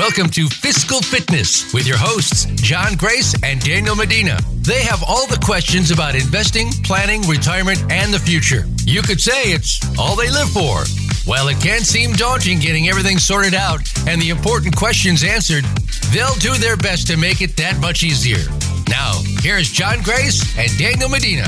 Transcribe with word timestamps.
Welcome 0.00 0.30
to 0.30 0.48
Fiscal 0.48 1.02
Fitness 1.02 1.74
with 1.74 1.86
your 1.86 1.98
hosts, 1.98 2.46
John 2.62 2.94
Grace 2.96 3.34
and 3.42 3.60
Daniel 3.60 3.94
Medina. 3.94 4.38
They 4.62 4.82
have 4.82 5.04
all 5.06 5.26
the 5.26 5.38
questions 5.44 5.90
about 5.90 6.14
investing, 6.14 6.68
planning, 6.84 7.20
retirement, 7.28 7.84
and 7.92 8.10
the 8.10 8.18
future. 8.18 8.64
You 8.86 9.02
could 9.02 9.20
say 9.20 9.52
it's 9.52 9.78
all 9.98 10.16
they 10.16 10.30
live 10.30 10.48
for. 10.48 10.84
While 11.30 11.48
it 11.48 11.60
can 11.60 11.80
seem 11.80 12.12
daunting 12.12 12.60
getting 12.60 12.88
everything 12.88 13.18
sorted 13.18 13.52
out 13.52 13.80
and 14.08 14.22
the 14.22 14.30
important 14.30 14.74
questions 14.74 15.22
answered, 15.22 15.66
they'll 16.14 16.34
do 16.36 16.54
their 16.54 16.78
best 16.78 17.06
to 17.08 17.18
make 17.18 17.42
it 17.42 17.54
that 17.58 17.78
much 17.78 18.02
easier. 18.02 18.48
Now, 18.88 19.20
here's 19.42 19.70
John 19.70 20.00
Grace 20.00 20.40
and 20.56 20.74
Daniel 20.78 21.10
Medina. 21.10 21.46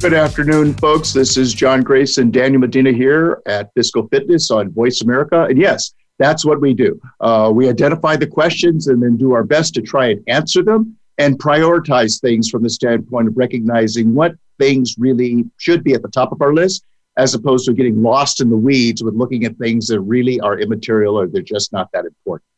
Good 0.00 0.14
afternoon, 0.14 0.74
folks. 0.74 1.12
This 1.12 1.36
is 1.36 1.54
John 1.54 1.82
Grace 1.82 2.18
and 2.18 2.32
Daniel 2.32 2.62
Medina 2.62 2.90
here 2.90 3.40
at 3.46 3.72
Fiscal 3.74 4.08
Fitness 4.08 4.50
on 4.50 4.72
Voice 4.72 5.02
America. 5.02 5.44
And 5.44 5.56
yes, 5.56 5.94
that's 6.18 6.44
what 6.44 6.60
we 6.60 6.74
do. 6.74 7.00
Uh, 7.20 7.50
we 7.54 7.68
identify 7.68 8.16
the 8.16 8.26
questions 8.26 8.86
and 8.88 9.02
then 9.02 9.16
do 9.16 9.32
our 9.32 9.44
best 9.44 9.74
to 9.74 9.82
try 9.82 10.08
and 10.08 10.22
answer 10.28 10.62
them 10.62 10.96
and 11.18 11.38
prioritize 11.38 12.20
things 12.20 12.48
from 12.50 12.62
the 12.62 12.70
standpoint 12.70 13.28
of 13.28 13.36
recognizing 13.36 14.14
what 14.14 14.34
things 14.58 14.96
really 14.98 15.44
should 15.58 15.82
be 15.82 15.94
at 15.94 16.02
the 16.02 16.08
top 16.08 16.32
of 16.32 16.40
our 16.40 16.54
list 16.54 16.84
as 17.16 17.34
opposed 17.34 17.66
to 17.66 17.72
getting 17.72 18.02
lost 18.02 18.40
in 18.40 18.50
the 18.50 18.56
weeds 18.56 19.02
with 19.02 19.14
looking 19.14 19.44
at 19.44 19.56
things 19.56 19.86
that 19.86 20.00
really 20.00 20.40
are 20.40 20.58
immaterial 20.58 21.18
or 21.18 21.28
they're 21.28 21.42
just 21.42 21.72
not 21.72 21.88
that 21.92 22.04
important. 22.04 22.48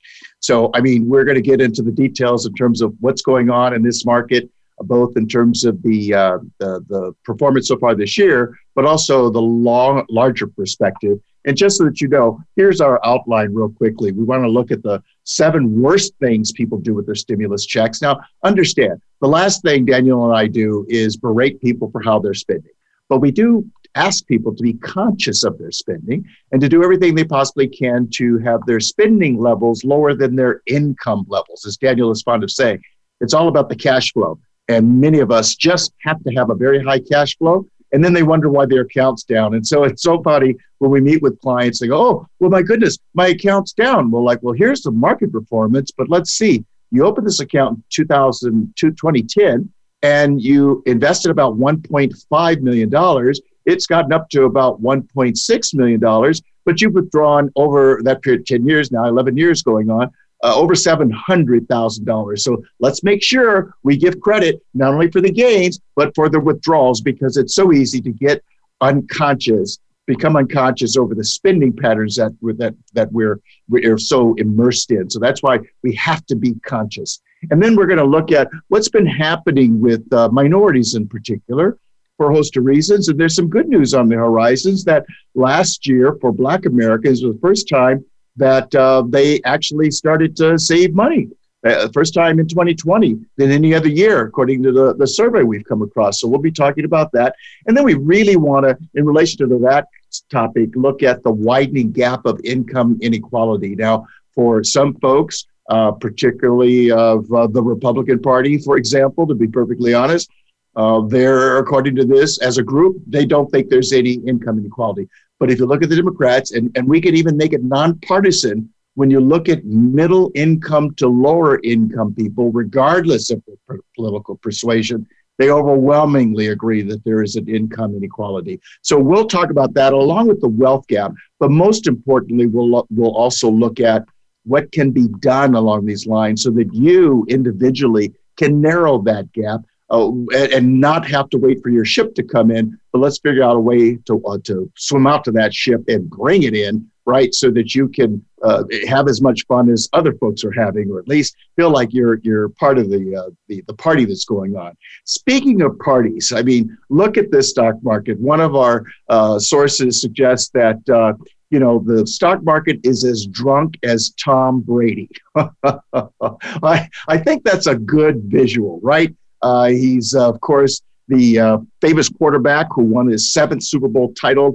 So, 0.40 0.70
I 0.74 0.80
mean, 0.80 1.06
we're 1.06 1.24
going 1.24 1.36
to 1.36 1.42
get 1.42 1.60
into 1.60 1.82
the 1.82 1.92
details 1.92 2.46
in 2.46 2.54
terms 2.54 2.80
of 2.80 2.94
what's 3.00 3.22
going 3.22 3.50
on 3.50 3.74
in 3.74 3.82
this 3.82 4.06
market, 4.06 4.48
both 4.78 5.16
in 5.16 5.28
terms 5.28 5.64
of 5.64 5.82
the, 5.82 6.14
uh, 6.14 6.38
the, 6.58 6.84
the 6.88 7.14
performance 7.24 7.68
so 7.68 7.78
far 7.78 7.94
this 7.94 8.16
year, 8.16 8.56
but 8.74 8.86
also 8.86 9.30
the 9.30 9.40
long, 9.40 10.06
larger 10.08 10.46
perspective 10.46 11.18
and 11.46 11.56
just 11.56 11.78
so 11.78 11.84
that 11.84 12.00
you 12.00 12.08
know, 12.08 12.40
here's 12.56 12.80
our 12.80 13.00
outline 13.04 13.54
real 13.54 13.70
quickly. 13.70 14.12
We 14.12 14.24
want 14.24 14.42
to 14.42 14.48
look 14.48 14.70
at 14.72 14.82
the 14.82 15.02
seven 15.24 15.80
worst 15.80 16.12
things 16.20 16.52
people 16.52 16.78
do 16.78 16.92
with 16.92 17.06
their 17.06 17.14
stimulus 17.14 17.64
checks. 17.64 18.02
Now, 18.02 18.20
understand 18.42 19.00
the 19.20 19.28
last 19.28 19.62
thing 19.62 19.86
Daniel 19.86 20.24
and 20.26 20.36
I 20.36 20.48
do 20.48 20.84
is 20.88 21.16
berate 21.16 21.60
people 21.62 21.90
for 21.90 22.02
how 22.02 22.18
they're 22.18 22.34
spending, 22.34 22.72
but 23.08 23.20
we 23.20 23.30
do 23.30 23.64
ask 23.94 24.26
people 24.26 24.54
to 24.54 24.62
be 24.62 24.74
conscious 24.74 25.42
of 25.42 25.56
their 25.56 25.70
spending 25.70 26.22
and 26.52 26.60
to 26.60 26.68
do 26.68 26.84
everything 26.84 27.14
they 27.14 27.24
possibly 27.24 27.66
can 27.66 28.08
to 28.10 28.38
have 28.38 28.60
their 28.66 28.80
spending 28.80 29.38
levels 29.38 29.84
lower 29.84 30.14
than 30.14 30.36
their 30.36 30.60
income 30.66 31.24
levels. 31.28 31.64
As 31.64 31.78
Daniel 31.78 32.10
is 32.10 32.22
fond 32.22 32.44
of 32.44 32.50
saying, 32.50 32.82
it's 33.22 33.32
all 33.32 33.48
about 33.48 33.70
the 33.70 33.76
cash 33.76 34.12
flow. 34.12 34.38
And 34.68 35.00
many 35.00 35.20
of 35.20 35.30
us 35.30 35.54
just 35.54 35.94
have 36.00 36.22
to 36.24 36.34
have 36.34 36.50
a 36.50 36.54
very 36.54 36.82
high 36.82 36.98
cash 36.98 37.38
flow 37.38 37.66
and 37.96 38.04
then 38.04 38.12
they 38.12 38.22
wonder 38.22 38.50
why 38.50 38.66
their 38.66 38.82
account's 38.82 39.24
down. 39.24 39.54
And 39.54 39.66
so 39.66 39.84
it's 39.84 40.02
so 40.02 40.22
funny 40.22 40.54
when 40.80 40.90
we 40.90 41.00
meet 41.00 41.22
with 41.22 41.40
clients, 41.40 41.78
they 41.78 41.86
go, 41.86 41.98
"Oh, 41.98 42.26
well, 42.40 42.50
my 42.50 42.60
goodness, 42.60 42.98
my 43.14 43.28
account's 43.28 43.72
down." 43.72 44.10
Well, 44.10 44.22
like, 44.22 44.42
well, 44.42 44.52
here's 44.52 44.82
the 44.82 44.90
market 44.90 45.32
performance, 45.32 45.90
but 45.96 46.10
let's 46.10 46.32
see. 46.32 46.62
You 46.90 47.06
opened 47.06 47.26
this 47.26 47.40
account 47.40 47.78
in 47.78 47.84
2000, 47.88 48.74
2010, 48.76 49.72
and 50.02 50.42
you 50.42 50.82
invested 50.84 51.30
about 51.30 51.56
1.5 51.56 52.60
million 52.60 52.90
dollars. 52.90 53.40
It's 53.64 53.86
gotten 53.86 54.12
up 54.12 54.28
to 54.28 54.44
about 54.44 54.82
1.6 54.82 55.74
million 55.74 55.98
dollars, 55.98 56.42
but 56.66 56.82
you've 56.82 56.92
withdrawn 56.92 57.50
over 57.56 58.02
that 58.04 58.20
period, 58.20 58.44
10 58.44 58.68
years 58.68 58.92
now, 58.92 59.06
11 59.06 59.38
years 59.38 59.62
going 59.62 59.88
on, 59.88 60.10
uh, 60.46 60.54
over 60.54 60.74
$700,000. 60.74 62.38
So 62.38 62.62
let's 62.78 63.02
make 63.02 63.20
sure 63.20 63.74
we 63.82 63.96
give 63.96 64.20
credit 64.20 64.62
not 64.74 64.94
only 64.94 65.10
for 65.10 65.20
the 65.20 65.32
gains, 65.32 65.80
but 65.96 66.14
for 66.14 66.28
the 66.28 66.38
withdrawals 66.38 67.00
because 67.00 67.36
it's 67.36 67.54
so 67.54 67.72
easy 67.72 68.00
to 68.00 68.12
get 68.12 68.44
unconscious, 68.80 69.78
become 70.06 70.36
unconscious 70.36 70.96
over 70.96 71.16
the 71.16 71.24
spending 71.24 71.72
patterns 71.72 72.14
that, 72.14 72.30
that, 72.58 72.76
that 72.92 73.10
we're, 73.12 73.40
we're 73.68 73.98
so 73.98 74.34
immersed 74.34 74.92
in. 74.92 75.10
So 75.10 75.18
that's 75.18 75.42
why 75.42 75.58
we 75.82 75.96
have 75.96 76.24
to 76.26 76.36
be 76.36 76.54
conscious. 76.64 77.20
And 77.50 77.60
then 77.60 77.74
we're 77.74 77.86
going 77.86 77.98
to 77.98 78.04
look 78.04 78.30
at 78.30 78.48
what's 78.68 78.88
been 78.88 79.06
happening 79.06 79.80
with 79.80 80.10
uh, 80.12 80.28
minorities 80.28 80.94
in 80.94 81.08
particular 81.08 81.76
for 82.18 82.30
a 82.30 82.34
host 82.34 82.56
of 82.56 82.64
reasons. 82.64 83.08
And 83.08 83.18
there's 83.18 83.34
some 83.34 83.50
good 83.50 83.68
news 83.68 83.94
on 83.94 84.08
the 84.08 84.14
horizons 84.14 84.84
that 84.84 85.06
last 85.34 85.88
year 85.88 86.16
for 86.20 86.30
Black 86.30 86.66
Americans 86.66 87.24
was 87.24 87.34
the 87.34 87.40
first 87.40 87.68
time 87.68 88.04
that 88.36 88.74
uh, 88.74 89.02
they 89.08 89.40
actually 89.42 89.90
started 89.90 90.36
to 90.36 90.58
save 90.58 90.94
money. 90.94 91.28
Uh, 91.66 91.88
first 91.88 92.14
time 92.14 92.38
in 92.38 92.46
2020 92.46 93.18
than 93.36 93.50
any 93.50 93.74
other 93.74 93.88
year, 93.88 94.24
according 94.26 94.62
to 94.62 94.70
the, 94.70 94.94
the 94.94 95.06
survey 95.06 95.42
we've 95.42 95.64
come 95.64 95.82
across. 95.82 96.20
So 96.20 96.28
we'll 96.28 96.38
be 96.38 96.52
talking 96.52 96.84
about 96.84 97.10
that. 97.12 97.34
And 97.66 97.76
then 97.76 97.82
we 97.82 97.94
really 97.94 98.36
want 98.36 98.66
to, 98.66 98.78
in 98.94 99.04
relation 99.04 99.48
to 99.48 99.58
that 99.60 99.88
topic, 100.30 100.70
look 100.76 101.02
at 101.02 101.24
the 101.24 101.30
widening 101.30 101.90
gap 101.90 102.24
of 102.24 102.40
income 102.44 102.98
inequality. 103.00 103.74
Now, 103.74 104.06
for 104.32 104.62
some 104.62 104.94
folks, 104.96 105.46
uh, 105.68 105.90
particularly 105.92 106.92
of 106.92 107.30
uh, 107.32 107.48
the 107.48 107.62
Republican 107.62 108.20
Party, 108.20 108.58
for 108.58 108.76
example, 108.76 109.26
to 109.26 109.34
be 109.34 109.48
perfectly 109.48 109.92
honest, 109.92 110.30
uh, 110.76 111.00
they're, 111.00 111.56
according 111.56 111.96
to 111.96 112.04
this, 112.04 112.38
as 112.38 112.58
a 112.58 112.62
group, 112.62 112.98
they 113.06 113.24
don't 113.24 113.50
think 113.50 113.70
there's 113.70 113.92
any 113.92 114.12
income 114.12 114.58
inequality. 114.58 115.08
But 115.38 115.50
if 115.50 115.58
you 115.58 115.66
look 115.66 115.82
at 115.82 115.90
the 115.90 115.96
Democrats, 115.96 116.52
and, 116.52 116.70
and 116.76 116.88
we 116.88 117.00
could 117.00 117.14
even 117.14 117.36
make 117.36 117.52
it 117.52 117.62
nonpartisan, 117.62 118.72
when 118.94 119.10
you 119.10 119.20
look 119.20 119.48
at 119.48 119.64
middle 119.64 120.32
income 120.34 120.94
to 120.94 121.06
lower 121.06 121.60
income 121.62 122.14
people, 122.14 122.50
regardless 122.50 123.30
of 123.30 123.42
their 123.46 123.78
political 123.94 124.36
persuasion, 124.36 125.06
they 125.38 125.50
overwhelmingly 125.50 126.48
agree 126.48 126.80
that 126.82 127.04
there 127.04 127.22
is 127.22 127.36
an 127.36 127.46
income 127.48 127.94
inequality. 127.94 128.58
So 128.80 128.98
we'll 128.98 129.28
talk 129.28 129.50
about 129.50 129.74
that 129.74 129.92
along 129.92 130.28
with 130.28 130.40
the 130.40 130.48
wealth 130.48 130.86
gap. 130.86 131.12
But 131.38 131.50
most 131.50 131.86
importantly, 131.86 132.46
we'll, 132.46 132.86
we'll 132.90 133.14
also 133.14 133.50
look 133.50 133.80
at 133.80 134.04
what 134.44 134.72
can 134.72 134.92
be 134.92 135.08
done 135.20 135.54
along 135.54 135.84
these 135.84 136.06
lines 136.06 136.42
so 136.42 136.50
that 136.52 136.72
you 136.72 137.26
individually 137.28 138.14
can 138.36 138.60
narrow 138.60 139.02
that 139.02 139.30
gap 139.32 139.60
uh, 139.90 140.10
and, 140.34 140.80
not 140.80 141.06
have 141.06 141.28
to 141.30 141.38
wait 141.38 141.62
for 141.62 141.70
your 141.70 141.84
ship 141.84 142.14
to 142.14 142.22
come 142.22 142.50
in, 142.50 142.78
but 142.92 142.98
let's 142.98 143.18
figure 143.18 143.42
out 143.42 143.56
a 143.56 143.60
way 143.60 143.96
to, 143.96 144.22
uh, 144.26 144.38
to 144.44 144.70
swim 144.76 145.06
out 145.06 145.24
to 145.24 145.32
that 145.32 145.54
ship 145.54 145.82
and 145.88 146.10
bring 146.10 146.42
it 146.42 146.54
in, 146.54 146.86
right? 147.04 147.32
So 147.32 147.50
that 147.52 147.74
you 147.74 147.88
can 147.88 148.24
uh, 148.42 148.64
have 148.88 149.08
as 149.08 149.20
much 149.20 149.46
fun 149.46 149.70
as 149.70 149.88
other 149.92 150.12
folks 150.14 150.44
are 150.44 150.52
having, 150.52 150.90
or 150.90 150.98
at 150.98 151.08
least 151.08 151.36
feel 151.54 151.70
like 151.70 151.94
you're, 151.94 152.18
you're 152.22 152.48
part 152.50 152.78
of 152.78 152.90
the, 152.90 153.16
uh, 153.16 153.30
the, 153.48 153.62
the 153.68 153.74
party 153.74 154.04
that's 154.04 154.24
going 154.24 154.56
on. 154.56 154.76
Speaking 155.04 155.62
of 155.62 155.78
parties, 155.78 156.32
I 156.32 156.42
mean, 156.42 156.76
look 156.90 157.16
at 157.16 157.30
this 157.30 157.50
stock 157.50 157.76
market. 157.82 158.18
One 158.18 158.40
of 158.40 158.56
our 158.56 158.84
uh, 159.08 159.38
sources 159.38 160.00
suggests 160.00 160.50
that 160.50 160.88
uh, 160.88 161.12
you 161.50 161.60
know, 161.60 161.78
the 161.78 162.04
stock 162.06 162.42
market 162.42 162.80
is 162.82 163.04
as 163.04 163.24
drunk 163.26 163.78
as 163.84 164.10
Tom 164.22 164.60
Brady. 164.60 165.08
I, 165.62 166.88
I 167.06 167.18
think 167.18 167.44
that's 167.44 167.68
a 167.68 167.76
good 167.76 168.24
visual, 168.24 168.80
right? 168.82 169.14
Uh, 169.42 169.68
he's, 169.68 170.14
uh, 170.14 170.28
of 170.28 170.40
course, 170.40 170.82
the 171.08 171.38
uh, 171.38 171.58
famous 171.80 172.08
quarterback 172.08 172.66
who 172.70 172.82
won 172.82 173.06
his 173.06 173.32
seventh 173.32 173.62
Super 173.62 173.88
Bowl 173.88 174.12
title 174.14 174.54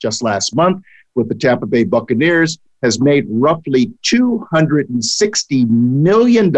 just 0.00 0.22
last 0.22 0.54
month 0.54 0.82
with 1.14 1.28
the 1.28 1.34
Tampa 1.34 1.66
Bay 1.66 1.84
Buccaneers, 1.84 2.58
has 2.82 3.00
made 3.00 3.26
roughly 3.28 3.92
$260 4.04 5.68
million 5.68 6.56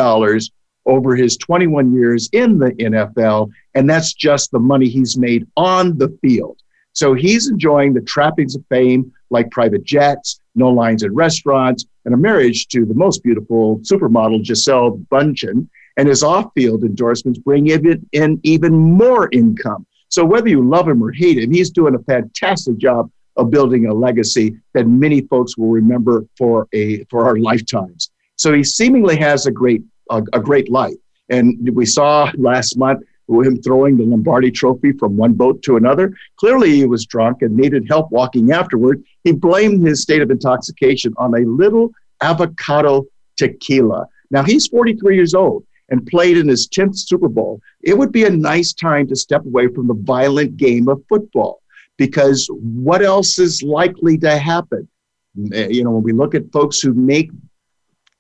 over 0.87 1.17
his 1.17 1.37
21 1.37 1.95
years 1.95 2.29
in 2.33 2.59
the 2.59 2.73
NFL. 2.73 3.51
And 3.75 3.89
that's 3.89 4.13
just 4.13 4.51
the 4.51 4.59
money 4.59 4.89
he's 4.89 5.17
made 5.17 5.47
on 5.57 5.99
the 5.99 6.17
field. 6.23 6.59
So 6.93 7.15
he's 7.15 7.49
enjoying 7.49 7.95
the 7.95 8.03
trappings 8.03 8.55
of 8.55 8.65
fame 8.69 9.13
like 9.31 9.51
private 9.51 9.83
jets, 9.83 10.41
no 10.55 10.69
lines 10.69 11.03
in 11.03 11.15
restaurants, 11.15 11.87
and 12.05 12.15
a 12.15 12.19
marriage 12.19 12.69
to 12.69 12.85
the 12.85 12.95
most 12.95 13.23
beautiful 13.23 13.79
supermodel 13.79 14.43
Gisele 14.43 14.99
Bündchen 15.11 15.69
and 15.97 16.09
his 16.09 16.23
off-field 16.23 16.85
endorsements 16.85 17.39
bring 17.39 17.69
in, 17.69 18.07
in 18.13 18.41
even 18.43 18.75
more 18.75 19.29
income. 19.33 19.87
So 20.09 20.25
whether 20.25 20.49
you 20.49 20.63
love 20.63 20.89
him 20.89 21.03
or 21.03 21.13
hate 21.13 21.39
him, 21.39 21.53
he's 21.53 21.71
doing 21.71 21.95
a 21.95 21.99
fantastic 22.01 22.77
job 22.79 23.11
of 23.37 23.51
building 23.51 23.87
a 23.87 23.95
legacy 23.95 24.57
that 24.75 24.87
many 24.87 25.23
folks 25.23 25.57
will 25.57 25.71
remember 25.71 26.27
for 26.37 26.69
a 26.75 27.05
for 27.05 27.25
our 27.25 27.37
lifetimes. 27.37 28.11
So 28.37 28.53
he 28.53 28.63
seemingly 28.63 29.17
has 29.17 29.47
a 29.47 29.51
great 29.51 29.83
a, 30.11 30.23
a 30.35 30.41
great 30.41 30.71
life, 30.71 30.97
and 31.31 31.71
we 31.75 31.87
saw 31.87 32.31
last 32.37 32.77
month 32.77 33.03
him 33.41 33.57
throwing 33.63 33.97
the 33.97 34.05
Lombardi 34.05 34.51
Trophy 34.51 34.93
from 34.93 35.17
one 35.17 35.33
boat 35.33 35.63
to 35.63 35.77
another. 35.77 36.13
Clearly, 36.37 36.73
he 36.73 36.85
was 36.85 37.07
drunk 37.07 37.41
and 37.41 37.57
needed 37.57 37.89
help 37.89 38.13
walking 38.13 38.53
afterward. 38.53 39.03
He 39.25 39.33
blamed 39.33 39.87
his 39.87 40.03
state 40.03 40.21
of 40.21 40.31
intoxication 40.31 41.15
on 41.17 41.35
a 41.35 41.47
little 41.47 41.91
avocado 42.21 43.07
tequila. 43.37 44.07
Now 44.31 44.43
he's 44.43 44.67
43 44.67 45.15
years 45.17 45.35
old 45.35 45.65
and 45.93 46.07
played 46.07 46.39
in 46.39 46.49
his 46.49 46.67
10th 46.69 46.97
Super 46.97 47.29
Bowl, 47.29 47.61
it 47.83 47.97
would 47.97 48.11
be 48.11 48.25
a 48.25 48.31
nice 48.31 48.73
time 48.73 49.07
to 49.09 49.15
step 49.15 49.45
away 49.45 49.69
from 49.69 49.87
the 49.87 49.95
violent 49.95 50.57
game 50.57 50.89
of 50.89 51.05
football 51.07 51.61
because 51.99 52.49
what 52.51 53.03
else 53.03 53.39
is 53.39 53.63
likely 53.63 54.17
to 54.19 54.39
happen? 54.39 54.89
Eh, 55.53 55.69
you 55.69 55.85
know, 55.85 55.91
when 55.91 56.03
we 56.03 56.13
look 56.13 56.35
at 56.35 56.51
folks 56.51 56.81
who 56.81 56.95
make 56.95 57.31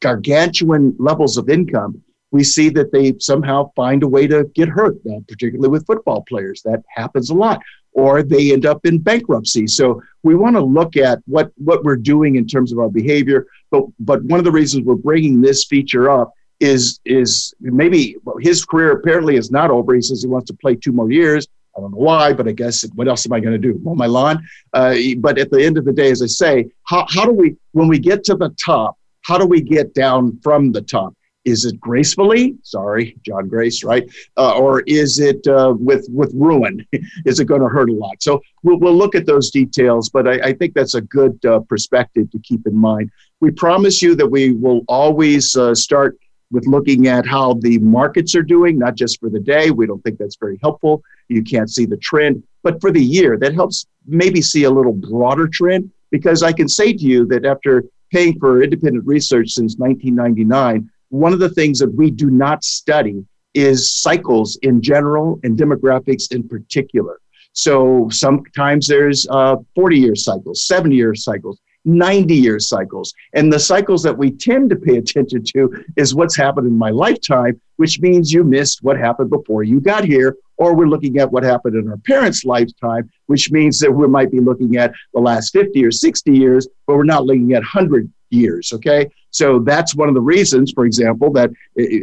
gargantuan 0.00 0.94
levels 0.98 1.38
of 1.38 1.48
income, 1.48 2.02
we 2.30 2.44
see 2.44 2.68
that 2.68 2.92
they 2.92 3.14
somehow 3.18 3.72
find 3.74 4.02
a 4.02 4.08
way 4.08 4.26
to 4.26 4.44
get 4.54 4.68
hurt, 4.68 4.96
uh, 5.10 5.20
particularly 5.26 5.70
with 5.70 5.86
football 5.86 6.22
players. 6.28 6.60
That 6.66 6.82
happens 6.94 7.30
a 7.30 7.34
lot. 7.34 7.60
Or 7.94 8.22
they 8.22 8.52
end 8.52 8.66
up 8.66 8.84
in 8.84 8.98
bankruptcy. 8.98 9.66
So 9.66 10.02
we 10.22 10.34
want 10.34 10.56
to 10.56 10.62
look 10.62 10.96
at 10.96 11.20
what, 11.26 11.52
what 11.56 11.84
we're 11.84 11.96
doing 11.96 12.36
in 12.36 12.46
terms 12.46 12.70
of 12.70 12.78
our 12.78 12.88
behavior. 12.90 13.46
But, 13.70 13.84
but 13.98 14.22
one 14.24 14.38
of 14.38 14.44
the 14.44 14.52
reasons 14.52 14.84
we're 14.84 14.94
bringing 14.94 15.40
this 15.40 15.64
feature 15.64 16.10
up 16.10 16.32
is, 16.62 17.00
is 17.04 17.52
maybe 17.60 18.16
his 18.40 18.64
career 18.64 18.92
apparently 18.92 19.36
is 19.36 19.50
not 19.50 19.70
over. 19.70 19.94
He 19.94 20.02
says 20.02 20.22
he 20.22 20.28
wants 20.28 20.46
to 20.46 20.54
play 20.54 20.76
two 20.76 20.92
more 20.92 21.10
years. 21.10 21.46
I 21.76 21.80
don't 21.80 21.90
know 21.90 21.98
why, 21.98 22.32
but 22.32 22.46
I 22.46 22.52
guess 22.52 22.84
what 22.94 23.08
else 23.08 23.26
am 23.26 23.32
I 23.32 23.40
going 23.40 23.52
to 23.52 23.58
do? 23.58 23.80
Mow 23.82 23.94
my 23.94 24.06
lawn? 24.06 24.46
Uh, 24.72 24.94
but 25.18 25.38
at 25.38 25.50
the 25.50 25.64
end 25.64 25.78
of 25.78 25.84
the 25.84 25.92
day, 25.92 26.10
as 26.10 26.22
I 26.22 26.26
say, 26.26 26.70
how, 26.84 27.06
how 27.08 27.24
do 27.24 27.32
we, 27.32 27.56
when 27.72 27.88
we 27.88 27.98
get 27.98 28.24
to 28.24 28.34
the 28.34 28.54
top, 28.64 28.96
how 29.22 29.38
do 29.38 29.46
we 29.46 29.60
get 29.60 29.94
down 29.94 30.38
from 30.42 30.72
the 30.72 30.82
top? 30.82 31.14
Is 31.44 31.64
it 31.64 31.80
gracefully? 31.80 32.56
Sorry, 32.62 33.16
John 33.26 33.48
Grace, 33.48 33.82
right? 33.82 34.08
Uh, 34.36 34.56
or 34.56 34.82
is 34.82 35.18
it 35.18 35.44
uh, 35.48 35.74
with 35.76 36.06
with 36.08 36.30
ruin? 36.34 36.86
is 37.26 37.40
it 37.40 37.46
going 37.46 37.62
to 37.62 37.68
hurt 37.68 37.90
a 37.90 37.92
lot? 37.92 38.22
So 38.22 38.40
we'll, 38.62 38.78
we'll 38.78 38.94
look 38.94 39.16
at 39.16 39.26
those 39.26 39.50
details, 39.50 40.08
but 40.08 40.28
I, 40.28 40.34
I 40.34 40.52
think 40.52 40.72
that's 40.74 40.94
a 40.94 41.00
good 41.00 41.44
uh, 41.44 41.58
perspective 41.60 42.30
to 42.30 42.38
keep 42.38 42.64
in 42.68 42.76
mind. 42.76 43.10
We 43.40 43.50
promise 43.50 44.00
you 44.00 44.14
that 44.16 44.26
we 44.26 44.52
will 44.52 44.82
always 44.86 45.56
uh, 45.56 45.74
start 45.74 46.16
with 46.52 46.66
looking 46.66 47.08
at 47.08 47.26
how 47.26 47.54
the 47.54 47.78
markets 47.78 48.34
are 48.36 48.42
doing, 48.42 48.78
not 48.78 48.94
just 48.94 49.18
for 49.18 49.30
the 49.30 49.40
day. 49.40 49.70
We 49.70 49.86
don't 49.86 50.02
think 50.04 50.18
that's 50.18 50.36
very 50.36 50.58
helpful. 50.62 51.02
You 51.28 51.42
can't 51.42 51.70
see 51.70 51.86
the 51.86 51.96
trend, 51.96 52.42
but 52.62 52.80
for 52.80 52.92
the 52.92 53.02
year, 53.02 53.36
that 53.38 53.54
helps 53.54 53.86
maybe 54.06 54.40
see 54.40 54.64
a 54.64 54.70
little 54.70 54.92
broader 54.92 55.48
trend. 55.48 55.90
Because 56.10 56.42
I 56.42 56.52
can 56.52 56.68
say 56.68 56.92
to 56.92 57.04
you 57.04 57.24
that 57.28 57.46
after 57.46 57.84
paying 58.12 58.38
for 58.38 58.62
independent 58.62 59.06
research 59.06 59.50
since 59.52 59.76
1999, 59.78 60.88
one 61.08 61.32
of 61.32 61.38
the 61.38 61.48
things 61.48 61.78
that 61.78 61.92
we 61.94 62.10
do 62.10 62.30
not 62.30 62.62
study 62.62 63.24
is 63.54 63.90
cycles 63.90 64.56
in 64.62 64.82
general 64.82 65.40
and 65.42 65.58
demographics 65.58 66.32
in 66.32 66.46
particular. 66.46 67.18
So 67.54 68.08
sometimes 68.10 68.86
there's 68.86 69.26
uh, 69.30 69.56
40 69.74 69.98
year 69.98 70.14
cycles, 70.14 70.62
70 70.62 70.96
year 70.96 71.14
cycles, 71.14 71.58
90 71.84 72.34
year 72.34 72.58
cycles. 72.58 73.12
And 73.32 73.52
the 73.52 73.58
cycles 73.58 74.02
that 74.02 74.16
we 74.16 74.30
tend 74.30 74.70
to 74.70 74.76
pay 74.76 74.96
attention 74.96 75.44
to 75.54 75.84
is 75.96 76.14
what's 76.14 76.36
happened 76.36 76.66
in 76.66 76.78
my 76.78 76.90
lifetime, 76.90 77.60
which 77.76 78.00
means 78.00 78.32
you 78.32 78.44
missed 78.44 78.82
what 78.82 78.98
happened 78.98 79.30
before 79.30 79.62
you 79.62 79.80
got 79.80 80.04
here. 80.04 80.36
Or 80.58 80.76
we're 80.76 80.86
looking 80.86 81.18
at 81.18 81.32
what 81.32 81.42
happened 81.42 81.74
in 81.74 81.90
our 81.90 81.96
parents' 81.96 82.44
lifetime, 82.44 83.10
which 83.26 83.50
means 83.50 83.80
that 83.80 83.90
we 83.90 84.06
might 84.06 84.30
be 84.30 84.38
looking 84.38 84.76
at 84.76 84.92
the 85.12 85.20
last 85.20 85.50
50 85.52 85.84
or 85.84 85.90
60 85.90 86.30
years, 86.30 86.68
but 86.86 86.96
we're 86.96 87.04
not 87.04 87.26
looking 87.26 87.52
at 87.52 87.62
100 87.62 88.10
years. 88.30 88.72
Okay. 88.72 89.10
So 89.30 89.58
that's 89.60 89.94
one 89.94 90.08
of 90.08 90.14
the 90.14 90.20
reasons, 90.20 90.72
for 90.72 90.84
example, 90.84 91.32
that 91.32 91.50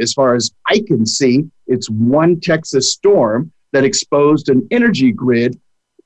as 0.02 0.14
far 0.14 0.36
as 0.36 0.52
I 0.68 0.80
can 0.86 1.06
see, 1.06 1.50
it's 1.68 1.90
one 1.90 2.40
Texas 2.40 2.92
storm 2.92 3.52
that 3.72 3.84
exposed 3.84 4.50
an 4.50 4.68
energy 4.72 5.12
grid 5.12 5.60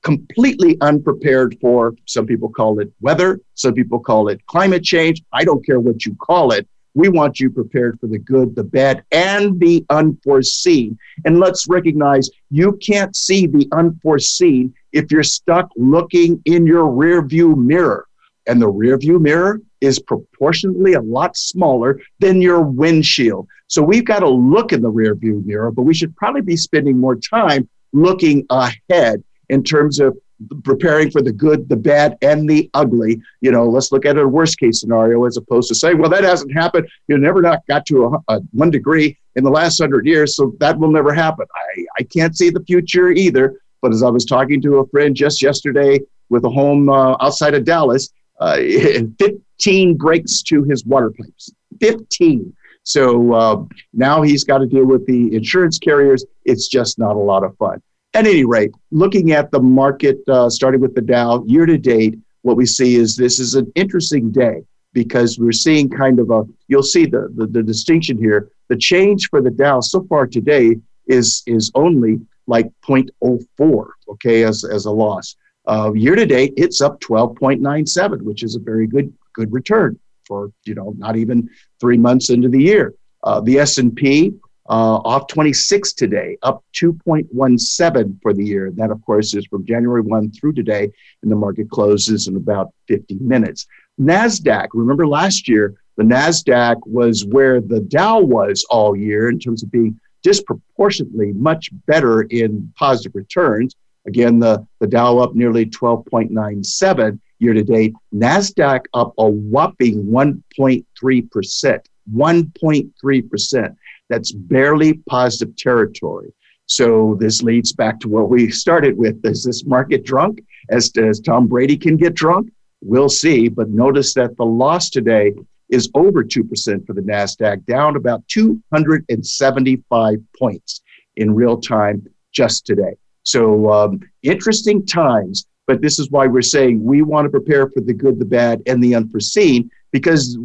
completely 0.04 0.76
unprepared 0.82 1.56
for. 1.60 1.94
Some 2.04 2.26
people 2.26 2.50
call 2.50 2.78
it 2.78 2.92
weather, 3.00 3.40
some 3.54 3.74
people 3.74 3.98
call 3.98 4.28
it 4.28 4.46
climate 4.46 4.84
change. 4.84 5.22
I 5.32 5.44
don't 5.44 5.64
care 5.66 5.80
what 5.80 6.06
you 6.06 6.14
call 6.14 6.52
it. 6.52 6.68
We 6.96 7.08
want 7.08 7.40
you 7.40 7.50
prepared 7.50 7.98
for 7.98 8.06
the 8.06 8.18
good, 8.18 8.54
the 8.54 8.62
bad, 8.62 9.02
and 9.10 9.58
the 9.58 9.84
unforeseen. 9.90 10.96
And 11.24 11.40
let's 11.40 11.66
recognize 11.66 12.30
you 12.50 12.78
can't 12.86 13.16
see 13.16 13.48
the 13.48 13.66
unforeseen 13.72 14.72
if 14.92 15.10
you're 15.10 15.24
stuck 15.24 15.70
looking 15.76 16.40
in 16.44 16.66
your 16.66 16.88
rear 16.88 17.20
view 17.20 17.56
mirror. 17.56 18.06
And 18.46 18.62
the 18.62 18.68
rear 18.68 18.96
view 18.96 19.18
mirror 19.18 19.60
is 19.80 19.98
proportionately 19.98 20.92
a 20.92 21.00
lot 21.00 21.36
smaller 21.36 21.98
than 22.20 22.40
your 22.40 22.60
windshield. 22.60 23.48
So 23.66 23.82
we've 23.82 24.04
got 24.04 24.20
to 24.20 24.28
look 24.28 24.72
in 24.72 24.82
the 24.82 24.90
rear 24.90 25.16
view 25.16 25.42
mirror, 25.44 25.72
but 25.72 25.82
we 25.82 25.94
should 25.94 26.14
probably 26.14 26.42
be 26.42 26.56
spending 26.56 26.98
more 27.00 27.16
time 27.16 27.68
looking 27.92 28.46
ahead 28.50 29.24
in 29.48 29.62
terms 29.62 30.00
of 30.00 30.16
preparing 30.62 31.10
for 31.10 31.22
the 31.22 31.32
good, 31.32 31.68
the 31.68 31.76
bad, 31.76 32.16
and 32.22 32.48
the 32.48 32.68
ugly. 32.74 33.20
You 33.40 33.52
know, 33.52 33.66
let's 33.68 33.92
look 33.92 34.04
at 34.04 34.18
a 34.18 34.26
worst 34.26 34.58
case 34.58 34.80
scenario 34.80 35.24
as 35.24 35.36
opposed 35.36 35.68
to 35.68 35.74
saying, 35.74 35.98
well, 35.98 36.10
that 36.10 36.24
hasn't 36.24 36.52
happened. 36.52 36.88
You 37.08 37.18
never 37.18 37.40
not 37.40 37.66
got 37.66 37.86
to 37.86 38.04
a, 38.28 38.34
a 38.34 38.40
one 38.52 38.70
degree 38.70 39.18
in 39.36 39.44
the 39.44 39.50
last 39.50 39.78
hundred 39.78 40.06
years, 40.06 40.36
so 40.36 40.54
that 40.60 40.78
will 40.78 40.90
never 40.90 41.12
happen. 41.12 41.46
I, 41.54 41.84
I 41.98 42.02
can't 42.04 42.36
see 42.36 42.50
the 42.50 42.64
future 42.64 43.10
either. 43.10 43.60
But 43.82 43.92
as 43.92 44.02
I 44.02 44.08
was 44.08 44.24
talking 44.24 44.62
to 44.62 44.78
a 44.78 44.88
friend 44.88 45.14
just 45.14 45.42
yesterday 45.42 46.00
with 46.30 46.44
a 46.44 46.50
home 46.50 46.88
uh, 46.88 47.16
outside 47.20 47.54
of 47.54 47.64
Dallas, 47.64 48.10
uh, 48.40 48.56
15 49.18 49.96
breaks 49.96 50.42
to 50.42 50.64
his 50.64 50.84
water 50.86 51.10
pipes. 51.10 51.52
15. 51.80 52.54
So 52.82 53.32
uh, 53.32 53.64
now 53.92 54.22
he's 54.22 54.44
got 54.44 54.58
to 54.58 54.66
deal 54.66 54.84
with 54.84 55.06
the 55.06 55.34
insurance 55.34 55.78
carriers. 55.78 56.24
It's 56.44 56.68
just 56.68 56.98
not 56.98 57.16
a 57.16 57.18
lot 57.18 57.44
of 57.44 57.56
fun. 57.56 57.82
At 58.14 58.26
any 58.26 58.44
rate, 58.44 58.72
looking 58.92 59.32
at 59.32 59.50
the 59.50 59.60
market, 59.60 60.18
uh, 60.28 60.48
starting 60.48 60.80
with 60.80 60.94
the 60.94 61.00
Dow 61.00 61.44
year 61.46 61.66
to 61.66 61.76
date, 61.76 62.18
what 62.42 62.56
we 62.56 62.66
see 62.66 62.94
is 62.94 63.16
this 63.16 63.40
is 63.40 63.54
an 63.54 63.70
interesting 63.74 64.30
day 64.30 64.62
because 64.92 65.38
we're 65.38 65.52
seeing 65.52 65.90
kind 65.90 66.20
of 66.20 66.30
a, 66.30 66.44
you'll 66.68 66.82
see 66.82 67.06
the, 67.06 67.28
the, 67.34 67.46
the 67.46 67.62
distinction 67.62 68.16
here. 68.16 68.50
The 68.68 68.76
change 68.76 69.28
for 69.28 69.42
the 69.42 69.50
Dow 69.50 69.80
so 69.80 70.04
far 70.04 70.26
today 70.26 70.76
is, 71.06 71.42
is 71.46 71.72
only 71.74 72.20
like 72.46 72.70
0.04, 72.86 73.88
okay, 74.10 74.44
as, 74.44 74.62
as 74.64 74.84
a 74.84 74.90
loss. 74.90 75.34
Uh, 75.66 75.92
year 75.94 76.14
to 76.14 76.26
date, 76.26 76.52
it's 76.56 76.80
up 76.80 77.00
12.97, 77.00 78.22
which 78.22 78.42
is 78.42 78.54
a 78.54 78.60
very 78.60 78.86
good 78.86 79.12
good 79.34 79.52
return 79.52 79.98
for 80.26 80.50
you 80.64 80.74
know 80.74 80.94
not 80.96 81.16
even 81.16 81.48
three 81.80 81.98
months 81.98 82.30
into 82.30 82.48
the 82.48 82.62
year. 82.62 82.94
Uh, 83.22 83.40
the 83.40 83.58
S&P 83.58 84.34
uh, 84.68 84.96
off 85.04 85.26
26 85.26 85.92
today, 85.92 86.38
up 86.42 86.64
2.17 86.74 88.22
for 88.22 88.32
the 88.32 88.44
year. 88.44 88.70
That, 88.70 88.90
of 88.90 89.04
course, 89.04 89.34
is 89.34 89.46
from 89.46 89.66
January 89.66 90.00
1 90.00 90.32
through 90.32 90.54
today, 90.54 90.90
and 91.22 91.30
the 91.30 91.36
market 91.36 91.70
closes 91.70 92.28
in 92.28 92.36
about 92.36 92.72
50 92.88 93.16
minutes. 93.16 93.66
NASDAQ, 94.00 94.68
remember 94.72 95.06
last 95.06 95.48
year, 95.48 95.74
the 95.96 96.02
NASDAQ 96.02 96.86
was 96.86 97.24
where 97.24 97.60
the 97.60 97.80
Dow 97.80 98.20
was 98.20 98.64
all 98.70 98.96
year 98.96 99.28
in 99.28 99.38
terms 99.38 99.62
of 99.62 99.70
being 99.70 100.00
disproportionately 100.22 101.32
much 101.32 101.70
better 101.86 102.22
in 102.22 102.72
positive 102.76 103.14
returns. 103.14 103.76
Again, 104.06 104.38
the, 104.38 104.66
the 104.80 104.86
Dow 104.86 105.18
up 105.18 105.34
nearly 105.34 105.66
12.97 105.66 107.20
year 107.38 107.52
to 107.52 107.62
date. 107.62 107.94
NASDAQ 108.14 108.84
up 108.94 109.12
a 109.18 109.28
whopping 109.28 110.06
1.3%. 110.06 111.80
1.3%. 112.12 113.76
That's 114.08 114.32
barely 114.32 114.94
positive 115.08 115.56
territory. 115.56 116.32
So 116.66 117.16
this 117.20 117.42
leads 117.42 117.72
back 117.72 118.00
to 118.00 118.08
what 118.08 118.30
we 118.30 118.50
started 118.50 118.96
with. 118.96 119.24
Is 119.24 119.44
this 119.44 119.64
market 119.64 120.04
drunk? 120.04 120.42
As, 120.70 120.90
as 120.96 121.20
Tom 121.20 121.46
Brady 121.46 121.76
can 121.76 121.96
get 121.96 122.14
drunk? 122.14 122.50
We'll 122.82 123.08
see. 123.08 123.48
But 123.48 123.68
notice 123.68 124.14
that 124.14 124.36
the 124.36 124.44
loss 124.44 124.88
today 124.90 125.34
is 125.68 125.90
over 125.94 126.22
2% 126.22 126.86
for 126.86 126.92
the 126.92 127.02
NASDAQ, 127.02 127.64
down 127.66 127.96
about 127.96 128.26
275 128.28 130.18
points 130.38 130.82
in 131.16 131.34
real 131.34 131.60
time 131.60 132.06
just 132.32 132.66
today. 132.66 132.96
So 133.24 133.70
um, 133.72 134.00
interesting 134.22 134.84
times. 134.86 135.46
But 135.66 135.80
this 135.80 135.98
is 135.98 136.10
why 136.10 136.26
we're 136.26 136.42
saying 136.42 136.84
we 136.84 137.00
want 137.00 137.24
to 137.24 137.30
prepare 137.30 137.70
for 137.70 137.80
the 137.80 137.94
good, 137.94 138.18
the 138.18 138.26
bad, 138.26 138.60
and 138.66 138.84
the 138.84 138.94
unforeseen 138.94 139.70
because 139.94 140.36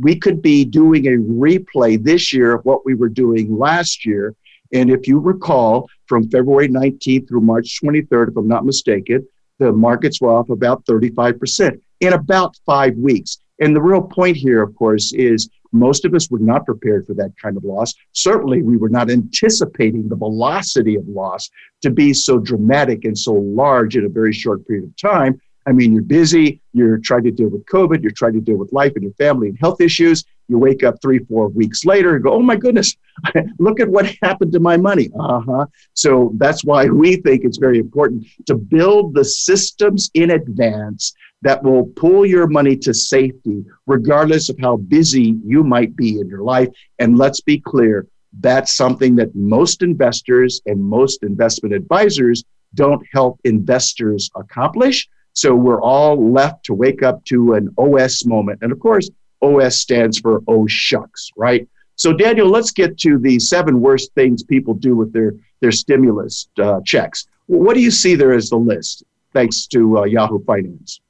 we 0.00 0.16
could 0.16 0.42
be 0.42 0.64
doing 0.64 1.06
a 1.06 1.10
replay 1.10 2.02
this 2.02 2.32
year 2.32 2.56
of 2.56 2.64
what 2.64 2.84
we 2.84 2.96
were 2.96 3.08
doing 3.08 3.56
last 3.56 4.04
year. 4.04 4.34
And 4.72 4.90
if 4.90 5.06
you 5.06 5.20
recall, 5.20 5.88
from 6.06 6.28
February 6.28 6.68
19th 6.68 7.28
through 7.28 7.42
March 7.42 7.78
23rd, 7.80 8.30
if 8.30 8.36
I'm 8.36 8.48
not 8.48 8.66
mistaken, 8.66 9.24
the 9.60 9.70
markets 9.70 10.20
were 10.20 10.30
off 10.30 10.50
about 10.50 10.84
35% 10.84 11.80
in 12.00 12.12
about 12.12 12.56
five 12.66 12.96
weeks. 12.96 13.38
And 13.60 13.74
the 13.74 13.80
real 13.80 14.02
point 14.02 14.36
here, 14.36 14.60
of 14.62 14.74
course, 14.74 15.12
is 15.12 15.48
most 15.70 16.04
of 16.04 16.12
us 16.12 16.28
were 16.28 16.40
not 16.40 16.66
prepared 16.66 17.06
for 17.06 17.14
that 17.14 17.30
kind 17.40 17.56
of 17.56 17.62
loss. 17.62 17.94
Certainly, 18.14 18.62
we 18.62 18.78
were 18.78 18.88
not 18.88 19.12
anticipating 19.12 20.08
the 20.08 20.16
velocity 20.16 20.96
of 20.96 21.06
loss 21.06 21.48
to 21.82 21.90
be 21.90 22.12
so 22.12 22.40
dramatic 22.40 23.04
and 23.04 23.16
so 23.16 23.34
large 23.34 23.96
in 23.96 24.06
a 24.06 24.08
very 24.08 24.32
short 24.32 24.66
period 24.66 24.86
of 24.86 24.96
time. 24.96 25.40
I 25.66 25.72
mean, 25.72 25.92
you're 25.92 26.02
busy, 26.02 26.60
you're 26.72 26.98
trying 26.98 27.24
to 27.24 27.30
deal 27.30 27.48
with 27.48 27.64
COVID, 27.66 28.02
you're 28.02 28.10
trying 28.10 28.32
to 28.34 28.40
deal 28.40 28.56
with 28.56 28.72
life 28.72 28.92
and 28.94 29.02
your 29.02 29.12
family 29.14 29.48
and 29.48 29.58
health 29.58 29.80
issues. 29.80 30.24
You 30.48 30.58
wake 30.58 30.82
up 30.82 30.96
three, 31.02 31.18
four 31.18 31.48
weeks 31.48 31.84
later 31.84 32.14
and 32.14 32.24
go, 32.24 32.32
oh 32.32 32.42
my 32.42 32.56
goodness, 32.56 32.96
look 33.58 33.80
at 33.80 33.88
what 33.88 34.14
happened 34.22 34.52
to 34.52 34.60
my 34.60 34.78
money. 34.78 35.10
Uh 35.18 35.40
huh. 35.40 35.66
So 35.92 36.32
that's 36.36 36.64
why 36.64 36.86
we 36.86 37.16
think 37.16 37.44
it's 37.44 37.58
very 37.58 37.78
important 37.78 38.26
to 38.46 38.54
build 38.54 39.14
the 39.14 39.24
systems 39.24 40.10
in 40.14 40.30
advance 40.30 41.12
that 41.42 41.62
will 41.62 41.86
pull 41.96 42.24
your 42.26 42.46
money 42.46 42.76
to 42.76 42.94
safety, 42.94 43.64
regardless 43.86 44.48
of 44.48 44.56
how 44.58 44.76
busy 44.76 45.36
you 45.44 45.62
might 45.62 45.94
be 45.94 46.18
in 46.18 46.28
your 46.28 46.42
life. 46.42 46.68
And 46.98 47.18
let's 47.18 47.40
be 47.40 47.60
clear 47.60 48.06
that's 48.40 48.74
something 48.74 49.16
that 49.16 49.34
most 49.34 49.82
investors 49.82 50.60
and 50.66 50.80
most 50.80 51.22
investment 51.22 51.74
advisors 51.74 52.44
don't 52.74 53.04
help 53.12 53.40
investors 53.44 54.30
accomplish. 54.36 55.08
So 55.34 55.54
we're 55.54 55.80
all 55.80 56.32
left 56.32 56.64
to 56.64 56.74
wake 56.74 57.02
up 57.02 57.24
to 57.26 57.54
an 57.54 57.74
OS 57.78 58.24
moment. 58.24 58.58
And 58.62 58.72
of 58.72 58.80
course, 58.80 59.08
OS 59.42 59.78
stands 59.78 60.18
for 60.18 60.42
oh 60.48 60.66
shucks, 60.66 61.30
right? 61.36 61.68
So 61.96 62.12
Daniel, 62.12 62.48
let's 62.48 62.70
get 62.70 62.98
to 62.98 63.18
the 63.18 63.38
seven 63.38 63.80
worst 63.80 64.12
things 64.14 64.42
people 64.42 64.74
do 64.74 64.96
with 64.96 65.12
their 65.12 65.34
their 65.60 65.72
stimulus 65.72 66.48
uh, 66.60 66.80
checks. 66.84 67.26
What 67.46 67.74
do 67.74 67.80
you 67.80 67.90
see 67.90 68.14
there 68.14 68.32
as 68.32 68.50
the 68.50 68.56
list? 68.56 69.04
Thanks 69.32 69.66
to 69.68 69.98
uh, 69.98 70.04
Yahoo 70.04 70.42
Finance. 70.44 71.00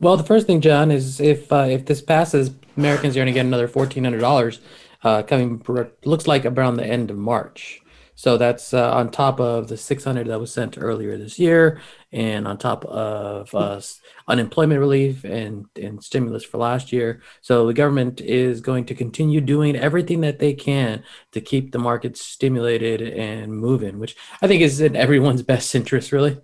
Well, 0.00 0.16
the 0.16 0.24
first 0.24 0.46
thing, 0.46 0.60
John, 0.60 0.90
is 0.90 1.20
if 1.20 1.52
uh, 1.52 1.66
if 1.68 1.84
this 1.86 2.00
passes, 2.00 2.50
Americans 2.76 3.16
are 3.16 3.20
going 3.20 3.26
to 3.26 3.32
get 3.32 3.46
another 3.46 3.68
fourteen 3.68 4.04
hundred 4.04 4.20
dollars 4.20 4.60
uh, 5.04 5.22
coming. 5.22 5.62
Looks 6.04 6.26
like 6.26 6.44
around 6.46 6.76
the 6.76 6.86
end 6.86 7.10
of 7.10 7.18
March. 7.18 7.82
So 8.20 8.36
that's 8.36 8.74
uh, 8.74 8.92
on 8.92 9.10
top 9.10 9.40
of 9.40 9.68
the 9.68 9.78
600 9.78 10.26
that 10.26 10.38
was 10.38 10.52
sent 10.52 10.76
earlier 10.76 11.16
this 11.16 11.38
year, 11.38 11.80
and 12.12 12.46
on 12.46 12.58
top 12.58 12.84
of 12.84 13.54
uh, 13.54 13.80
unemployment 14.28 14.78
relief 14.78 15.24
and, 15.24 15.64
and 15.74 16.04
stimulus 16.04 16.44
for 16.44 16.58
last 16.58 16.92
year. 16.92 17.22
So 17.40 17.66
the 17.66 17.72
government 17.72 18.20
is 18.20 18.60
going 18.60 18.84
to 18.84 18.94
continue 18.94 19.40
doing 19.40 19.74
everything 19.74 20.20
that 20.20 20.38
they 20.38 20.52
can 20.52 21.02
to 21.32 21.40
keep 21.40 21.72
the 21.72 21.78
markets 21.78 22.20
stimulated 22.20 23.00
and 23.00 23.54
moving, 23.54 23.98
which 23.98 24.14
I 24.42 24.48
think 24.48 24.60
is 24.60 24.82
in 24.82 24.96
everyone's 24.96 25.42
best 25.54 25.74
interest, 25.74 26.12
really. 26.12 26.38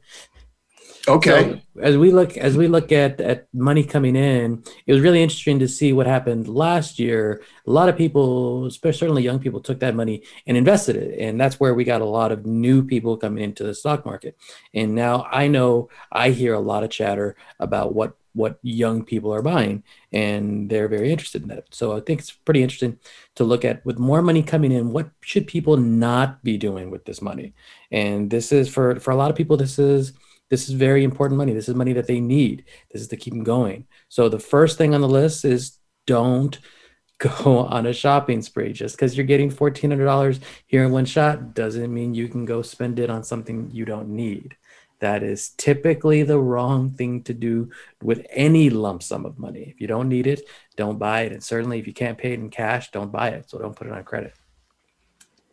Okay. 1.09 1.63
So 1.75 1.81
as 1.81 1.97
we 1.97 2.11
look 2.11 2.37
as 2.37 2.57
we 2.57 2.67
look 2.69 2.91
at 2.91 3.21
at 3.21 3.47
money 3.55 3.85
coming 3.85 4.17
in, 4.17 4.65
it 4.87 4.93
was 4.93 5.03
really 5.03 5.23
interesting 5.23 5.59
to 5.61 5.69
see 5.69 5.93
what 5.93 6.07
happened 6.07 6.49
last 6.49 6.99
year. 6.99 7.43
A 7.67 7.71
lot 7.71 7.89
of 7.89 7.97
people, 7.97 8.67
especially 8.67 8.99
certainly 8.99 9.23
young 9.23 9.39
people, 9.39 9.61
took 9.61 9.81
that 9.81 9.95
money 9.95 10.23
and 10.47 10.57
invested 10.57 10.97
it, 10.97 11.19
and 11.21 11.41
that's 11.41 11.61
where 11.61 11.75
we 11.75 11.85
got 11.85 12.01
a 12.01 12.07
lot 12.07 12.33
of 12.33 12.45
new 12.45 12.85
people 12.85 13.17
coming 13.17 13.45
into 13.45 13.63
the 13.63 13.75
stock 13.75 14.05
market. 14.05 14.37
And 14.75 14.95
now 14.95 15.29
I 15.31 15.49
know 15.49 15.91
I 16.11 16.31
hear 16.31 16.55
a 16.55 16.61
lot 16.61 16.83
of 16.83 16.91
chatter 16.91 17.37
about 17.61 17.95
what 17.95 18.17
what 18.37 18.59
young 18.63 19.03
people 19.03 19.33
are 19.33 19.41
buying 19.41 19.83
and 20.13 20.69
they're 20.69 20.89
very 20.89 21.11
interested 21.11 21.41
in 21.41 21.49
that 21.49 21.65
so 21.71 21.97
i 21.97 22.01
think 22.01 22.21
it's 22.21 22.31
pretty 22.33 22.63
interesting 22.63 22.99
to 23.35 23.45
look 23.45 23.65
at 23.65 23.85
with 23.87 23.99
more 23.99 24.21
money 24.21 24.43
coming 24.43 24.71
in 24.71 24.93
what 24.93 25.09
should 25.23 25.47
people 25.47 25.79
not 25.79 26.45
be 26.45 26.59
doing 26.59 26.91
with 26.91 27.03
this 27.07 27.23
money 27.23 27.55
and 27.91 28.29
this 28.29 28.53
is 28.53 28.69
for 28.69 29.01
for 29.01 29.11
a 29.11 29.17
lot 29.17 29.31
of 29.31 29.37
people 29.37 29.57
this 29.57 29.79
is 29.79 30.13
this 30.49 30.69
is 30.69 30.75
very 30.75 31.05
important 31.05 31.38
money. 31.38 31.53
This 31.53 31.69
is 31.69 31.75
money 31.75 31.93
that 31.95 32.07
they 32.07 32.21
need. 32.21 32.65
This 32.93 33.03
is 33.03 33.09
to 33.09 33.17
keep 33.17 33.33
them 33.33 33.45
going. 33.45 33.87
So 34.09 34.29
the 34.29 34.38
first 34.38 34.79
thing 34.79 34.95
on 34.95 35.00
the 35.00 35.09
list 35.09 35.45
is 35.45 35.79
don't 36.07 36.59
go 37.19 37.59
on 37.59 37.87
a 37.87 37.93
shopping 37.93 38.43
spree. 38.43 38.73
Just 38.73 38.97
because 38.97 39.17
you're 39.17 39.26
getting 39.26 39.50
$1,400 39.50 40.41
here 40.67 40.85
in 40.85 40.93
one 40.93 41.07
shot 41.07 41.55
doesn't 41.55 41.93
mean 41.93 42.15
you 42.15 42.29
can 42.29 42.45
go 42.45 42.62
spend 42.62 42.99
it 42.99 43.11
on 43.11 43.25
something 43.25 43.71
you 43.73 43.85
don't 43.85 44.09
need. 44.09 44.57
That 45.00 45.23
is 45.23 45.50
typically 45.50 46.23
the 46.23 46.38
wrong 46.38 46.91
thing 46.91 47.23
to 47.25 47.35
do 47.35 47.71
with 48.03 48.26
any 48.31 48.71
lump 48.71 49.03
sum 49.03 49.26
of 49.26 49.38
money. 49.38 49.62
If 49.62 49.81
you 49.81 49.87
don't 49.87 50.09
need 50.09 50.26
it, 50.26 50.43
don't 50.76 50.99
buy 50.99 51.23
it. 51.23 51.33
And 51.33 51.43
certainly 51.43 51.79
if 51.79 51.87
you 51.87 51.93
can't 51.93 52.17
pay 52.17 52.33
it 52.33 52.41
in 52.41 52.49
cash, 52.49 52.91
don't 52.93 53.12
buy 53.12 53.29
it. 53.31 53.50
So 53.50 53.59
don't 53.59 53.76
put 53.76 53.88
it 53.88 53.93
on 53.93 54.05
credit. 54.05 54.33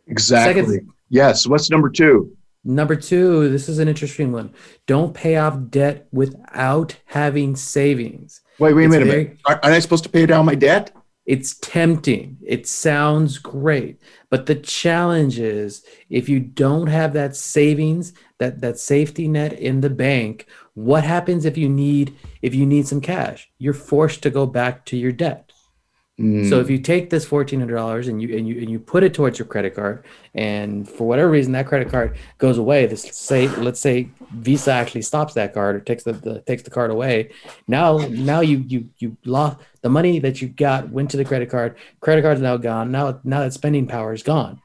Exactly. 0.06 0.62
Second, 0.62 0.92
yes. 1.10 1.46
What's 1.46 1.70
number 1.70 1.90
two? 1.90 2.34
Number 2.64 2.96
two, 2.96 3.50
this 3.50 3.68
is 3.68 3.78
an 3.78 3.88
interesting 3.88 4.32
one. 4.32 4.54
Don't 4.86 5.14
pay 5.14 5.36
off 5.36 5.58
debt 5.68 6.08
without 6.12 6.96
having 7.06 7.56
savings. 7.56 8.40
Wait, 8.58 8.72
wait 8.72 8.86
a 8.86 8.88
minute. 8.88 9.08
Very, 9.08 9.38
Aren't 9.44 9.64
I 9.64 9.78
supposed 9.80 10.04
to 10.04 10.10
pay 10.10 10.24
down 10.24 10.46
my 10.46 10.54
debt? 10.54 10.90
It's 11.26 11.58
tempting. 11.58 12.38
It 12.46 12.66
sounds 12.66 13.38
great. 13.38 14.00
But 14.30 14.46
the 14.46 14.54
challenge 14.54 15.38
is 15.38 15.84
if 16.10 16.28
you 16.28 16.40
don't 16.40 16.86
have 16.86 17.14
that 17.14 17.34
savings, 17.34 18.12
that, 18.38 18.60
that 18.60 18.78
safety 18.78 19.28
net 19.28 19.54
in 19.54 19.80
the 19.80 19.90
bank, 19.90 20.46
what 20.74 21.04
happens 21.04 21.44
if 21.44 21.56
you 21.56 21.68
need 21.68 22.14
if 22.42 22.54
you 22.54 22.66
need 22.66 22.86
some 22.86 23.00
cash? 23.00 23.50
You're 23.58 23.74
forced 23.74 24.22
to 24.22 24.30
go 24.30 24.44
back 24.44 24.84
to 24.86 24.96
your 24.96 25.12
debt. 25.12 25.52
Mm. 26.20 26.48
So 26.48 26.60
if 26.60 26.70
you 26.70 26.78
take 26.78 27.10
this 27.10 27.24
fourteen 27.24 27.58
hundred 27.58 27.74
dollars 27.74 28.06
and 28.06 28.22
you 28.22 28.36
and 28.36 28.46
you 28.46 28.60
and 28.60 28.70
you 28.70 28.78
put 28.78 29.02
it 29.02 29.14
towards 29.14 29.36
your 29.36 29.46
credit 29.46 29.74
card, 29.74 30.04
and 30.32 30.88
for 30.88 31.08
whatever 31.08 31.28
reason 31.28 31.50
that 31.52 31.66
credit 31.66 31.90
card 31.90 32.16
goes 32.38 32.56
away, 32.56 32.86
this 32.86 33.02
say 33.02 33.48
let's 33.48 33.80
say 33.80 34.08
Visa 34.32 34.70
actually 34.70 35.02
stops 35.02 35.34
that 35.34 35.52
card 35.52 35.74
or 35.74 35.80
takes 35.80 36.04
the, 36.04 36.12
the 36.12 36.40
takes 36.42 36.62
the 36.62 36.70
card 36.70 36.92
away. 36.92 37.30
Now 37.66 37.98
now 37.98 38.42
you 38.42 38.58
you 38.58 38.88
you 38.98 39.16
lost 39.24 39.58
the 39.80 39.90
money 39.90 40.20
that 40.20 40.40
you 40.40 40.46
got 40.46 40.88
went 40.90 41.10
to 41.10 41.16
the 41.16 41.24
credit 41.24 41.50
card. 41.50 41.76
Credit 41.98 42.22
card's 42.22 42.40
now 42.40 42.58
gone. 42.58 42.92
Now 42.92 43.18
now 43.24 43.40
that 43.40 43.52
spending 43.52 43.88
power 43.88 44.12
is 44.12 44.22
gone. 44.22 44.60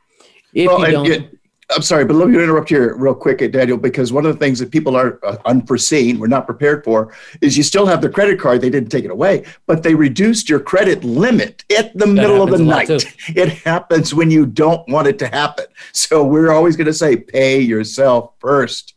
If 0.53 0.67
well, 0.67 0.85
you 0.85 0.91
don't, 0.91 1.38
I'm 1.71 1.83
sorry, 1.83 2.03
but 2.03 2.15
let 2.15 2.29
me 2.29 2.41
interrupt 2.41 2.69
here 2.69 2.95
real 2.95 3.13
quick, 3.13 3.39
Daniel, 3.51 3.77
because 3.77 4.11
one 4.11 4.25
of 4.25 4.33
the 4.33 4.39
things 4.39 4.57
that 4.57 4.71
people 4.71 4.95
are 4.95 5.19
uh, 5.23 5.37
unforeseen, 5.45 6.17
we're 6.17 6.27
not 6.27 6.47
prepared 6.47 6.83
for, 6.83 7.13
is 7.41 7.55
you 7.57 7.63
still 7.63 7.85
have 7.85 8.01
the 8.01 8.09
credit 8.09 8.39
card. 8.39 8.61
They 8.61 8.71
didn't 8.71 8.89
take 8.89 9.05
it 9.05 9.11
away, 9.11 9.45
but 9.67 9.83
they 9.83 9.93
reduced 9.93 10.49
your 10.49 10.59
credit 10.59 11.03
limit 11.03 11.63
at 11.77 11.93
the 11.93 12.05
that 12.05 12.07
middle 12.07 12.41
of 12.41 12.49
the 12.49 12.57
night. 12.57 12.89
It 13.35 13.49
happens 13.49 14.13
when 14.13 14.31
you 14.31 14.47
don't 14.47 14.87
want 14.89 15.07
it 15.07 15.19
to 15.19 15.27
happen. 15.27 15.65
So 15.91 16.23
we're 16.23 16.51
always 16.51 16.75
going 16.75 16.87
to 16.87 16.93
say, 16.93 17.17
pay 17.17 17.59
yourself 17.59 18.33
first. 18.39 18.95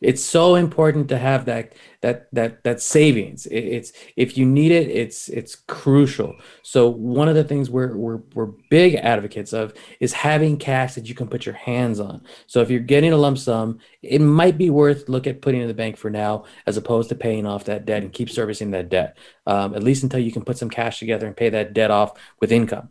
It's 0.00 0.22
so 0.22 0.54
important 0.54 1.08
to 1.08 1.18
have 1.18 1.44
that 1.46 1.72
that 2.02 2.28
that 2.32 2.64
that 2.64 2.80
savings. 2.80 3.46
It's 3.50 3.92
if 4.16 4.38
you 4.38 4.46
need 4.46 4.72
it 4.72 4.88
it's 4.88 5.28
it's 5.28 5.54
crucial. 5.54 6.34
So 6.62 6.88
one 6.88 7.28
of 7.28 7.34
the 7.34 7.44
things 7.44 7.68
we're, 7.68 7.94
we're 7.94 8.20
we're 8.34 8.52
big 8.70 8.94
advocates 8.94 9.52
of 9.52 9.74
is 10.00 10.12
having 10.12 10.56
cash 10.56 10.94
that 10.94 11.08
you 11.08 11.14
can 11.14 11.28
put 11.28 11.44
your 11.44 11.54
hands 11.54 12.00
on. 12.00 12.22
So 12.46 12.62
if 12.62 12.70
you're 12.70 12.80
getting 12.80 13.12
a 13.12 13.16
lump 13.16 13.38
sum 13.38 13.78
it 14.02 14.20
might 14.20 14.56
be 14.56 14.70
worth 14.70 15.08
look 15.08 15.26
at 15.26 15.42
putting 15.42 15.60
in 15.60 15.68
the 15.68 15.74
bank 15.74 15.96
for 15.96 16.10
now 16.10 16.44
as 16.66 16.76
opposed 16.76 17.10
to 17.10 17.14
paying 17.14 17.46
off 17.46 17.64
that 17.64 17.84
debt 17.84 18.02
and 18.02 18.12
keep 18.12 18.30
servicing 18.30 18.70
that 18.70 18.88
debt 18.88 19.18
um, 19.46 19.74
at 19.74 19.82
least 19.82 20.02
until 20.02 20.20
you 20.20 20.32
can 20.32 20.44
put 20.44 20.56
some 20.56 20.70
cash 20.70 20.98
together 20.98 21.26
and 21.26 21.36
pay 21.36 21.50
that 21.50 21.74
debt 21.74 21.90
off 21.90 22.18
with 22.40 22.50
income. 22.50 22.90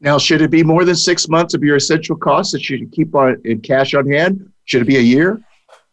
Now 0.00 0.16
should 0.16 0.40
it 0.40 0.50
be 0.50 0.62
more 0.62 0.84
than 0.84 0.96
six 0.96 1.28
months 1.28 1.52
of 1.52 1.62
your 1.62 1.76
essential 1.76 2.16
costs 2.16 2.52
that 2.52 2.70
you 2.70 2.88
keep 2.88 3.14
on 3.14 3.42
in 3.44 3.60
cash 3.60 3.92
on 3.92 4.10
hand? 4.10 4.50
Should 4.64 4.82
it 4.82 4.86
be 4.86 4.96
a 4.96 5.00
year 5.00 5.42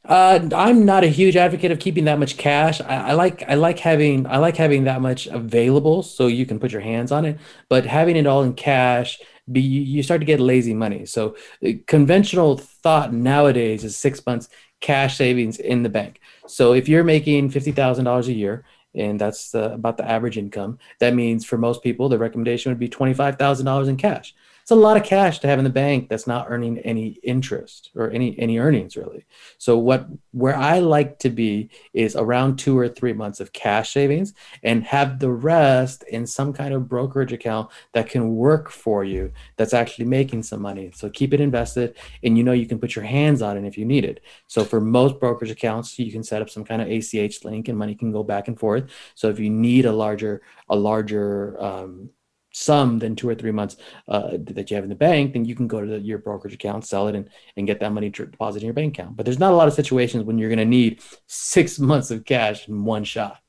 uh, 0.08 0.50
I'm 0.56 0.86
not 0.86 1.04
a 1.04 1.08
huge 1.08 1.36
advocate 1.36 1.72
of 1.72 1.80
keeping 1.80 2.06
that 2.06 2.20
much 2.20 2.38
cash. 2.38 2.80
I, 2.82 3.10
I, 3.10 3.14
like 3.14 3.44
I 3.48 3.56
like 3.56 3.80
having 3.80 4.28
I 4.28 4.38
like 4.38 4.56
having 4.56 4.84
that 4.86 5.02
much 5.02 5.28
available 5.28 6.04
so 6.04 6.28
you 6.28 6.46
can 6.46 6.60
put 6.60 6.72
your 6.72 6.82
hands 6.82 7.12
on 7.12 7.26
it. 7.26 7.40
But 7.70 7.86
having 7.86 8.16
it 8.16 8.28
all 8.28 8.44
in 8.44 8.54
cash, 8.54 9.20
be 9.52 9.62
you 9.62 10.04
start 10.04 10.22
to 10.22 10.26
get 10.26 10.40
lazy 10.40 10.74
money. 10.74 11.06
So 11.06 11.36
uh, 11.66 11.72
conventional 11.88 12.58
thought 12.58 13.14
nowadays 13.14 13.84
is 13.84 13.98
six 13.98 14.26
months 14.26 14.50
cash 14.82 15.18
savings 15.18 15.58
in 15.58 15.84
the 15.84 15.90
bank. 15.90 16.20
So 16.48 16.74
if 16.74 16.88
you're 16.88 17.04
making 17.04 17.50
fifty 17.50 17.72
thousand 17.72 18.06
dollars 18.06 18.28
a 18.28 18.34
year, 18.34 18.66
and 18.94 19.20
that's 19.20 19.56
uh, 19.56 19.72
about 19.74 19.98
the 19.98 20.10
average 20.10 20.38
income, 20.38 20.78
that 21.00 21.16
means 21.16 21.46
for 21.46 21.58
most 21.58 21.82
people 21.84 22.10
the 22.10 22.20
recommendation 22.20 22.72
would 22.72 22.80
be 22.80 22.90
twenty 22.90 23.14
five 23.14 23.38
thousand 23.38 23.66
dollars 23.66 23.88
in 23.88 23.98
cash 23.98 24.36
it's 24.66 24.72
a 24.72 24.76
lot 24.76 24.98
of 24.98 25.04
cash 25.04 25.38
to 25.38 25.48
have 25.48 25.60
in 25.60 25.64
the 25.64 25.70
bank 25.70 26.10
that's 26.10 26.26
not 26.26 26.48
earning 26.50 26.80
any 26.80 27.20
interest 27.22 27.92
or 27.94 28.10
any 28.10 28.36
any 28.40 28.58
earnings 28.58 28.98
really. 28.98 29.24
So 29.60 29.78
what 29.78 30.08
where 30.32 30.58
i 30.58 30.80
like 30.80 31.20
to 31.20 31.30
be 31.30 31.70
is 31.94 32.16
around 32.16 32.58
two 32.58 32.76
or 32.76 32.90
three 32.90 33.14
months 33.14 33.40
of 33.40 33.54
cash 33.54 33.94
savings 33.94 34.34
and 34.64 34.84
have 34.84 35.20
the 35.20 35.30
rest 35.30 36.04
in 36.06 36.26
some 36.26 36.52
kind 36.52 36.74
of 36.74 36.90
brokerage 36.90 37.32
account 37.32 37.70
that 37.94 38.10
can 38.10 38.38
work 38.38 38.72
for 38.72 39.04
you 39.04 39.32
that's 39.56 39.76
actually 39.76 40.06
making 40.06 40.42
some 40.42 40.64
money. 40.64 40.90
So 40.96 41.12
keep 41.12 41.32
it 41.32 41.40
invested 41.40 41.96
and 42.24 42.36
you 42.36 42.44
know 42.44 42.52
you 42.52 42.66
can 42.66 42.80
put 42.80 42.96
your 42.96 43.06
hands 43.06 43.44
on 43.44 43.58
it 43.58 43.68
if 43.68 43.78
you 43.78 43.86
need 43.86 44.04
it. 44.04 44.22
So 44.48 44.66
for 44.66 44.82
most 44.82 45.20
brokerage 45.20 45.52
accounts 45.52 46.00
you 46.00 46.12
can 46.12 46.24
set 46.24 46.42
up 46.42 46.50
some 46.50 46.66
kind 46.66 46.82
of 46.82 46.88
ach 46.88 47.46
link 47.46 47.68
and 47.68 47.78
money 47.78 47.94
can 47.94 48.12
go 48.12 48.24
back 48.24 48.48
and 48.48 48.60
forth. 48.60 48.86
So 49.14 49.30
if 49.30 49.38
you 49.38 49.52
need 49.52 49.86
a 49.86 49.94
larger 49.94 50.42
a 50.70 50.76
larger 50.76 51.56
um, 51.62 52.10
sum 52.56 53.00
than 53.00 53.16
two 53.16 53.28
or 53.28 53.36
three 53.36 53.52
months 53.52 53.76
uh, 54.08 54.38
that 54.40 54.72
you 54.72 54.76
have 54.76 54.86
in 54.86 54.90
the 54.90 54.96
bank, 54.96 55.34
then 55.34 55.44
you 55.44 55.56
can 55.56 55.68
go 55.68 55.82
to 55.82 55.88
the, 55.88 56.00
your 56.00 56.18
brokerage 56.18 56.54
account, 56.54 56.86
sell 56.86 57.10
it, 57.10 57.16
and, 57.16 57.30
and 57.58 57.68
get 57.68 57.82
that 57.82 57.92
money 57.92 58.10
deposited 58.10 58.64
in 58.64 58.68
your 58.68 58.74
bank 58.74 58.98
account. 58.98 59.18
But 59.18 59.26
there's 59.26 59.40
not 59.40 59.52
a 59.52 59.56
lot 59.56 59.68
of 59.68 59.74
situations 59.74 60.24
when 60.24 60.38
you're 60.38 60.50
going 60.50 60.60
to 60.60 60.66
need 60.66 61.02
six 61.28 61.78
months 61.92 62.12
of 62.12 62.24
cash 62.24 62.68
in 62.70 62.86
one 62.86 63.04
shot. 63.04 63.40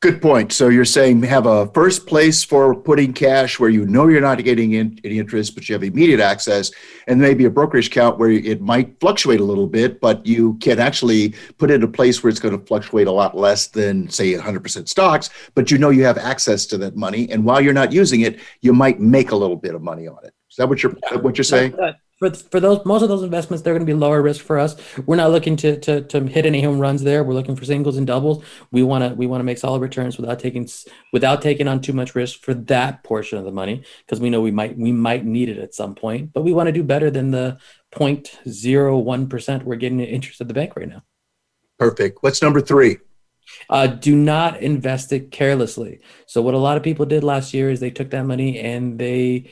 Good 0.00 0.22
point. 0.22 0.52
So 0.52 0.68
you're 0.68 0.84
saying 0.84 1.24
have 1.24 1.46
a 1.46 1.66
first 1.72 2.06
place 2.06 2.44
for 2.44 2.72
putting 2.72 3.12
cash 3.12 3.58
where 3.58 3.68
you 3.68 3.84
know 3.84 4.06
you're 4.06 4.20
not 4.20 4.38
getting 4.44 4.74
in, 4.74 4.96
any 5.02 5.18
interest, 5.18 5.56
but 5.56 5.68
you 5.68 5.72
have 5.72 5.82
immediate 5.82 6.20
access, 6.20 6.70
and 7.08 7.20
maybe 7.20 7.46
a 7.46 7.50
brokerage 7.50 7.88
account 7.88 8.16
where 8.16 8.30
it 8.30 8.60
might 8.60 9.00
fluctuate 9.00 9.40
a 9.40 9.44
little 9.44 9.66
bit, 9.66 10.00
but 10.00 10.24
you 10.24 10.54
can 10.58 10.78
actually 10.78 11.34
put 11.58 11.72
it 11.72 11.74
in 11.74 11.82
a 11.82 11.88
place 11.88 12.22
where 12.22 12.30
it's 12.30 12.38
going 12.38 12.56
to 12.56 12.64
fluctuate 12.64 13.08
a 13.08 13.10
lot 13.10 13.36
less 13.36 13.66
than, 13.66 14.08
say, 14.08 14.34
100% 14.34 14.88
stocks, 14.88 15.30
but 15.56 15.68
you 15.68 15.78
know 15.78 15.90
you 15.90 16.04
have 16.04 16.16
access 16.16 16.64
to 16.66 16.78
that 16.78 16.94
money, 16.94 17.28
and 17.32 17.44
while 17.44 17.60
you're 17.60 17.72
not 17.72 17.90
using 17.90 18.20
it, 18.20 18.38
you 18.60 18.72
might 18.72 19.00
make 19.00 19.32
a 19.32 19.36
little 19.36 19.56
bit 19.56 19.74
of 19.74 19.82
money 19.82 20.06
on 20.06 20.18
it. 20.22 20.32
Is 20.48 20.56
that 20.58 20.68
what 20.68 20.80
you're 20.80 20.94
yeah, 21.10 21.18
what 21.18 21.36
you're 21.36 21.44
saying? 21.44 21.72
That, 21.72 21.96
for 22.18 22.30
for 22.30 22.60
those 22.60 22.84
most 22.84 23.02
of 23.02 23.08
those 23.08 23.22
investments, 23.22 23.62
they're 23.62 23.74
going 23.74 23.86
to 23.86 23.92
be 23.92 23.98
lower 23.98 24.20
risk 24.20 24.44
for 24.44 24.58
us. 24.58 24.76
We're 25.06 25.16
not 25.16 25.30
looking 25.30 25.56
to 25.56 25.78
to 25.80 26.02
to 26.02 26.26
hit 26.26 26.46
any 26.46 26.62
home 26.62 26.78
runs 26.78 27.02
there. 27.02 27.22
We're 27.22 27.34
looking 27.34 27.54
for 27.54 27.64
singles 27.64 27.96
and 27.96 28.06
doubles. 28.06 28.44
We 28.70 28.82
want 28.82 29.04
to 29.04 29.14
we 29.14 29.26
want 29.26 29.40
to 29.40 29.44
make 29.44 29.58
solid 29.58 29.80
returns 29.80 30.18
without 30.18 30.38
taking 30.38 30.68
without 31.12 31.42
taking 31.42 31.68
on 31.68 31.80
too 31.80 31.92
much 31.92 32.14
risk 32.14 32.40
for 32.40 32.54
that 32.54 33.04
portion 33.04 33.38
of 33.38 33.44
the 33.44 33.52
money 33.52 33.84
because 34.04 34.20
we 34.20 34.30
know 34.30 34.40
we 34.40 34.50
might 34.50 34.76
we 34.76 34.90
might 34.90 35.24
need 35.24 35.48
it 35.48 35.58
at 35.58 35.74
some 35.74 35.94
point. 35.94 36.32
But 36.32 36.42
we 36.42 36.52
want 36.52 36.66
to 36.66 36.72
do 36.72 36.82
better 36.82 37.10
than 37.10 37.30
the 37.30 37.58
0.01 37.92 39.30
percent 39.30 39.64
we're 39.64 39.76
getting 39.76 40.00
interest 40.00 40.40
at 40.40 40.48
the 40.48 40.54
bank 40.54 40.74
right 40.76 40.88
now. 40.88 41.02
Perfect. 41.78 42.18
What's 42.22 42.42
number 42.42 42.60
three? 42.60 42.98
Uh, 43.70 43.86
do 43.86 44.14
not 44.14 44.60
invest 44.60 45.12
it 45.12 45.30
carelessly. 45.30 46.00
So 46.26 46.42
what 46.42 46.54
a 46.54 46.58
lot 46.58 46.76
of 46.76 46.82
people 46.82 47.06
did 47.06 47.24
last 47.24 47.54
year 47.54 47.70
is 47.70 47.80
they 47.80 47.90
took 47.90 48.10
that 48.10 48.24
money 48.24 48.58
and 48.58 48.98
they 48.98 49.50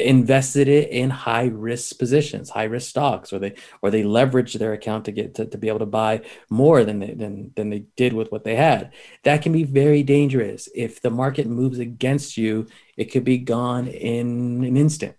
invested 0.00 0.68
it 0.68 0.90
in 0.90 1.10
high 1.10 1.46
risk 1.46 1.98
positions, 1.98 2.50
high 2.50 2.64
risk 2.64 2.90
stocks, 2.90 3.32
or 3.32 3.38
they 3.38 3.54
or 3.82 3.90
they 3.90 4.02
leveraged 4.02 4.58
their 4.58 4.72
account 4.72 5.04
to 5.06 5.12
get 5.12 5.34
to, 5.36 5.46
to 5.46 5.58
be 5.58 5.68
able 5.68 5.80
to 5.80 5.86
buy 5.86 6.22
more 6.50 6.84
than 6.84 6.98
they 6.98 7.14
than 7.14 7.52
than 7.56 7.70
they 7.70 7.86
did 7.96 8.12
with 8.12 8.30
what 8.32 8.44
they 8.44 8.56
had. 8.56 8.92
That 9.24 9.42
can 9.42 9.52
be 9.52 9.64
very 9.64 10.02
dangerous. 10.02 10.68
If 10.74 11.00
the 11.00 11.10
market 11.10 11.46
moves 11.46 11.78
against 11.78 12.36
you, 12.36 12.66
it 12.96 13.06
could 13.06 13.24
be 13.24 13.38
gone 13.38 13.88
in 13.88 14.64
an 14.64 14.76
instant. 14.76 15.16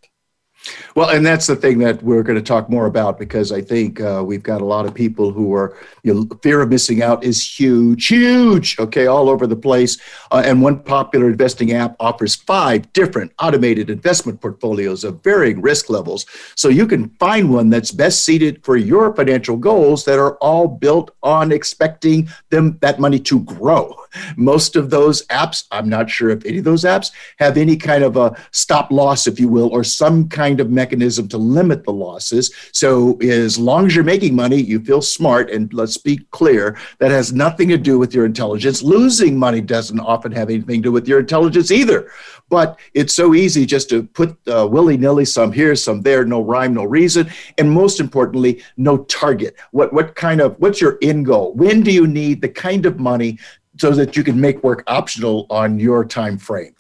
Well, 0.95 1.09
and 1.09 1.25
that's 1.25 1.47
the 1.47 1.55
thing 1.55 1.79
that 1.79 2.01
we're 2.01 2.23
going 2.23 2.37
to 2.37 2.43
talk 2.43 2.69
more 2.69 2.85
about 2.85 3.19
because 3.19 3.51
I 3.51 3.61
think 3.61 4.01
uh, 4.01 4.23
we've 4.25 4.43
got 4.43 4.61
a 4.61 4.65
lot 4.65 4.85
of 4.85 4.93
people 4.93 5.31
who 5.31 5.53
are, 5.53 5.77
you 6.03 6.13
know, 6.13 6.27
fear 6.41 6.61
of 6.61 6.69
missing 6.69 7.03
out 7.03 7.23
is 7.23 7.43
huge, 7.47 8.07
huge, 8.07 8.79
okay, 8.79 9.07
all 9.07 9.29
over 9.29 9.45
the 9.45 9.55
place. 9.55 9.97
Uh, 10.31 10.41
and 10.45 10.61
one 10.61 10.79
popular 10.79 11.27
investing 11.27 11.73
app 11.73 11.95
offers 11.99 12.35
five 12.35 12.91
different 12.93 13.31
automated 13.39 13.89
investment 13.89 14.41
portfolios 14.41 15.03
of 15.03 15.21
varying 15.23 15.61
risk 15.61 15.89
levels. 15.89 16.25
So 16.55 16.69
you 16.69 16.87
can 16.87 17.09
find 17.19 17.51
one 17.51 17.69
that's 17.69 17.91
best 17.91 18.23
suited 18.23 18.63
for 18.63 18.77
your 18.77 19.13
financial 19.15 19.57
goals 19.57 20.05
that 20.05 20.19
are 20.19 20.35
all 20.35 20.67
built 20.67 21.11
on 21.23 21.51
expecting 21.51 22.29
them 22.49 22.77
that 22.81 22.99
money 22.99 23.19
to 23.19 23.41
grow. 23.41 23.95
Most 24.37 24.75
of 24.75 24.89
those 24.89 25.25
apps, 25.27 25.65
I'm 25.71 25.89
not 25.89 26.09
sure 26.09 26.29
if 26.29 26.45
any 26.45 26.59
of 26.59 26.63
those 26.63 26.83
apps 26.83 27.11
have 27.37 27.57
any 27.57 27.75
kind 27.75 28.03
of 28.03 28.15
a 28.17 28.35
stop 28.51 28.91
loss, 28.91 29.27
if 29.27 29.39
you 29.39 29.49
will, 29.49 29.69
or 29.69 29.83
some 29.83 30.29
kind 30.29 30.54
of 30.59 30.69
mechanism 30.69 31.27
to 31.29 31.37
limit 31.37 31.83
the 31.83 31.93
losses. 31.93 32.53
So 32.71 33.17
as 33.17 33.57
long 33.57 33.87
as 33.87 33.95
you're 33.95 34.03
making 34.03 34.35
money, 34.35 34.61
you 34.61 34.79
feel 34.79 35.01
smart. 35.01 35.49
And 35.49 35.73
let's 35.73 35.97
be 35.97 36.17
clear, 36.31 36.77
that 36.99 37.11
has 37.11 37.33
nothing 37.33 37.69
to 37.69 37.77
do 37.77 37.97
with 37.99 38.13
your 38.13 38.25
intelligence. 38.25 38.81
Losing 38.81 39.37
money 39.37 39.61
doesn't 39.61 39.99
often 39.99 40.31
have 40.31 40.49
anything 40.49 40.81
to 40.81 40.89
do 40.89 40.91
with 40.91 41.07
your 41.07 41.19
intelligence 41.19 41.71
either. 41.71 42.09
But 42.49 42.79
it's 42.93 43.15
so 43.15 43.33
easy 43.33 43.65
just 43.65 43.89
to 43.89 44.03
put 44.03 44.37
uh, 44.47 44.67
willy 44.67 44.97
nilly 44.97 45.25
some 45.25 45.51
here, 45.51 45.75
some 45.75 46.01
there, 46.01 46.25
no 46.25 46.41
rhyme, 46.41 46.73
no 46.73 46.83
reason, 46.83 47.29
and 47.57 47.71
most 47.71 47.99
importantly, 47.99 48.63
no 48.77 48.97
target. 49.05 49.55
What 49.71 49.91
what 49.93 50.15
kind 50.15 50.41
of 50.41 50.55
what's 50.59 50.79
your 50.79 50.99
end 51.01 51.25
goal? 51.25 51.53
When 51.53 51.81
do 51.81 51.91
you 51.91 52.05
need 52.05 52.41
the 52.41 52.49
kind 52.49 52.85
of 52.85 52.99
money 52.99 53.39
so 53.77 53.91
that 53.91 54.15
you 54.15 54.23
can 54.23 54.39
make 54.39 54.63
work 54.63 54.83
optional 54.87 55.47
on 55.49 55.79
your 55.79 56.05
time 56.05 56.37
frame. 56.37 56.75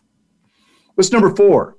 What's 0.95 1.11
number 1.11 1.35
four? 1.35 1.74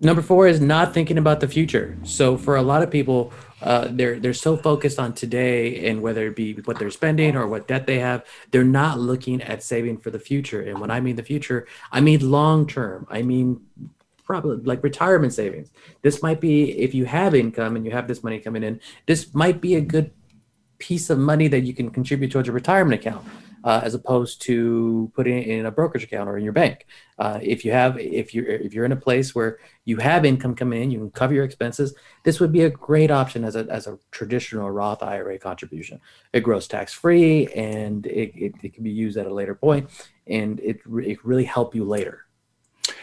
Number 0.00 0.20
four 0.20 0.46
is 0.46 0.60
not 0.60 0.92
thinking 0.92 1.16
about 1.16 1.40
the 1.40 1.48
future. 1.48 1.96
So 2.02 2.36
for 2.36 2.56
a 2.56 2.62
lot 2.62 2.82
of 2.82 2.90
people, 2.90 3.32
uh, 3.62 3.88
they're 3.90 4.20
they're 4.20 4.34
so 4.34 4.54
focused 4.54 4.98
on 4.98 5.14
today 5.14 5.88
and 5.88 6.02
whether 6.02 6.26
it 6.26 6.36
be 6.36 6.52
what 6.64 6.78
they're 6.78 6.90
spending 6.90 7.34
or 7.34 7.46
what 7.46 7.66
debt 7.66 7.86
they 7.86 7.98
have, 7.98 8.24
they're 8.50 8.62
not 8.62 8.98
looking 8.98 9.40
at 9.40 9.62
saving 9.62 9.98
for 9.98 10.10
the 10.10 10.18
future. 10.18 10.60
And 10.60 10.80
when 10.80 10.90
I 10.90 11.00
mean 11.00 11.16
the 11.16 11.22
future, 11.22 11.66
I 11.90 12.02
mean 12.02 12.30
long 12.30 12.66
term. 12.66 13.06
I 13.10 13.22
mean 13.22 13.62
probably 14.22 14.58
like 14.64 14.82
retirement 14.82 15.32
savings. 15.32 15.70
This 16.02 16.22
might 16.22 16.40
be 16.42 16.72
if 16.78 16.94
you 16.94 17.06
have 17.06 17.34
income 17.34 17.76
and 17.76 17.86
you 17.86 17.92
have 17.92 18.06
this 18.06 18.22
money 18.22 18.38
coming 18.38 18.64
in, 18.64 18.80
this 19.06 19.34
might 19.34 19.62
be 19.62 19.76
a 19.76 19.80
good 19.80 20.10
piece 20.78 21.08
of 21.08 21.18
money 21.18 21.48
that 21.48 21.60
you 21.60 21.72
can 21.72 21.88
contribute 21.88 22.32
towards 22.32 22.50
a 22.50 22.52
retirement 22.52 23.00
account 23.00 23.26
uh, 23.66 23.80
as 23.82 23.94
opposed 23.94 24.40
to 24.40 25.10
putting 25.16 25.36
it 25.36 25.48
in 25.48 25.66
a 25.66 25.72
brokerage 25.72 26.04
account 26.04 26.28
or 26.28 26.38
in 26.38 26.44
your 26.44 26.52
bank. 26.52 26.86
Uh, 27.18 27.40
if 27.42 27.64
you 27.64 27.72
have, 27.72 27.98
if 27.98 28.32
you're 28.32 28.46
if 28.46 28.72
you're 28.72 28.84
in 28.84 28.92
a 28.92 28.96
place 28.96 29.34
where 29.34 29.58
you 29.84 29.96
have 29.96 30.24
income 30.24 30.54
coming 30.54 30.84
in, 30.84 30.90
you 30.92 31.00
can 31.00 31.10
cover 31.10 31.34
your 31.34 31.44
expenses. 31.44 31.92
This 32.22 32.38
would 32.38 32.52
be 32.52 32.62
a 32.62 32.70
great 32.70 33.10
option 33.10 33.44
as 33.44 33.56
a 33.56 33.66
as 33.68 33.88
a 33.88 33.98
traditional 34.12 34.70
Roth 34.70 35.02
IRA 35.02 35.36
contribution. 35.40 36.00
It 36.32 36.40
grows 36.40 36.68
tax 36.68 36.92
free 36.92 37.48
and 37.48 38.06
it, 38.06 38.32
it, 38.36 38.54
it, 38.62 38.74
can 38.74 38.84
be 38.84 38.90
used 38.90 39.16
at 39.16 39.26
a 39.26 39.34
later 39.34 39.56
point, 39.56 39.90
and 40.28 40.60
it 40.60 40.78
it 41.02 41.24
really 41.24 41.44
help 41.44 41.74
you 41.74 41.84
later. 41.84 42.26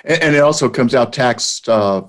And, 0.05 0.21
and 0.23 0.35
it 0.35 0.39
also 0.39 0.69
comes 0.69 0.95
out 0.95 1.11
taxed 1.11 1.67
uh, 1.67 2.03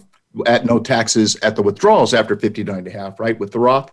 at 0.46 0.64
no 0.64 0.78
taxes 0.78 1.36
at 1.42 1.56
the 1.56 1.62
withdrawals 1.62 2.14
after 2.14 2.36
59 2.36 2.78
and 2.78 2.86
a 2.86 2.90
half, 2.92 3.18
right? 3.18 3.36
With 3.36 3.50
the 3.50 3.58
Roth 3.58 3.90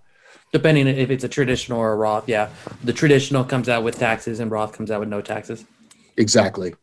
depending 0.52 0.88
if 0.88 1.10
it's 1.10 1.24
a 1.24 1.30
traditional 1.30 1.80
or 1.80 1.94
a 1.94 1.96
Roth. 1.96 2.28
Yeah, 2.28 2.50
the 2.84 2.94
traditional 2.94 3.44
comes 3.44 3.70
out 3.70 3.84
with 3.84 3.98
taxes, 3.98 4.40
and 4.40 4.52
Roth 4.52 4.74
comes 4.74 4.92
out 4.92 5.00
with 5.00 5.10
no 5.10 5.22
taxes. 5.22 5.66
Exactly. 6.18 6.76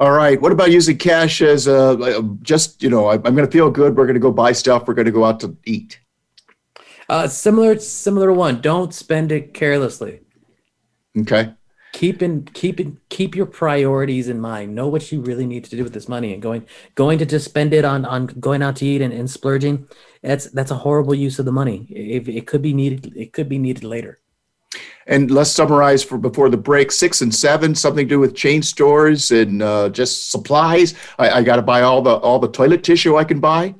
All 0.00 0.12
right. 0.12 0.40
What 0.40 0.52
about 0.52 0.70
using 0.70 0.96
cash 0.96 1.42
as 1.42 1.66
a 1.66 2.22
just 2.42 2.82
you 2.82 2.90
know 2.90 3.08
I'm 3.10 3.22
going 3.22 3.36
to 3.36 3.50
feel 3.50 3.70
good. 3.70 3.96
We're 3.96 4.06
going 4.06 4.14
to 4.14 4.20
go 4.20 4.32
buy 4.32 4.52
stuff. 4.52 4.86
We're 4.86 4.94
going 4.94 5.06
to 5.06 5.12
go 5.12 5.24
out 5.24 5.40
to 5.40 5.56
eat. 5.64 6.00
Uh, 7.08 7.26
similar, 7.26 7.78
similar 7.78 8.32
one. 8.32 8.60
Don't 8.60 8.92
spend 8.92 9.32
it 9.32 9.54
carelessly. 9.54 10.20
Okay 11.18 11.54
keep 11.98 12.22
in 12.22 12.44
keep 12.44 12.78
in 12.78 12.96
keep 13.08 13.34
your 13.34 13.44
priorities 13.44 14.28
in 14.28 14.40
mind. 14.40 14.72
Know 14.72 14.86
what 14.86 15.10
you 15.10 15.20
really 15.20 15.46
need 15.46 15.64
to 15.64 15.76
do 15.76 15.82
with 15.82 15.92
this 15.92 16.08
money 16.08 16.32
and 16.32 16.40
going 16.40 16.64
going 16.94 17.18
to 17.18 17.26
just 17.26 17.44
spend 17.44 17.74
it 17.74 17.84
on 17.84 18.04
on 18.04 18.26
going 18.26 18.62
out 18.62 18.76
to 18.76 18.86
eat 18.86 19.02
and, 19.02 19.12
and 19.12 19.28
splurging. 19.28 19.88
That's 20.22 20.44
that's 20.52 20.70
a 20.70 20.76
horrible 20.76 21.16
use 21.16 21.40
of 21.40 21.44
the 21.44 21.50
money. 21.50 21.88
It, 21.90 22.28
it 22.28 22.46
could 22.46 22.62
be 22.62 22.72
needed 22.72 23.16
it 23.16 23.32
could 23.32 23.48
be 23.48 23.58
needed 23.58 23.82
later. 23.82 24.20
And 25.08 25.28
let's 25.32 25.50
summarize 25.50 26.04
for 26.04 26.18
before 26.18 26.48
the 26.50 26.56
break 26.56 26.92
six 26.92 27.20
and 27.20 27.34
seven 27.34 27.74
something 27.74 28.06
to 28.06 28.14
do 28.14 28.20
with 28.20 28.36
chain 28.36 28.62
stores 28.62 29.32
and 29.32 29.60
uh, 29.60 29.88
just 29.88 30.30
supplies. 30.30 30.94
I, 31.18 31.30
I 31.30 31.42
got 31.42 31.56
to 31.56 31.62
buy 31.62 31.82
all 31.82 32.00
the 32.00 32.14
all 32.14 32.38
the 32.38 32.52
toilet 32.60 32.84
tissue 32.84 33.16
i 33.16 33.24
can 33.24 33.40
buy. 33.40 33.74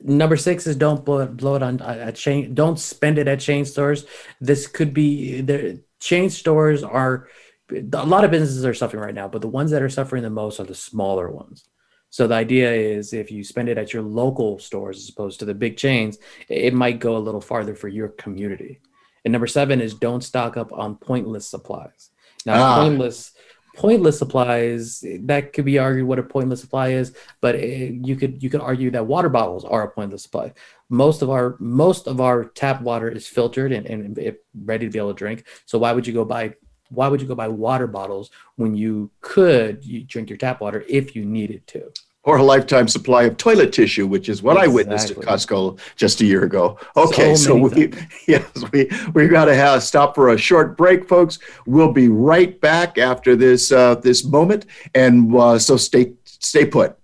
Number 0.00 0.38
six 0.38 0.66
is 0.66 0.74
don't 0.74 1.04
blow, 1.04 1.26
blow 1.26 1.56
it 1.56 1.62
on 1.62 1.80
a 1.80 2.12
chain 2.12 2.54
don't 2.54 2.78
spend 2.78 3.18
it 3.18 3.28
at 3.28 3.40
chain 3.40 3.66
stores. 3.66 4.06
This 4.40 4.66
could 4.66 4.94
be 4.94 5.42
there 5.42 5.76
chain 6.00 6.28
stores 6.30 6.82
are 6.82 7.28
a 7.72 8.06
lot 8.06 8.24
of 8.24 8.30
businesses 8.30 8.64
are 8.64 8.74
suffering 8.74 9.02
right 9.02 9.14
now, 9.14 9.28
but 9.28 9.40
the 9.40 9.48
ones 9.48 9.70
that 9.70 9.82
are 9.82 9.88
suffering 9.88 10.22
the 10.22 10.30
most 10.30 10.60
are 10.60 10.64
the 10.64 10.74
smaller 10.74 11.30
ones. 11.30 11.68
So 12.10 12.26
the 12.26 12.34
idea 12.34 12.70
is 12.70 13.14
if 13.14 13.30
you 13.30 13.42
spend 13.42 13.68
it 13.68 13.78
at 13.78 13.92
your 13.92 14.02
local 14.02 14.58
stores 14.58 14.98
as 14.98 15.08
opposed 15.08 15.38
to 15.40 15.46
the 15.46 15.54
big 15.54 15.76
chains, 15.76 16.18
it 16.48 16.74
might 16.74 16.98
go 16.98 17.16
a 17.16 17.18
little 17.18 17.40
farther 17.40 17.74
for 17.74 17.88
your 17.88 18.08
community. 18.08 18.80
And 19.24 19.32
number 19.32 19.46
seven 19.46 19.80
is 19.80 19.94
don't 19.94 20.22
stock 20.22 20.56
up 20.56 20.72
on 20.72 20.96
pointless 20.96 21.46
supplies. 21.46 22.10
Now, 22.44 22.62
ah. 22.62 22.82
pointless 22.82 23.32
pointless 23.74 24.18
supplies 24.18 25.02
that 25.20 25.52
could 25.52 25.64
be 25.64 25.78
argued 25.78 26.06
what 26.06 26.18
a 26.18 26.22
pointless 26.22 26.60
supply 26.60 26.88
is, 26.88 27.16
but 27.40 27.54
it, 27.54 28.06
you 28.06 28.16
could 28.16 28.42
you 28.42 28.50
could 28.50 28.60
argue 28.60 28.90
that 28.90 29.06
water 29.06 29.28
bottles 29.28 29.64
are 29.64 29.84
a 29.84 29.90
pointless 29.90 30.22
supply. 30.22 30.52
Most 30.88 31.22
of 31.22 31.30
our 31.30 31.56
most 31.58 32.06
of 32.06 32.20
our 32.20 32.44
tap 32.44 32.82
water 32.82 33.08
is 33.08 33.26
filtered 33.26 33.72
and, 33.72 33.86
and 33.86 34.36
ready 34.64 34.86
to 34.86 34.92
be 34.92 34.98
able 34.98 35.14
to 35.14 35.18
drink. 35.18 35.46
So 35.64 35.78
why 35.78 35.92
would 35.92 36.06
you 36.06 36.12
go 36.12 36.24
buy 36.24 36.54
why 36.92 37.08
would 37.08 37.20
you 37.20 37.26
go 37.26 37.34
buy 37.34 37.48
water 37.48 37.86
bottles 37.86 38.30
when 38.56 38.74
you 38.74 39.10
could 39.20 39.84
you 39.84 40.04
drink 40.04 40.30
your 40.30 40.36
tap 40.36 40.60
water 40.60 40.84
if 40.88 41.16
you 41.16 41.24
needed 41.24 41.66
to? 41.68 41.90
Or 42.24 42.36
a 42.36 42.42
lifetime 42.42 42.86
supply 42.86 43.24
of 43.24 43.36
toilet 43.36 43.72
tissue, 43.72 44.06
which 44.06 44.28
is 44.28 44.44
what 44.44 44.52
exactly. 44.52 44.70
I 44.70 44.74
witnessed 44.74 45.10
at 45.10 45.16
Costco 45.16 45.80
just 45.96 46.20
a 46.20 46.24
year 46.24 46.44
ago. 46.44 46.78
Okay, 46.96 47.34
so, 47.34 47.46
so 47.46 47.56
we 47.56 47.92
yes 48.28 48.44
we 48.70 48.88
we 49.12 49.26
got 49.26 49.46
to 49.46 49.54
have 49.56 49.82
stop 49.82 50.14
for 50.14 50.28
a 50.28 50.38
short 50.38 50.76
break, 50.76 51.08
folks. 51.08 51.40
We'll 51.66 51.92
be 51.92 52.08
right 52.08 52.60
back 52.60 52.96
after 52.96 53.34
this 53.34 53.72
uh, 53.72 53.96
this 53.96 54.24
moment, 54.24 54.66
and 54.94 55.34
uh, 55.34 55.58
so 55.58 55.76
stay 55.76 56.12
stay 56.24 56.64
put. 56.64 56.96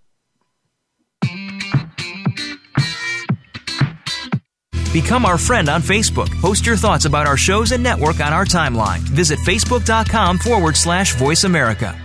Become 5.02 5.26
our 5.26 5.38
friend 5.38 5.68
on 5.68 5.80
Facebook. 5.80 6.28
Post 6.40 6.66
your 6.66 6.76
thoughts 6.76 7.04
about 7.04 7.28
our 7.28 7.37
shows 7.37 7.70
and 7.70 7.80
network 7.84 8.18
on 8.18 8.32
our 8.32 8.44
timeline. 8.44 8.98
Visit 8.98 9.38
facebook.com 9.38 10.38
forward 10.38 10.76
slash 10.76 11.14
voice 11.14 11.44
America. 11.44 11.96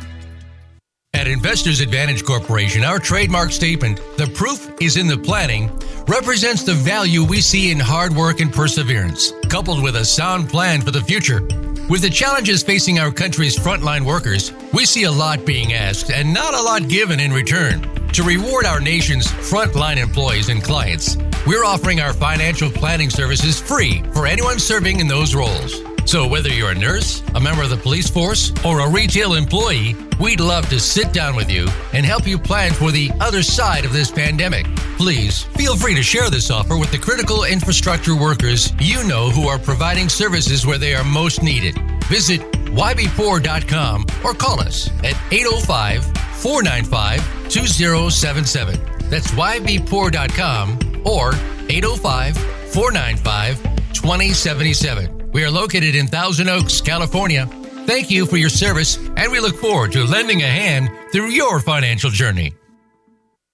At 1.12 1.28
Investors 1.28 1.80
Advantage 1.80 2.24
Corporation, 2.24 2.84
our 2.84 3.00
trademark 3.00 3.52
statement, 3.52 4.00
the 4.18 4.28
proof 4.28 4.72
is 4.80 4.96
in 4.96 5.08
the 5.08 5.18
planning, 5.18 5.72
represents 6.08 6.62
the 6.62 6.76
value 6.76 7.24
we 7.24 7.42
see 7.42 7.72
in 7.72 7.80
hard 7.80 8.16
work 8.16 8.42
and 8.42 8.54
perseverance, 8.54 9.34
coupled 9.50 9.82
with 9.82 9.96
a 9.96 10.06
sound 10.06 10.48
plan 10.48 10.80
for 10.80 10.92
the 10.92 11.02
future. 11.02 11.42
With 11.90 12.04
the 12.04 12.12
challenges 12.12 12.62
facing 12.62 13.00
our 13.00 13.12
country's 13.12 13.58
frontline 13.58 14.06
workers, 14.06 14.54
we 14.72 14.86
see 14.86 15.06
a 15.06 15.12
lot 15.12 15.48
being 15.48 15.74
asked 15.74 16.12
and 16.12 16.32
not 16.32 16.54
a 16.54 16.62
lot 16.62 16.88
given 16.88 17.20
in 17.20 17.34
return. 17.34 17.82
To 18.10 18.22
reward 18.22 18.68
our 18.68 18.80
nation's 18.80 19.26
frontline 19.26 19.98
employees 19.98 20.50
and 20.50 20.64
clients, 20.64 21.18
we're 21.46 21.66
offering 21.66 22.00
our 22.00 22.14
financial 22.14 22.70
planning 22.70 23.10
services 23.10 23.60
free 23.60 24.02
for 24.14 24.26
anyone 24.26 24.60
serving 24.60 25.00
in 25.00 25.08
those 25.08 25.36
roles. 25.36 25.82
So, 26.06 26.28
whether 26.28 26.50
you're 26.50 26.72
a 26.72 26.76
nurse, 26.76 27.24
a 27.34 27.40
member 27.40 27.64
of 27.64 27.70
the 27.70 27.78
police 27.78 28.10
force, 28.10 28.52
or 28.66 28.82
a 28.82 28.90
retail 28.90 29.36
employee, 29.36 29.96
we'd 30.20 30.42
love 30.42 30.68
to 30.70 30.80
sit 30.80 31.14
down 31.14 31.36
with 31.36 31.50
you 31.50 31.68
and 31.94 32.06
help 32.06 32.28
you 32.28 32.38
plan 32.38 32.74
for 32.74 32.92
the 32.92 33.10
other 33.22 33.42
side 33.42 33.86
of 33.86 33.94
this 33.94 34.12
pandemic. 34.12 34.66
Please 34.98 35.44
feel 35.44 35.78
free 35.78 35.96
to 35.96 36.04
share 36.04 36.30
this 36.30 36.52
offer 36.52 36.78
with 36.78 36.92
the 36.92 36.98
critical 36.98 37.46
infrastructure 37.46 38.16
workers 38.16 38.74
you 38.80 39.04
know 39.08 39.30
who 39.30 39.48
are 39.48 39.58
providing 39.58 40.10
services 40.10 40.66
where 40.66 40.78
they 40.78 40.94
are 40.94 41.06
most 41.06 41.42
needed. 41.42 41.78
Visit 42.06 42.42
ybpoor.com 42.52 44.06
or 44.26 44.34
call 44.34 44.60
us 44.60 44.90
at 45.00 45.16
805 45.32 46.06
495 46.36 47.50
2077. 47.50 49.10
That's 49.10 49.32
ybpoor.com 49.32 50.93
or 51.06 51.34
805 51.70 52.38
495 52.74 53.62
2077. 53.94 55.32
We 55.32 55.44
are 55.44 55.52
located 55.52 55.96
in 55.96 56.08
Thousand 56.08 56.50
Oaks, 56.50 56.82
California. 56.82 57.48
Thank 57.86 58.12
you 58.12 58.26
for 58.26 58.38
your 58.38 58.50
service, 58.50 58.98
and 59.18 59.32
we 59.32 59.40
look 59.40 59.56
forward 59.56 59.92
to 59.94 60.04
lending 60.04 60.42
a 60.42 60.48
hand 60.48 60.90
through 61.12 61.30
your 61.30 61.60
financial 61.60 62.10
journey. 62.10 62.54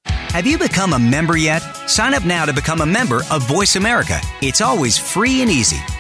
Have 0.06 0.46
you 0.46 0.60
become 0.60 0.94
a 0.94 1.00
member 1.00 1.38
yet? 1.38 1.62
Sign 1.90 2.14
up 2.14 2.24
now 2.24 2.46
to 2.46 2.54
become 2.54 2.82
a 2.82 2.86
member 2.86 3.22
of 3.32 3.48
Voice 3.48 3.76
America. 3.76 4.20
It's 4.42 4.62
always 4.62 4.98
free 4.98 5.42
and 5.42 5.50
easy. 5.50 5.80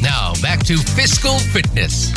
Now, 0.00 0.34
back 0.42 0.64
to 0.66 0.76
Fiscal 0.76 1.38
Fitness. 1.38 2.12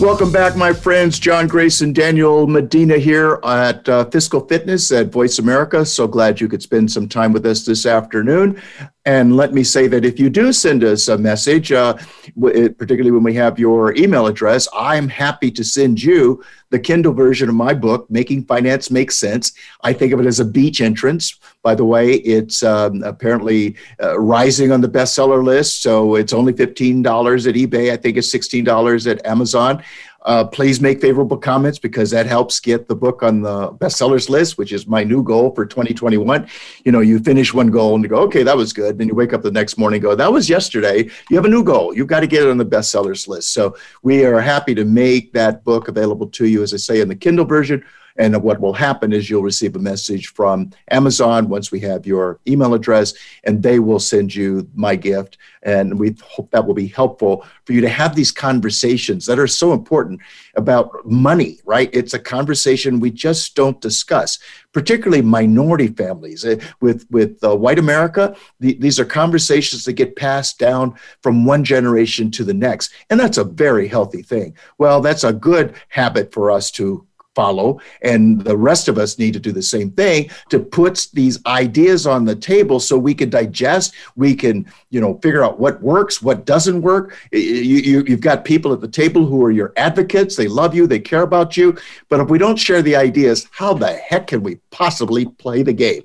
Welcome 0.00 0.32
back, 0.32 0.56
my 0.56 0.72
friends. 0.72 1.20
John 1.20 1.46
Grace 1.46 1.80
and 1.80 1.94
Daniel 1.94 2.48
Medina 2.48 2.98
here 2.98 3.38
at 3.44 3.88
uh, 3.88 4.04
Fiscal 4.06 4.40
Fitness 4.40 4.90
at 4.90 5.12
Voice 5.12 5.38
America. 5.38 5.86
So 5.86 6.08
glad 6.08 6.40
you 6.40 6.48
could 6.48 6.62
spend 6.62 6.90
some 6.90 7.08
time 7.08 7.32
with 7.32 7.46
us 7.46 7.64
this 7.64 7.86
afternoon. 7.86 8.60
And 9.06 9.36
let 9.36 9.54
me 9.54 9.62
say 9.62 9.86
that 9.86 10.04
if 10.04 10.18
you 10.18 10.30
do 10.30 10.52
send 10.52 10.82
us 10.82 11.06
a 11.06 11.16
message, 11.16 11.70
uh, 11.70 11.94
particularly 12.42 13.12
when 13.12 13.22
we 13.22 13.34
have 13.34 13.58
your 13.58 13.94
email 13.94 14.26
address, 14.26 14.66
I'm 14.74 15.08
happy 15.08 15.52
to 15.52 15.62
send 15.62 16.02
you 16.02 16.42
the 16.70 16.80
Kindle 16.80 17.12
version 17.12 17.48
of 17.48 17.54
my 17.54 17.72
book, 17.72 18.10
Making 18.10 18.46
Finance 18.46 18.90
Make 18.90 19.12
Sense. 19.12 19.52
I 19.82 19.92
think 19.92 20.12
of 20.12 20.18
it 20.18 20.26
as 20.26 20.40
a 20.40 20.44
beach 20.44 20.80
entrance. 20.80 21.38
By 21.64 21.74
the 21.74 21.84
way, 21.84 22.12
it's 22.12 22.62
um, 22.62 23.02
apparently 23.02 23.74
uh, 24.00 24.20
rising 24.20 24.70
on 24.70 24.82
the 24.82 24.88
bestseller 24.88 25.42
list. 25.42 25.80
So 25.80 26.14
it's 26.14 26.34
only 26.34 26.52
$15 26.52 27.48
at 27.48 27.54
eBay. 27.54 27.90
I 27.90 27.96
think 27.96 28.18
it's 28.18 28.32
$16 28.32 29.10
at 29.10 29.24
Amazon. 29.24 29.82
Uh, 30.26 30.44
please 30.44 30.78
make 30.78 31.00
favorable 31.00 31.38
comments 31.38 31.78
because 31.78 32.10
that 32.10 32.26
helps 32.26 32.60
get 32.60 32.86
the 32.86 32.94
book 32.94 33.22
on 33.22 33.40
the 33.40 33.70
bestsellers 33.72 34.28
list, 34.28 34.58
which 34.58 34.72
is 34.72 34.86
my 34.86 35.04
new 35.04 35.22
goal 35.22 35.54
for 35.54 35.64
2021. 35.64 36.46
You 36.84 36.92
know, 36.92 37.00
you 37.00 37.18
finish 37.18 37.54
one 37.54 37.70
goal 37.70 37.94
and 37.94 38.04
you 38.04 38.10
go, 38.10 38.20
okay, 38.24 38.42
that 38.42 38.56
was 38.56 38.74
good. 38.74 38.98
Then 38.98 39.08
you 39.08 39.14
wake 39.14 39.32
up 39.32 39.42
the 39.42 39.50
next 39.50 39.78
morning 39.78 39.98
and 39.98 40.02
go, 40.02 40.14
that 40.14 40.32
was 40.32 40.50
yesterday. 40.50 41.08
You 41.30 41.36
have 41.36 41.46
a 41.46 41.50
new 41.50 41.64
goal. 41.64 41.94
You've 41.94 42.08
got 42.08 42.20
to 42.20 42.26
get 42.26 42.42
it 42.42 42.50
on 42.50 42.58
the 42.58 42.66
bestsellers 42.66 43.26
list. 43.26 43.54
So 43.54 43.74
we 44.02 44.24
are 44.26 44.40
happy 44.40 44.74
to 44.74 44.84
make 44.84 45.32
that 45.32 45.64
book 45.64 45.88
available 45.88 46.26
to 46.28 46.46
you, 46.46 46.62
as 46.62 46.74
I 46.74 46.78
say, 46.78 47.00
in 47.00 47.08
the 47.08 47.16
Kindle 47.16 47.46
version 47.46 47.82
and 48.16 48.40
what 48.42 48.60
will 48.60 48.72
happen 48.72 49.12
is 49.12 49.28
you'll 49.28 49.42
receive 49.42 49.74
a 49.74 49.80
message 49.80 50.28
from 50.28 50.70
Amazon 50.90 51.48
once 51.48 51.72
we 51.72 51.80
have 51.80 52.06
your 52.06 52.38
email 52.46 52.74
address, 52.74 53.14
and 53.42 53.62
they 53.62 53.80
will 53.80 53.98
send 53.98 54.34
you 54.34 54.68
my 54.74 54.94
gift. 54.94 55.36
And 55.62 55.98
we 55.98 56.14
hope 56.22 56.50
that 56.50 56.64
will 56.64 56.74
be 56.74 56.86
helpful 56.86 57.44
for 57.64 57.72
you 57.72 57.80
to 57.80 57.88
have 57.88 58.14
these 58.14 58.30
conversations 58.30 59.26
that 59.26 59.38
are 59.38 59.48
so 59.48 59.72
important 59.72 60.20
about 60.54 60.90
money, 61.04 61.58
right? 61.64 61.90
It's 61.92 62.14
a 62.14 62.18
conversation 62.18 63.00
we 63.00 63.10
just 63.10 63.56
don't 63.56 63.80
discuss, 63.80 64.38
particularly 64.72 65.22
minority 65.22 65.88
families. 65.88 66.44
Uh, 66.44 66.56
with, 66.80 67.06
with 67.10 67.42
uh, 67.42 67.56
white 67.56 67.78
America, 67.78 68.36
the, 68.60 68.74
these 68.74 69.00
are 69.00 69.04
conversations 69.04 69.84
that 69.84 69.94
get 69.94 70.16
passed 70.16 70.58
down 70.58 70.94
from 71.22 71.44
one 71.44 71.64
generation 71.64 72.30
to 72.32 72.44
the 72.44 72.54
next. 72.54 72.92
And 73.10 73.18
that's 73.18 73.38
a 73.38 73.44
very 73.44 73.88
healthy 73.88 74.22
thing. 74.22 74.56
Well, 74.78 75.00
that's 75.00 75.24
a 75.24 75.32
good 75.32 75.74
habit 75.88 76.32
for 76.32 76.50
us 76.50 76.70
to 76.72 77.06
follow 77.34 77.80
and 78.02 78.42
the 78.42 78.56
rest 78.56 78.88
of 78.88 78.98
us 78.98 79.18
need 79.18 79.32
to 79.32 79.40
do 79.40 79.52
the 79.52 79.62
same 79.62 79.90
thing 79.90 80.30
to 80.48 80.58
put 80.58 81.08
these 81.12 81.44
ideas 81.46 82.06
on 82.06 82.24
the 82.24 82.36
table 82.36 82.80
so 82.80 82.96
we 82.96 83.14
can 83.14 83.30
digest 83.30 83.94
we 84.16 84.34
can 84.34 84.66
you 84.90 85.00
know 85.00 85.18
figure 85.22 85.44
out 85.44 85.58
what 85.58 85.80
works 85.82 86.22
what 86.22 86.44
doesn't 86.44 86.82
work. 86.82 87.16
You, 87.32 87.40
you, 87.40 88.04
you've 88.06 88.20
got 88.20 88.44
people 88.44 88.72
at 88.72 88.80
the 88.80 88.88
table 88.88 89.26
who 89.26 89.44
are 89.44 89.50
your 89.50 89.72
advocates. 89.76 90.36
They 90.36 90.48
love 90.48 90.74
you. 90.74 90.86
They 90.86 90.98
care 90.98 91.22
about 91.22 91.56
you. 91.56 91.76
But 92.08 92.20
if 92.20 92.28
we 92.28 92.38
don't 92.38 92.56
share 92.56 92.82
the 92.82 92.96
ideas 92.96 93.48
how 93.52 93.74
the 93.74 93.92
heck 93.92 94.28
can 94.28 94.42
we 94.42 94.56
possibly 94.70 95.26
play 95.26 95.62
the 95.62 95.72
game? 95.72 96.02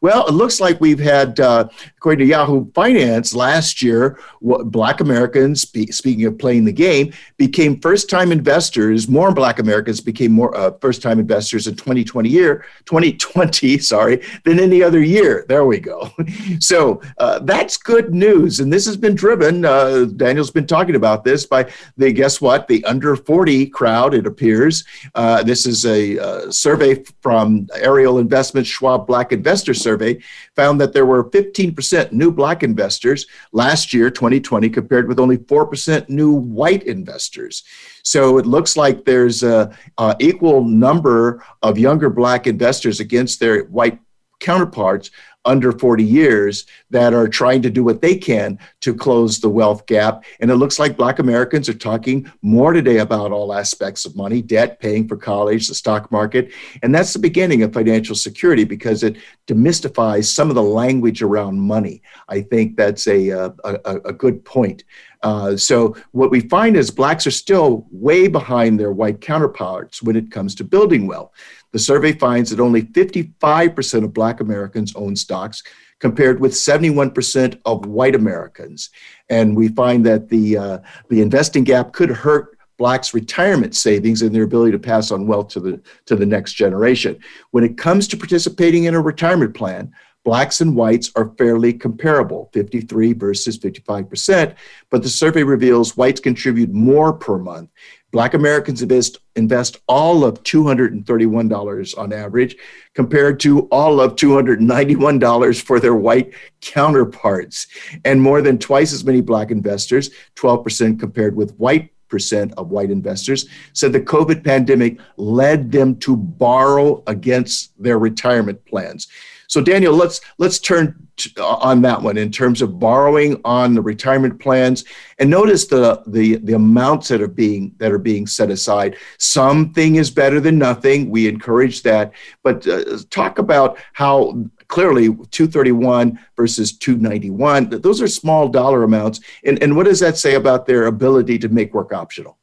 Well, 0.00 0.26
it 0.26 0.32
looks 0.32 0.60
like 0.60 0.80
we've 0.80 0.98
had, 0.98 1.38
uh, 1.40 1.68
according 2.00 2.26
to 2.26 2.30
Yahoo 2.30 2.64
Finance, 2.72 3.34
last 3.34 3.82
year, 3.82 4.18
Black 4.40 5.00
Americans, 5.00 5.60
speaking 5.60 6.24
of 6.24 6.38
playing 6.38 6.64
the 6.64 6.72
game, 6.72 7.12
became 7.36 7.78
first-time 7.78 8.32
investors. 8.32 9.06
More 9.06 9.34
Black 9.34 9.58
Americans 9.58 10.00
became 10.00 10.32
more 10.32 10.56
uh, 10.56 10.70
first-time 10.80 11.18
investors 11.18 11.66
in 11.66 11.76
2020 11.76 12.26
year, 12.26 12.64
2020, 12.86 13.76
sorry, 13.80 14.22
than 14.46 14.58
any 14.58 14.82
other 14.82 15.02
year. 15.02 15.44
There 15.46 15.66
we 15.66 15.78
go. 15.78 16.10
so 16.58 17.02
uh, 17.18 17.40
that's 17.40 17.76
good 17.76 18.14
news, 18.14 18.60
and 18.60 18.72
this 18.72 18.86
has 18.86 18.96
been 18.96 19.14
driven. 19.14 19.66
Uh, 19.66 20.06
Daniel's 20.16 20.50
been 20.50 20.66
talking 20.66 20.94
about 20.94 21.22
this 21.22 21.44
by 21.44 21.70
the 21.98 22.10
guess 22.12 22.40
what 22.40 22.66
the 22.66 22.82
under 22.86 23.14
40 23.14 23.66
crowd. 23.66 24.14
It 24.14 24.26
appears 24.26 24.84
uh, 25.14 25.42
this 25.42 25.66
is 25.66 25.84
a 25.84 26.18
uh, 26.18 26.50
survey 26.50 27.04
from 27.20 27.68
Ariel 27.74 28.20
Investments 28.20 28.70
Schwab 28.70 29.06
Black 29.06 29.32
Investor 29.32 29.74
survey 29.74 30.18
found 30.56 30.80
that 30.80 30.94
there 30.94 31.04
were 31.04 31.24
15% 31.24 31.89
new 32.12 32.32
black 32.32 32.62
investors 32.62 33.26
last 33.52 33.92
year, 33.92 34.10
2020, 34.10 34.68
compared 34.70 35.08
with 35.08 35.18
only 35.18 35.38
4% 35.38 36.08
new 36.08 36.32
white 36.32 36.84
investors. 36.84 37.64
So 38.02 38.38
it 38.38 38.46
looks 38.46 38.76
like 38.76 39.04
there's 39.04 39.42
a, 39.42 39.76
a 39.98 40.16
equal 40.18 40.64
number 40.64 41.44
of 41.62 41.78
younger 41.78 42.10
black 42.10 42.46
investors 42.46 43.00
against 43.00 43.40
their 43.40 43.64
white 43.64 43.98
counterparts 44.40 45.10
under 45.44 45.72
40 45.72 46.04
years 46.04 46.66
that 46.90 47.14
are 47.14 47.26
trying 47.26 47.62
to 47.62 47.70
do 47.70 47.82
what 47.82 48.02
they 48.02 48.14
can 48.14 48.58
to 48.80 48.94
close 48.94 49.40
the 49.40 49.48
wealth 49.48 49.86
gap. 49.86 50.24
And 50.40 50.50
it 50.50 50.56
looks 50.56 50.78
like 50.78 50.96
Black 50.96 51.18
Americans 51.18 51.68
are 51.68 51.74
talking 51.74 52.30
more 52.42 52.72
today 52.72 52.98
about 52.98 53.32
all 53.32 53.54
aspects 53.54 54.04
of 54.04 54.16
money, 54.16 54.42
debt, 54.42 54.80
paying 54.80 55.08
for 55.08 55.16
college, 55.16 55.66
the 55.66 55.74
stock 55.74 56.12
market. 56.12 56.52
And 56.82 56.94
that's 56.94 57.14
the 57.14 57.18
beginning 57.18 57.62
of 57.62 57.72
financial 57.72 58.14
security 58.14 58.64
because 58.64 59.02
it 59.02 59.16
demystifies 59.46 60.26
some 60.26 60.50
of 60.50 60.56
the 60.56 60.62
language 60.62 61.22
around 61.22 61.58
money. 61.58 62.02
I 62.28 62.42
think 62.42 62.76
that's 62.76 63.06
a, 63.06 63.30
a, 63.30 63.52
a 63.84 64.12
good 64.12 64.44
point. 64.44 64.84
Uh, 65.22 65.56
so 65.56 65.94
what 66.12 66.30
we 66.30 66.40
find 66.40 66.76
is 66.76 66.90
blacks 66.90 67.26
are 67.26 67.30
still 67.30 67.86
way 67.90 68.26
behind 68.26 68.80
their 68.80 68.92
white 68.92 69.20
counterparts 69.20 70.02
when 70.02 70.16
it 70.16 70.30
comes 70.30 70.54
to 70.54 70.64
building 70.64 71.06
wealth. 71.06 71.30
The 71.72 71.78
survey 71.78 72.12
finds 72.12 72.50
that 72.50 72.60
only 72.60 72.82
55% 72.82 74.04
of 74.04 74.12
Black 74.12 74.40
Americans 74.40 74.94
own 74.96 75.16
stocks, 75.16 75.62
compared 76.00 76.40
with 76.40 76.52
71% 76.52 77.60
of 77.64 77.86
white 77.86 78.14
Americans. 78.14 78.90
And 79.28 79.54
we 79.54 79.68
find 79.68 80.04
that 80.06 80.28
the, 80.28 80.56
uh, 80.56 80.78
the 81.10 81.20
investing 81.20 81.62
gap 81.62 81.92
could 81.92 82.10
hurt 82.10 82.58
blacks' 82.78 83.12
retirement 83.12 83.76
savings 83.76 84.22
and 84.22 84.34
their 84.34 84.44
ability 84.44 84.72
to 84.72 84.78
pass 84.78 85.10
on 85.10 85.26
wealth 85.26 85.48
to 85.48 85.60
the, 85.60 85.80
to 86.06 86.16
the 86.16 86.24
next 86.24 86.54
generation. 86.54 87.18
When 87.50 87.62
it 87.62 87.76
comes 87.76 88.08
to 88.08 88.16
participating 88.16 88.84
in 88.84 88.94
a 88.94 89.00
retirement 89.00 89.54
plan, 89.54 89.92
Blacks 90.22 90.60
and 90.60 90.76
whites 90.76 91.10
are 91.16 91.32
fairly 91.38 91.72
comparable, 91.72 92.50
53 92.52 93.14
versus 93.14 93.58
55%, 93.58 94.54
but 94.90 95.02
the 95.02 95.08
survey 95.08 95.42
reveals 95.42 95.96
whites 95.96 96.20
contribute 96.20 96.70
more 96.70 97.12
per 97.12 97.38
month. 97.38 97.70
Black 98.12 98.34
Americans 98.34 98.82
invest, 98.82 99.18
invest 99.36 99.78
all 99.86 100.24
of 100.24 100.42
$231 100.42 101.98
on 101.98 102.12
average, 102.12 102.56
compared 102.94 103.40
to 103.40 103.60
all 103.68 104.00
of 104.00 104.16
$291 104.16 105.62
for 105.62 105.80
their 105.80 105.94
white 105.94 106.34
counterparts, 106.60 107.68
and 108.04 108.20
more 108.20 108.42
than 108.42 108.58
twice 108.58 108.92
as 108.92 109.04
many 109.04 109.20
Black 109.22 109.50
investors, 109.50 110.10
12% 110.36 110.98
compared 111.00 111.34
with 111.34 111.56
white 111.56 111.92
percent 112.10 112.52
of 112.58 112.70
white 112.70 112.90
investors 112.90 113.48
said 113.72 113.92
the 113.92 114.00
COVID 114.00 114.44
pandemic 114.44 114.98
led 115.16 115.70
them 115.70 115.94
to 116.00 116.16
borrow 116.16 117.04
against 117.06 117.72
their 117.80 118.00
retirement 118.00 118.62
plans. 118.66 119.06
So 119.50 119.60
Daniel, 119.60 119.96
let's 119.96 120.20
let's 120.38 120.60
turn 120.60 121.08
to, 121.16 121.44
on 121.44 121.82
that 121.82 122.00
one 122.00 122.16
in 122.16 122.30
terms 122.30 122.62
of 122.62 122.78
borrowing 122.78 123.40
on 123.44 123.74
the 123.74 123.82
retirement 123.82 124.38
plans, 124.38 124.84
and 125.18 125.28
notice 125.28 125.66
the 125.66 126.04
the 126.06 126.36
the 126.36 126.52
amounts 126.52 127.08
that 127.08 127.20
are 127.20 127.26
being 127.26 127.74
that 127.78 127.90
are 127.90 127.98
being 127.98 128.28
set 128.28 128.48
aside. 128.48 128.96
Something 129.18 129.96
is 129.96 130.08
better 130.08 130.38
than 130.38 130.56
nothing. 130.56 131.10
We 131.10 131.26
encourage 131.26 131.82
that, 131.82 132.12
but 132.44 132.64
uh, 132.68 132.98
talk 133.10 133.40
about 133.40 133.78
how 133.92 134.40
clearly 134.68 135.08
231 135.08 136.16
versus 136.36 136.78
291 136.78 137.70
those 137.80 138.00
are 138.00 138.06
small 138.06 138.46
dollar 138.46 138.84
amounts. 138.84 139.18
And, 139.44 139.60
and 139.60 139.76
what 139.76 139.86
does 139.86 139.98
that 139.98 140.16
say 140.16 140.36
about 140.36 140.64
their 140.64 140.86
ability 140.86 141.40
to 141.40 141.48
make 141.48 141.74
work 141.74 141.92
optional? 141.92 142.38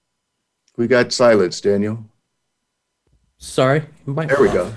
We 0.75 0.87
got 0.87 1.13
silence 1.13 1.61
daniel. 1.61 2.03
Sorry? 3.37 3.83
There 4.05 4.41
we 4.41 4.49
go 4.49 4.73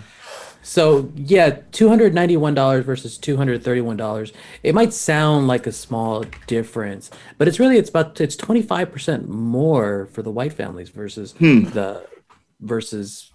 so 0.70 1.11
yeah, 1.16 1.59
two 1.72 1.88
hundred 1.88 2.14
ninety-one 2.14 2.54
dollars 2.54 2.85
versus 2.85 3.18
two 3.18 3.37
hundred 3.37 3.64
thirty-one 3.64 3.96
dollars. 3.96 4.33
It 4.62 4.72
might 4.72 4.92
sound 4.92 5.48
like 5.48 5.66
a 5.66 5.72
small 5.72 6.24
difference, 6.46 7.11
but 7.38 7.48
it's 7.48 7.59
really 7.59 7.76
it's 7.76 7.90
about 7.90 8.20
it's 8.20 8.37
twenty-five 8.37 8.92
percent 8.92 9.28
more 9.28 10.06
for 10.12 10.22
the 10.22 10.30
white 10.30 10.52
families 10.52 10.88
versus 10.90 11.33
hmm. 11.33 11.64
the 11.70 12.06
versus 12.61 13.33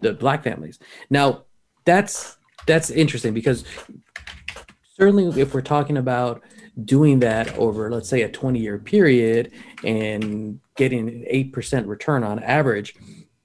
the 0.00 0.14
black 0.14 0.42
families. 0.42 0.80
Now 1.10 1.44
that's 1.84 2.38
that's 2.66 2.90
interesting 2.90 3.34
because 3.34 3.62
certainly 4.96 5.40
if 5.40 5.54
we're 5.54 5.60
talking 5.60 5.96
about 5.96 6.42
doing 6.84 7.20
that 7.20 7.56
over 7.56 7.88
let's 7.88 8.08
say 8.08 8.22
a 8.22 8.28
20 8.28 8.58
year 8.58 8.78
period 8.78 9.52
and 9.84 10.58
getting 10.76 11.08
an 11.08 11.24
8% 11.32 11.86
return 11.86 12.24
on 12.24 12.40
average 12.40 12.96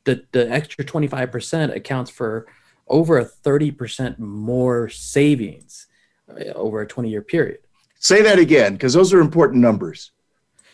the 0.06 0.26
the 0.32 0.52
extra 0.52 0.84
25% 0.84 1.76
accounts 1.76 2.10
for 2.10 2.48
over 2.90 3.18
a 3.18 3.26
30% 3.26 4.20
more 4.20 4.90
savings 4.90 5.88
uh, 6.30 6.46
over 6.56 6.82
a 6.82 6.88
20 6.88 7.10
year 7.10 7.22
period. 7.22 7.60
Say 8.00 8.22
that 8.22 8.40
again, 8.40 8.74
because 8.74 8.94
those 8.94 9.14
are 9.14 9.20
important 9.20 9.62
numbers. 9.62 10.12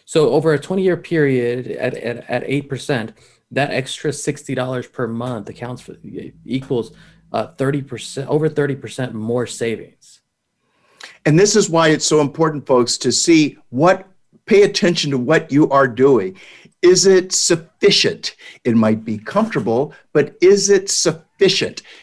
So 0.06 0.30
over 0.30 0.54
a 0.54 0.60
20 0.60 0.84
year 0.84 0.98
period 0.98 1.68
at, 1.68 1.96
at, 1.96 2.30
at 2.30 2.44
8%, 2.48 3.14
that 3.52 3.72
extra 3.72 4.12
$60 4.12 4.92
per 4.92 5.08
month 5.08 5.50
accounts 5.50 5.82
for 5.82 5.96
equals 6.46 6.92
uh, 7.32 7.48
30% 7.58 8.28
over 8.28 8.50
30% 8.50 9.14
more 9.14 9.48
savings. 9.48 10.22
And 11.26 11.38
this 11.38 11.56
is 11.56 11.70
why 11.70 11.90
it's 11.90 12.06
so 12.06 12.22
important, 12.22 12.66
folks, 12.66 12.98
to 13.00 13.12
see 13.12 13.58
what 13.70 14.08
pay 14.46 14.62
attention 14.62 15.12
to 15.12 15.18
what 15.18 15.52
you 15.52 15.70
are 15.70 15.88
doing. 15.88 16.38
Is 16.82 17.06
it 17.08 17.32
sufficient? 17.32 18.36
It 18.64 18.76
might 18.76 19.04
be 19.04 19.18
comfortable, 19.18 19.94
but 20.14 20.36
is 20.42 20.70
it 20.70 20.90
sufficient? 20.90 21.25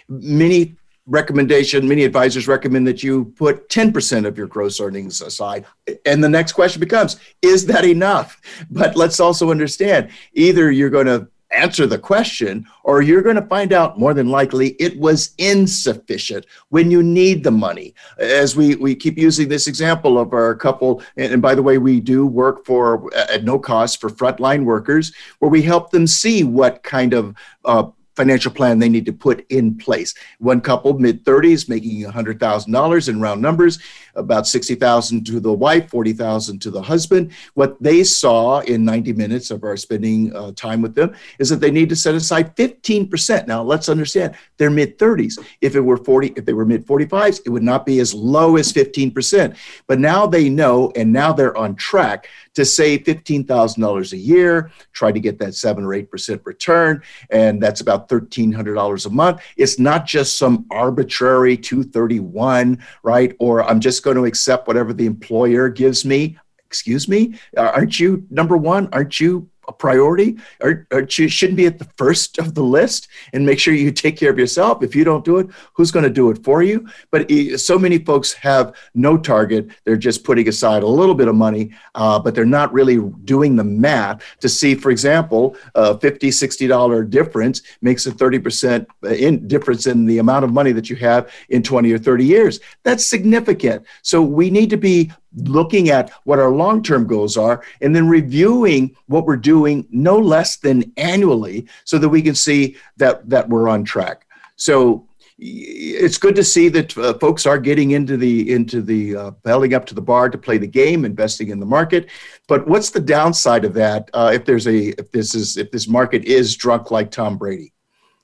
Many 0.08 0.76
recommendation 1.06 1.88
many 1.88 2.04
advisors 2.04 2.46
recommend 2.46 2.86
that 2.86 3.02
you 3.02 3.26
put 3.36 3.68
10% 3.68 4.24
of 4.24 4.38
your 4.38 4.46
gross 4.46 4.80
earnings 4.80 5.20
aside. 5.20 5.66
And 6.06 6.22
the 6.22 6.28
next 6.28 6.52
question 6.52 6.80
becomes 6.80 7.18
is 7.42 7.66
that 7.66 7.84
enough? 7.84 8.40
But 8.70 8.96
let's 8.96 9.20
also 9.20 9.50
understand 9.50 10.10
either 10.34 10.70
you're 10.70 10.90
going 10.90 11.06
to 11.06 11.28
answer 11.50 11.86
the 11.86 11.98
question, 11.98 12.66
or 12.82 13.02
you're 13.02 13.20
going 13.20 13.36
to 13.36 13.46
find 13.46 13.74
out 13.74 13.98
more 13.98 14.14
than 14.14 14.28
likely 14.28 14.68
it 14.80 14.98
was 14.98 15.34
insufficient 15.36 16.46
when 16.70 16.90
you 16.90 17.02
need 17.02 17.44
the 17.44 17.50
money. 17.50 17.94
As 18.18 18.56
we, 18.56 18.74
we 18.76 18.94
keep 18.94 19.18
using 19.18 19.48
this 19.48 19.66
example 19.66 20.18
of 20.18 20.32
our 20.32 20.54
couple, 20.54 21.02
and, 21.18 21.30
and 21.30 21.42
by 21.42 21.54
the 21.54 21.62
way, 21.62 21.76
we 21.76 22.00
do 22.00 22.26
work 22.26 22.64
for 22.64 23.14
at 23.14 23.44
no 23.44 23.58
cost 23.58 24.00
for 24.00 24.08
frontline 24.08 24.64
workers, 24.64 25.12
where 25.40 25.50
we 25.50 25.60
help 25.60 25.90
them 25.90 26.06
see 26.06 26.42
what 26.42 26.82
kind 26.82 27.12
of 27.12 27.34
uh, 27.66 27.84
financial 28.16 28.52
plan 28.52 28.78
they 28.78 28.88
need 28.88 29.06
to 29.06 29.12
put 29.12 29.46
in 29.50 29.76
place. 29.76 30.14
One 30.38 30.60
couple, 30.60 30.98
mid 30.98 31.24
30s, 31.24 31.68
making 31.68 32.02
$100,000 32.02 33.08
in 33.08 33.20
round 33.20 33.42
numbers, 33.42 33.78
about 34.14 34.46
60,000 34.46 35.24
to 35.26 35.40
the 35.40 35.52
wife, 35.52 35.88
40,000 35.90 36.60
to 36.60 36.70
the 36.70 36.82
husband. 36.82 37.32
What 37.54 37.82
they 37.82 38.04
saw 38.04 38.60
in 38.60 38.84
90 38.84 39.14
minutes 39.14 39.50
of 39.50 39.64
our 39.64 39.76
spending 39.76 40.34
uh, 40.34 40.52
time 40.52 40.82
with 40.82 40.94
them 40.94 41.14
is 41.38 41.48
that 41.48 41.60
they 41.60 41.70
need 41.70 41.88
to 41.88 41.96
set 41.96 42.14
aside 42.14 42.54
15%. 42.56 43.46
Now, 43.46 43.62
let's 43.62 43.88
understand 43.88 44.34
they're 44.58 44.70
mid 44.70 44.98
30s. 44.98 45.38
If 45.60 45.74
it 45.74 45.80
were 45.80 45.96
40, 45.96 46.34
if 46.36 46.44
they 46.44 46.52
were 46.52 46.66
mid 46.66 46.86
45s, 46.86 47.40
it 47.46 47.50
would 47.50 47.62
not 47.62 47.86
be 47.86 48.00
as 48.00 48.12
low 48.12 48.56
as 48.56 48.72
15%. 48.72 49.56
But 49.86 49.98
now 49.98 50.26
they 50.26 50.48
know 50.48 50.92
and 50.96 51.12
now 51.12 51.32
they're 51.32 51.56
on 51.56 51.74
track 51.76 52.28
to 52.54 52.64
save 52.64 53.04
$15,000 53.04 54.12
a 54.12 54.16
year, 54.16 54.70
try 54.92 55.12
to 55.12 55.20
get 55.20 55.38
that 55.38 55.54
7 55.54 55.84
or 55.84 55.88
8% 55.88 56.40
return, 56.44 57.02
and 57.30 57.62
that's 57.62 57.80
about 57.80 58.08
$1,300 58.08 59.06
a 59.06 59.10
month. 59.10 59.40
It's 59.56 59.78
not 59.78 60.06
just 60.06 60.38
some 60.38 60.66
arbitrary 60.70 61.56
231, 61.56 62.78
right? 63.02 63.34
Or 63.38 63.62
I'm 63.64 63.80
just 63.80 64.02
going 64.02 64.16
to 64.16 64.24
accept 64.24 64.66
whatever 64.66 64.92
the 64.92 65.06
employer 65.06 65.68
gives 65.68 66.04
me. 66.04 66.38
Excuse 66.66 67.06
me? 67.06 67.38
Uh, 67.56 67.70
aren't 67.74 68.00
you 68.00 68.26
number 68.30 68.56
one? 68.56 68.88
Aren't 68.92 69.20
you 69.20 69.50
a 69.68 69.72
priority 69.72 70.36
or, 70.60 70.86
or 70.92 71.08
shouldn't 71.08 71.56
be 71.56 71.66
at 71.66 71.78
the 71.78 71.88
first 71.96 72.38
of 72.38 72.54
the 72.54 72.62
list 72.62 73.08
and 73.32 73.44
make 73.46 73.58
sure 73.58 73.74
you 73.74 73.90
take 73.90 74.16
care 74.16 74.30
of 74.30 74.38
yourself. 74.38 74.82
If 74.82 74.94
you 74.94 75.04
don't 75.04 75.24
do 75.24 75.38
it 75.38 75.48
who's 75.74 75.90
going 75.90 76.04
to 76.04 76.10
do 76.10 76.30
it 76.30 76.42
for 76.44 76.62
you? 76.62 76.88
But 77.10 77.30
so 77.56 77.78
many 77.78 77.98
folks 77.98 78.32
have 78.34 78.74
no 78.94 79.16
target. 79.16 79.68
They're 79.84 79.96
just 79.96 80.24
putting 80.24 80.48
aside 80.48 80.82
a 80.82 80.86
little 80.86 81.14
bit 81.14 81.28
of 81.28 81.34
money 81.34 81.72
uh, 81.94 82.18
but 82.18 82.34
they're 82.34 82.44
not 82.44 82.72
really 82.72 82.98
doing 83.24 83.56
the 83.56 83.64
math 83.64 84.22
to 84.40 84.48
see 84.48 84.74
for 84.74 84.90
example 84.90 85.56
a 85.74 85.98
50 85.98 86.30
60 86.30 86.66
dollar 86.66 87.04
difference 87.04 87.62
makes 87.80 88.06
a 88.06 88.12
30% 88.12 88.86
in 89.18 89.46
difference 89.46 89.86
in 89.86 90.06
the 90.06 90.18
amount 90.18 90.44
of 90.44 90.52
money 90.52 90.72
that 90.72 90.88
you 90.90 90.96
have 90.96 91.30
in 91.48 91.62
20 91.62 91.92
or 91.92 91.98
30 91.98 92.24
years. 92.24 92.60
That's 92.82 93.04
significant. 93.06 93.84
So 94.02 94.22
we 94.22 94.50
need 94.50 94.70
to 94.70 94.76
be 94.76 95.12
looking 95.36 95.90
at 95.90 96.10
what 96.24 96.38
our 96.38 96.50
long 96.50 96.82
term 96.82 97.06
goals 97.06 97.36
are 97.36 97.62
and 97.80 97.94
then 97.94 98.08
reviewing 98.08 98.94
what 99.06 99.26
we're 99.26 99.36
doing 99.36 99.86
no 99.90 100.18
less 100.18 100.56
than 100.56 100.92
annually 100.96 101.66
so 101.84 101.98
that 101.98 102.08
we 102.08 102.22
can 102.22 102.34
see 102.34 102.76
that 102.96 103.28
that 103.28 103.48
we're 103.48 103.68
on 103.68 103.84
track. 103.84 104.26
So 104.56 105.08
it's 105.44 106.18
good 106.18 106.36
to 106.36 106.44
see 106.44 106.68
that 106.68 106.96
uh, 106.96 107.14
folks 107.14 107.46
are 107.46 107.58
getting 107.58 107.92
into 107.92 108.16
the 108.16 108.52
into 108.52 108.80
the 108.80 109.16
uh, 109.16 109.30
belling 109.42 109.74
up 109.74 109.84
to 109.86 109.94
the 109.94 110.00
bar 110.00 110.28
to 110.28 110.38
play 110.38 110.58
the 110.58 110.66
game 110.66 111.04
investing 111.04 111.48
in 111.48 111.58
the 111.58 111.66
market. 111.66 112.08
But 112.46 112.68
what's 112.68 112.90
the 112.90 113.00
downside 113.00 113.64
of 113.64 113.74
that 113.74 114.08
uh, 114.14 114.30
if 114.34 114.44
there's 114.44 114.66
a 114.66 114.88
if 115.00 115.10
this 115.10 115.34
is 115.34 115.56
if 115.56 115.70
this 115.70 115.88
market 115.88 116.24
is 116.24 116.56
drunk 116.56 116.90
like 116.90 117.10
tom 117.10 117.38
brady? 117.38 117.72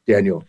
Daniel. 0.06 0.44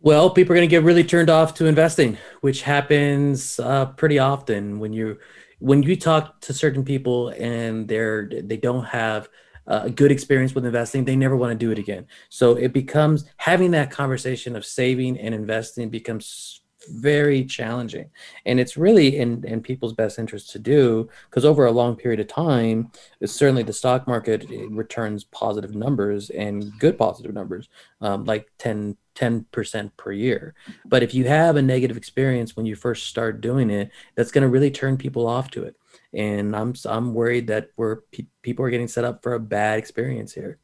Well 0.00 0.30
people 0.30 0.52
are 0.52 0.56
going 0.56 0.68
to 0.68 0.70
get 0.70 0.82
really 0.82 1.04
turned 1.04 1.30
off 1.30 1.54
to 1.54 1.66
investing 1.66 2.16
which 2.40 2.62
happens 2.62 3.60
uh, 3.60 3.86
pretty 3.86 4.18
often 4.18 4.80
when 4.80 4.92
you 4.92 5.18
when 5.60 5.82
you 5.82 5.96
talk 5.96 6.40
to 6.42 6.52
certain 6.52 6.84
people 6.84 7.28
and 7.30 7.86
they're 7.86 8.28
they 8.28 8.56
don't 8.56 8.84
have 8.84 9.28
a 9.66 9.88
good 9.88 10.10
experience 10.10 10.54
with 10.54 10.66
investing, 10.66 11.04
they 11.04 11.14
never 11.14 11.36
want 11.36 11.52
to 11.52 11.56
do 11.56 11.70
it 11.70 11.78
again. 11.78 12.06
So 12.28 12.56
it 12.56 12.72
becomes 12.72 13.24
having 13.36 13.70
that 13.70 13.90
conversation 13.90 14.56
of 14.56 14.64
saving 14.64 15.18
and 15.18 15.32
investing 15.32 15.90
becomes 15.90 16.60
very 16.88 17.44
challenging 17.44 18.08
and 18.46 18.58
it's 18.58 18.76
really 18.76 19.18
in 19.18 19.44
in 19.44 19.60
people's 19.60 19.92
best 19.92 20.18
interest 20.18 20.50
to 20.50 20.58
do 20.58 21.06
because 21.28 21.44
over 21.44 21.66
a 21.66 21.70
long 21.70 21.94
period 21.94 22.20
of 22.20 22.26
time 22.26 22.90
certainly 23.26 23.62
the 23.62 23.72
stock 23.72 24.08
market 24.08 24.48
returns 24.70 25.24
positive 25.24 25.74
numbers 25.74 26.30
and 26.30 26.72
good 26.78 26.96
positive 26.96 27.34
numbers 27.34 27.68
um, 28.00 28.24
like 28.24 28.48
10 28.58 28.96
10% 29.20 29.90
per 29.96 30.12
year. 30.12 30.54
But 30.86 31.02
if 31.02 31.14
you 31.14 31.24
have 31.24 31.56
a 31.56 31.62
negative 31.62 31.96
experience 31.96 32.56
when 32.56 32.66
you 32.66 32.74
first 32.74 33.06
start 33.06 33.40
doing 33.40 33.70
it 33.70 33.90
that's 34.14 34.30
going 34.30 34.42
to 34.42 34.48
really 34.48 34.70
turn 34.70 34.96
people 34.96 35.26
off 35.26 35.50
to 35.50 35.64
it. 35.64 35.76
And 36.12 36.56
i'm 36.56 36.74
i'm 36.86 37.14
worried 37.14 37.48
that 37.48 37.70
we're 37.76 37.96
pe- 38.12 38.26
people 38.42 38.64
are 38.64 38.70
getting 38.70 38.88
set 38.88 39.04
up 39.04 39.22
for 39.22 39.34
a 39.34 39.40
bad 39.40 39.78
experience 39.78 40.32
here 40.32 40.58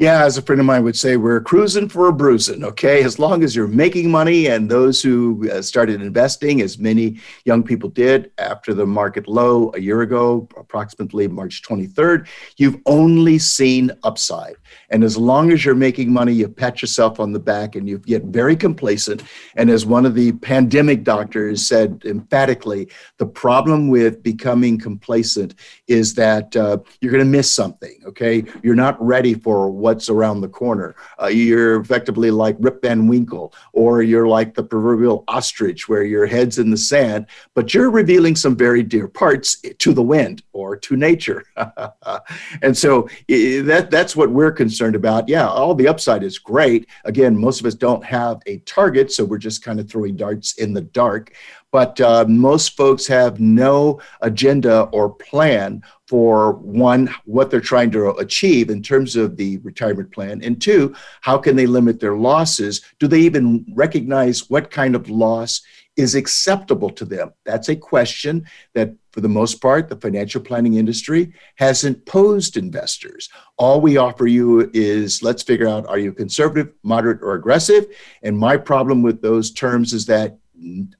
Yeah, 0.00 0.24
as 0.24 0.38
a 0.38 0.42
friend 0.42 0.58
of 0.58 0.64
mine 0.64 0.82
would 0.84 0.96
say, 0.96 1.18
we're 1.18 1.42
cruising 1.42 1.86
for 1.86 2.08
a 2.08 2.12
bruising, 2.12 2.64
okay? 2.64 3.04
As 3.04 3.18
long 3.18 3.44
as 3.44 3.54
you're 3.54 3.68
making 3.68 4.10
money, 4.10 4.46
and 4.46 4.70
those 4.70 5.02
who 5.02 5.46
uh, 5.50 5.60
started 5.60 6.00
investing, 6.00 6.62
as 6.62 6.78
many 6.78 7.20
young 7.44 7.62
people 7.62 7.90
did 7.90 8.32
after 8.38 8.72
the 8.72 8.86
market 8.86 9.28
low 9.28 9.70
a 9.74 9.78
year 9.78 10.00
ago, 10.00 10.48
approximately 10.56 11.28
March 11.28 11.60
23rd, 11.60 12.26
you've 12.56 12.78
only 12.86 13.38
seen 13.38 13.90
upside. 14.02 14.54
And 14.88 15.04
as 15.04 15.18
long 15.18 15.52
as 15.52 15.66
you're 15.66 15.74
making 15.74 16.10
money, 16.10 16.32
you 16.32 16.48
pat 16.48 16.80
yourself 16.80 17.20
on 17.20 17.32
the 17.32 17.38
back 17.38 17.74
and 17.74 17.86
you 17.86 17.98
get 17.98 18.24
very 18.24 18.56
complacent. 18.56 19.22
And 19.56 19.68
as 19.68 19.84
one 19.84 20.06
of 20.06 20.14
the 20.14 20.32
pandemic 20.32 21.04
doctors 21.04 21.66
said 21.66 22.00
emphatically, 22.06 22.88
the 23.18 23.26
problem 23.26 23.88
with 23.88 24.22
becoming 24.22 24.78
complacent 24.78 25.56
is 25.88 26.14
that 26.14 26.56
uh, 26.56 26.78
you're 27.02 27.12
going 27.12 27.22
to 27.22 27.30
miss 27.30 27.52
something, 27.52 28.00
okay? 28.06 28.44
You're 28.62 28.74
not 28.74 28.96
ready 29.04 29.34
for 29.34 29.70
what 29.70 29.89
what's 29.90 30.08
around 30.08 30.40
the 30.40 30.48
corner. 30.48 30.94
Uh, 31.20 31.26
you're 31.26 31.80
effectively 31.80 32.30
like 32.30 32.56
Rip 32.60 32.80
Van 32.80 33.08
Winkle, 33.08 33.52
or 33.72 34.02
you're 34.02 34.28
like 34.28 34.54
the 34.54 34.62
proverbial 34.62 35.24
ostrich 35.26 35.88
where 35.88 36.04
your 36.04 36.26
head's 36.26 36.60
in 36.60 36.70
the 36.70 36.76
sand, 36.76 37.26
but 37.56 37.74
you're 37.74 37.90
revealing 37.90 38.36
some 38.36 38.54
very 38.54 38.84
dear 38.84 39.08
parts 39.08 39.60
to 39.78 39.92
the 39.92 40.02
wind 40.02 40.44
or 40.52 40.76
to 40.76 40.96
nature. 40.96 41.42
and 42.62 42.78
so 42.78 43.08
that, 43.28 43.88
that's 43.90 44.14
what 44.14 44.30
we're 44.30 44.52
concerned 44.52 44.94
about. 44.94 45.28
Yeah, 45.28 45.48
all 45.48 45.74
the 45.74 45.88
upside 45.88 46.22
is 46.22 46.38
great. 46.38 46.86
Again, 47.04 47.36
most 47.36 47.58
of 47.58 47.66
us 47.66 47.74
don't 47.74 48.04
have 48.04 48.40
a 48.46 48.58
target, 48.58 49.10
so 49.10 49.24
we're 49.24 49.38
just 49.38 49.64
kind 49.64 49.80
of 49.80 49.90
throwing 49.90 50.14
darts 50.14 50.54
in 50.54 50.72
the 50.72 50.82
dark 50.82 51.32
but 51.72 52.00
uh, 52.00 52.24
most 52.28 52.76
folks 52.76 53.06
have 53.06 53.40
no 53.40 54.00
agenda 54.22 54.82
or 54.92 55.10
plan 55.10 55.82
for 56.10 56.54
one, 56.54 57.08
what 57.24 57.52
they're 57.52 57.60
trying 57.60 57.92
to 57.92 58.10
achieve 58.16 58.68
in 58.68 58.82
terms 58.82 59.14
of 59.14 59.36
the 59.36 59.58
retirement 59.58 60.10
plan, 60.10 60.42
and 60.42 60.60
two, 60.60 60.92
how 61.20 61.38
can 61.38 61.54
they 61.54 61.66
limit 61.66 62.00
their 62.00 62.16
losses? 62.16 62.82
Do 62.98 63.06
they 63.06 63.20
even 63.20 63.64
recognize 63.76 64.50
what 64.50 64.72
kind 64.72 64.96
of 64.96 65.08
loss 65.08 65.62
is 65.94 66.16
acceptable 66.16 66.90
to 66.90 67.04
them? 67.04 67.32
That's 67.44 67.68
a 67.68 67.76
question 67.76 68.44
that, 68.74 68.92
for 69.12 69.20
the 69.20 69.28
most 69.28 69.60
part, 69.60 69.88
the 69.88 70.00
financial 70.00 70.40
planning 70.40 70.74
industry 70.74 71.32
hasn't 71.56 72.04
posed 72.06 72.56
investors. 72.56 73.28
All 73.56 73.80
we 73.80 73.96
offer 73.96 74.26
you 74.26 74.68
is 74.74 75.22
let's 75.22 75.44
figure 75.44 75.68
out 75.68 75.86
are 75.86 75.98
you 75.98 76.12
conservative, 76.12 76.72
moderate, 76.82 77.22
or 77.22 77.34
aggressive? 77.34 77.86
And 78.24 78.36
my 78.36 78.56
problem 78.56 79.02
with 79.02 79.22
those 79.22 79.52
terms 79.52 79.92
is 79.92 80.06
that 80.06 80.39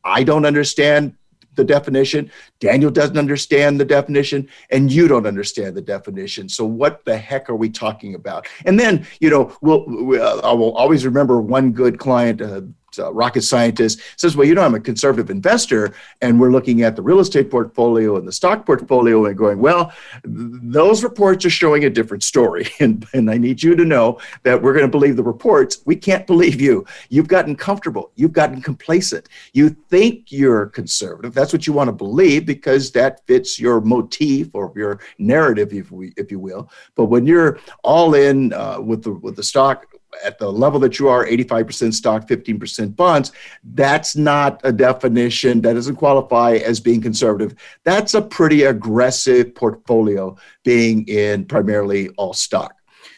I 0.04 0.24
don't 0.24 0.44
understand 0.44 1.14
the 1.56 1.64
definition. 1.64 2.30
Daniel 2.60 2.90
doesn't 2.90 3.18
understand 3.18 3.80
the 3.80 3.84
definition, 3.84 4.48
and 4.70 4.90
you 4.90 5.08
don't 5.08 5.26
understand 5.26 5.76
the 5.76 5.82
definition. 5.82 6.48
So 6.48 6.64
what 6.64 7.04
the 7.04 7.16
heck 7.16 7.50
are 7.50 7.56
we 7.56 7.68
talking 7.68 8.14
about? 8.14 8.46
And 8.64 8.78
then, 8.78 9.06
you 9.20 9.30
know, 9.30 9.56
we'll, 9.60 9.84
we'll 9.86 10.40
I 10.44 10.52
will 10.52 10.74
always 10.76 11.04
remember 11.04 11.40
one 11.40 11.72
good 11.72 11.98
client. 11.98 12.40
Uh, 12.40 12.62
uh, 12.98 13.12
rocket 13.12 13.42
scientist 13.42 14.00
says, 14.16 14.36
Well, 14.36 14.46
you 14.46 14.54
know, 14.54 14.62
I'm 14.62 14.74
a 14.74 14.80
conservative 14.80 15.30
investor, 15.30 15.94
and 16.20 16.40
we're 16.40 16.50
looking 16.50 16.82
at 16.82 16.96
the 16.96 17.02
real 17.02 17.20
estate 17.20 17.50
portfolio 17.50 18.16
and 18.16 18.26
the 18.26 18.32
stock 18.32 18.66
portfolio 18.66 19.24
and 19.26 19.36
going, 19.36 19.58
Well, 19.58 19.92
those 20.24 21.02
reports 21.02 21.44
are 21.44 21.50
showing 21.50 21.84
a 21.84 21.90
different 21.90 22.22
story. 22.22 22.68
And, 22.80 23.06
and 23.12 23.30
I 23.30 23.36
need 23.36 23.62
you 23.62 23.76
to 23.76 23.84
know 23.84 24.18
that 24.42 24.60
we're 24.60 24.72
going 24.72 24.86
to 24.86 24.90
believe 24.90 25.16
the 25.16 25.22
reports. 25.22 25.82
We 25.84 25.96
can't 25.96 26.26
believe 26.26 26.62
you. 26.62 26.86
You've 27.10 27.28
gotten 27.28 27.54
comfortable, 27.54 28.10
you've 28.14 28.32
gotten 28.32 28.62
complacent. 28.62 29.28
You 29.52 29.68
think 29.68 30.32
you're 30.32 30.66
conservative. 30.66 31.34
That's 31.34 31.52
what 31.52 31.66
you 31.66 31.74
want 31.74 31.88
to 31.88 31.92
believe 31.92 32.46
because 32.46 32.90
that 32.92 33.26
fits 33.26 33.60
your 33.60 33.82
motif 33.82 34.48
or 34.54 34.72
your 34.74 35.00
narrative, 35.18 35.74
if, 35.74 35.90
we, 35.90 36.14
if 36.16 36.30
you 36.30 36.38
will. 36.38 36.70
But 36.94 37.06
when 37.06 37.26
you're 37.26 37.58
all 37.84 38.14
in 38.14 38.54
uh, 38.54 38.80
with, 38.80 39.02
the, 39.02 39.12
with 39.12 39.36
the 39.36 39.42
stock, 39.42 39.86
at 40.24 40.38
the 40.38 40.50
level 40.50 40.80
that 40.80 40.98
you 40.98 41.08
are 41.08 41.26
85% 41.26 41.94
stock 41.94 42.26
15% 42.26 42.96
bonds 42.96 43.32
that's 43.74 44.16
not 44.16 44.60
a 44.64 44.72
definition 44.72 45.60
that 45.62 45.74
doesn't 45.74 45.96
qualify 45.96 46.54
as 46.54 46.80
being 46.80 47.00
conservative. 47.00 47.54
That's 47.84 48.14
a 48.14 48.22
pretty 48.22 48.64
aggressive 48.64 49.54
portfolio 49.54 50.36
being 50.64 51.06
in 51.08 51.44
primarily 51.46 52.08
all 52.10 52.32
stock. 52.32 52.74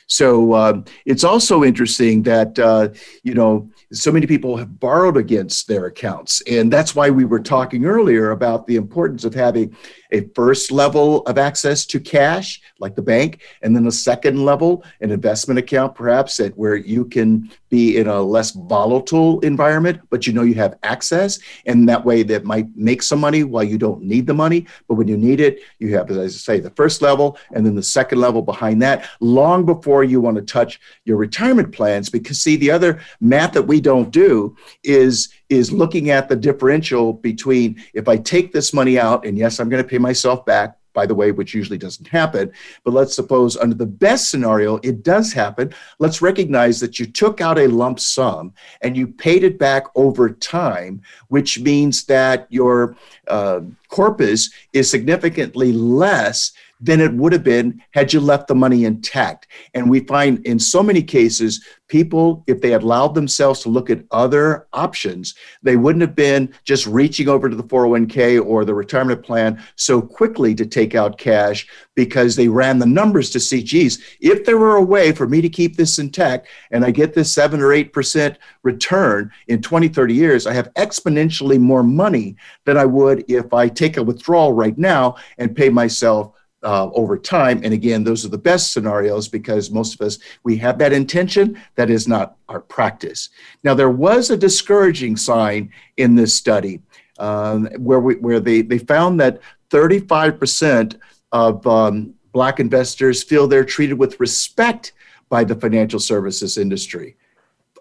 So 0.09 0.53
um, 0.55 0.85
it's 1.07 1.25
also 1.25 1.65
interesting 1.65 2.23
that 2.25 2.59
uh, 2.59 2.91
you 3.23 3.33
know 3.33 3.71
so 3.93 4.13
many 4.13 4.27
people 4.27 4.57
have 4.59 4.79
borrowed 4.79 5.17
against 5.17 5.69
their 5.69 5.87
accounts, 5.87 6.43
and 6.43 6.71
that's 6.71 6.95
why 6.95 7.09
we 7.09 7.25
were 7.25 7.41
talking 7.41 7.87
earlier 7.87 8.33
about 8.33 8.67
the 8.67 8.77
importance 8.77 9.25
of 9.25 9.35
having 9.35 9.75
a 10.13 10.29
first 10.35 10.71
level 10.71 11.23
of 11.23 11.39
access 11.39 11.85
to 11.87 11.99
cash, 11.99 12.61
like 12.79 12.95
the 12.95 13.03
bank, 13.03 13.43
and 13.63 13.75
then 13.75 13.87
a 13.87 13.93
second 13.93 14.45
level, 14.45 14.85
an 15.01 15.11
investment 15.11 15.59
account, 15.59 15.95
perhaps 15.95 16.39
at 16.39 16.57
where 16.57 16.77
you 16.77 17.05
can 17.05 17.51
be 17.69 17.97
in 17.97 18.07
a 18.07 18.21
less 18.21 18.51
volatile 18.51 19.41
environment, 19.41 20.01
but 20.11 20.27
you 20.27 20.33
know 20.33 20.43
you 20.43 20.55
have 20.55 20.79
access, 20.83 21.39
and 21.67 21.89
that 21.89 22.05
way 22.05 22.23
that 22.23 22.45
might 22.45 22.67
make 22.77 23.03
some 23.03 23.19
money 23.19 23.45
while 23.45 23.65
you 23.65 23.79
don't 23.79 24.03
need 24.03 24.27
the 24.27 24.35
money, 24.35 24.67
but 24.87 24.95
when 24.95 25.09
you 25.09 25.17
need 25.17 25.41
it, 25.41 25.61
you 25.79 25.97
have, 25.97 26.11
as 26.11 26.19
I 26.19 26.29
say, 26.29 26.61
the 26.61 26.71
first 26.71 27.03
level, 27.03 27.39
and 27.53 27.65
then 27.65 27.75
the 27.75 27.83
second 27.83 28.21
level 28.21 28.43
behind 28.43 28.83
that, 28.83 29.09
long 29.21 29.65
before 29.65 30.05
you 30.05 30.21
want 30.21 30.37
to 30.37 30.43
touch 30.43 30.81
your 31.05 31.17
retirement 31.17 31.73
plans. 31.73 32.11
Because 32.11 32.41
see, 32.41 32.57
the 32.57 32.71
other 32.71 33.01
math 33.21 33.53
that 33.55 33.63
we 33.63 33.81
don't 33.81 34.11
do 34.11 34.57
is 34.85 35.31
is 35.53 35.73
looking 35.73 36.11
at 36.11 36.29
the 36.29 36.37
differential 36.37 37.13
between 37.13 37.83
if 37.95 38.09
I 38.09 38.17
take 38.17 38.53
this 38.53 38.73
money 38.73 38.99
out, 38.99 39.27
and 39.27 39.37
yes, 39.37 39.61
I'm 39.61 39.69
going 39.69 39.83
to 39.83 39.89
pay 39.89 39.99
myself 39.99 40.45
back, 40.47 40.77
by 40.95 41.07
the 41.07 41.15
way, 41.15 41.33
which 41.33 41.55
usually 41.55 41.79
doesn't 41.79 42.09
happen. 42.09 42.53
But 42.85 42.95
let's 42.95 43.15
suppose 43.15 43.57
under 43.57 43.75
the 43.75 43.87
best 43.87 44.31
scenario, 44.31 44.77
it 44.83 45.03
does 45.03 45.33
happen. 45.33 45.73
Let's 45.99 46.23
recognize 46.23 46.81
that 46.81 46.99
you 46.99 47.07
took 47.07 47.41
out 47.41 47.59
a 47.59 47.67
lump 47.67 48.01
sum 48.01 48.53
and 48.83 48.97
you 48.97 49.07
paid 49.07 49.45
it 49.45 49.59
back 49.59 49.85
over 49.95 50.31
time, 50.31 51.03
which 51.29 51.61
means 51.61 52.05
that 52.07 52.47
your 52.51 52.97
uh, 53.29 53.61
corpus 53.89 54.51
is 54.73 54.91
significantly 54.91 55.73
less 55.73 56.53
than 56.83 57.01
it 57.01 57.15
would 57.15 57.33
have 57.33 57.45
been 57.45 57.81
had 57.93 58.13
you 58.13 58.21
left 58.21 58.49
the 58.49 58.55
money 58.55 58.85
intact. 58.85 59.47
And 59.73 59.89
we 59.89 60.01
find 60.01 60.45
in 60.45 60.59
so 60.59 60.83
many 60.83 61.03
cases, 61.03 61.65
people, 61.87 62.43
if 62.47 62.61
they 62.61 62.71
had 62.71 62.83
allowed 62.83 63.15
themselves 63.15 63.61
to 63.61 63.69
look 63.69 63.89
at 63.89 64.05
other 64.11 64.67
options, 64.73 65.35
they 65.63 65.77
wouldn't 65.77 66.01
have 66.01 66.17
been 66.17 66.53
just 66.65 66.87
reaching 66.87 67.29
over 67.29 67.49
to 67.49 67.55
the 67.55 67.63
401k 67.63 68.45
or 68.45 68.65
the 68.65 68.75
retirement 68.75 69.23
plan 69.23 69.63
so 69.77 70.03
quickly 70.03 70.55
to 70.55 70.67
take 70.67 70.95
out 70.95 71.19
cash 71.19 71.69
because 71.95 72.35
they 72.35 72.49
ran 72.49 72.79
the 72.79 72.87
numbers 72.87 73.31
to 73.31 73.39
see, 73.39 73.63
geez, 73.63 74.03
if 74.21 74.45
there 74.45 74.59
were 74.59 74.77
a 74.77 74.83
way 74.83 75.13
for 75.13 75.29
me 75.29 75.41
to 75.41 75.49
keep 75.49 75.77
this 75.77 75.99
intact 75.99 76.49
and 76.73 76.85
I 76.85 76.91
get 76.91 77.15
this 77.15 77.33
seven 77.33 77.61
or 77.61 77.69
8% 77.69 78.37
return 78.63 79.31
in 79.47 79.63
20, 79.63 79.89
30 79.89 80.15
years, 80.15 80.47
I 80.47 80.55
have 80.55 80.73
exponentially 80.75 81.61
more 81.61 81.83
money 81.83 82.37
than 82.65 82.77
I 82.77 82.87
would 82.87 83.25
if 83.31 83.53
I 83.53 83.69
take 83.69 83.99
a 83.99 84.03
withdrawal 84.03 84.53
right 84.53 84.77
now 84.77 85.17
and 85.39 85.55
pay 85.55 85.69
myself 85.69 86.33
uh, 86.63 86.91
over 86.93 87.19
time. 87.19 87.61
And 87.65 87.75
again, 87.75 88.05
those 88.05 88.25
are 88.25 88.29
the 88.29 88.39
best 88.39 88.73
scenarios 88.73 89.29
because 89.29 89.71
most 89.71 89.95
of 89.95 90.01
us, 90.07 90.19
we 90.45 90.57
have 90.59 90.79
that 90.79 90.93
intention. 90.93 91.61
That 91.77 91.91
is 91.91 92.07
not 92.07 92.37
our 92.49 92.61
practice. 92.61 93.31
Now, 93.65 93.75
there 93.75 93.91
was 93.91 94.31
a 94.31 94.37
discouraging 94.37 95.17
sign 95.17 95.73
in 95.97 96.15
this 96.15 96.35
study 96.35 96.81
um, 97.19 97.67
where, 97.79 98.01
we, 98.01 98.15
where 98.17 98.41
they, 98.41 98.63
they 98.63 98.79
found 98.79 99.21
that 99.21 99.41
35% 99.71 100.99
of 101.33 101.67
um, 101.67 102.15
Black 102.33 102.61
investors 102.61 103.23
feel 103.23 103.47
they're 103.47 103.65
treated 103.65 103.99
with 103.99 104.21
respect 104.21 104.93
by 105.29 105.45
the 105.45 105.55
financial 105.55 106.01
services 106.01 106.59
industry. 106.59 107.17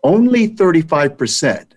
Only 0.04 0.50
35% 0.50 1.74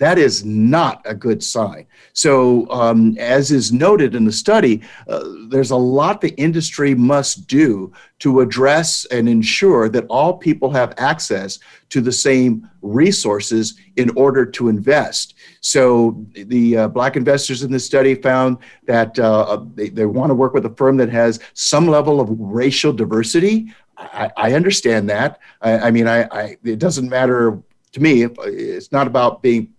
that 0.00 0.16
is 0.16 0.46
not 0.46 1.02
a 1.04 1.14
good 1.14 1.42
sign. 1.42 1.86
So, 2.14 2.68
um, 2.70 3.18
as 3.18 3.50
is 3.50 3.70
noted 3.70 4.14
in 4.14 4.24
the 4.24 4.32
study, 4.32 4.80
uh, 5.06 5.22
there's 5.48 5.72
a 5.72 5.76
lot 5.76 6.22
the 6.22 6.34
industry 6.36 6.94
must 6.94 7.46
do 7.46 7.92
to 8.20 8.40
address 8.40 9.04
and 9.06 9.28
ensure 9.28 9.90
that 9.90 10.06
all 10.08 10.38
people 10.38 10.70
have 10.70 10.94
access 10.96 11.58
to 11.90 12.00
the 12.00 12.12
same 12.12 12.66
resources 12.80 13.74
in 13.96 14.08
order 14.16 14.46
to 14.46 14.68
invest. 14.68 15.34
So, 15.60 16.24
the 16.32 16.78
uh, 16.78 16.88
Black 16.88 17.16
investors 17.16 17.62
in 17.62 17.70
this 17.70 17.84
study 17.84 18.14
found 18.14 18.56
that 18.86 19.18
uh, 19.18 19.62
they, 19.74 19.90
they 19.90 20.06
want 20.06 20.30
to 20.30 20.34
work 20.34 20.54
with 20.54 20.64
a 20.64 20.74
firm 20.76 20.96
that 20.96 21.10
has 21.10 21.40
some 21.52 21.86
level 21.86 22.22
of 22.22 22.28
racial 22.30 22.94
diversity. 22.94 23.74
I, 23.98 24.30
I 24.34 24.52
understand 24.54 25.10
that. 25.10 25.40
I, 25.60 25.78
I 25.78 25.90
mean, 25.90 26.08
I, 26.08 26.22
I, 26.22 26.56
it 26.64 26.78
doesn't 26.78 27.10
matter 27.10 27.62
to 27.92 28.00
me. 28.00 28.24
It's 28.24 28.92
not 28.92 29.06
about 29.06 29.42
being 29.42 29.74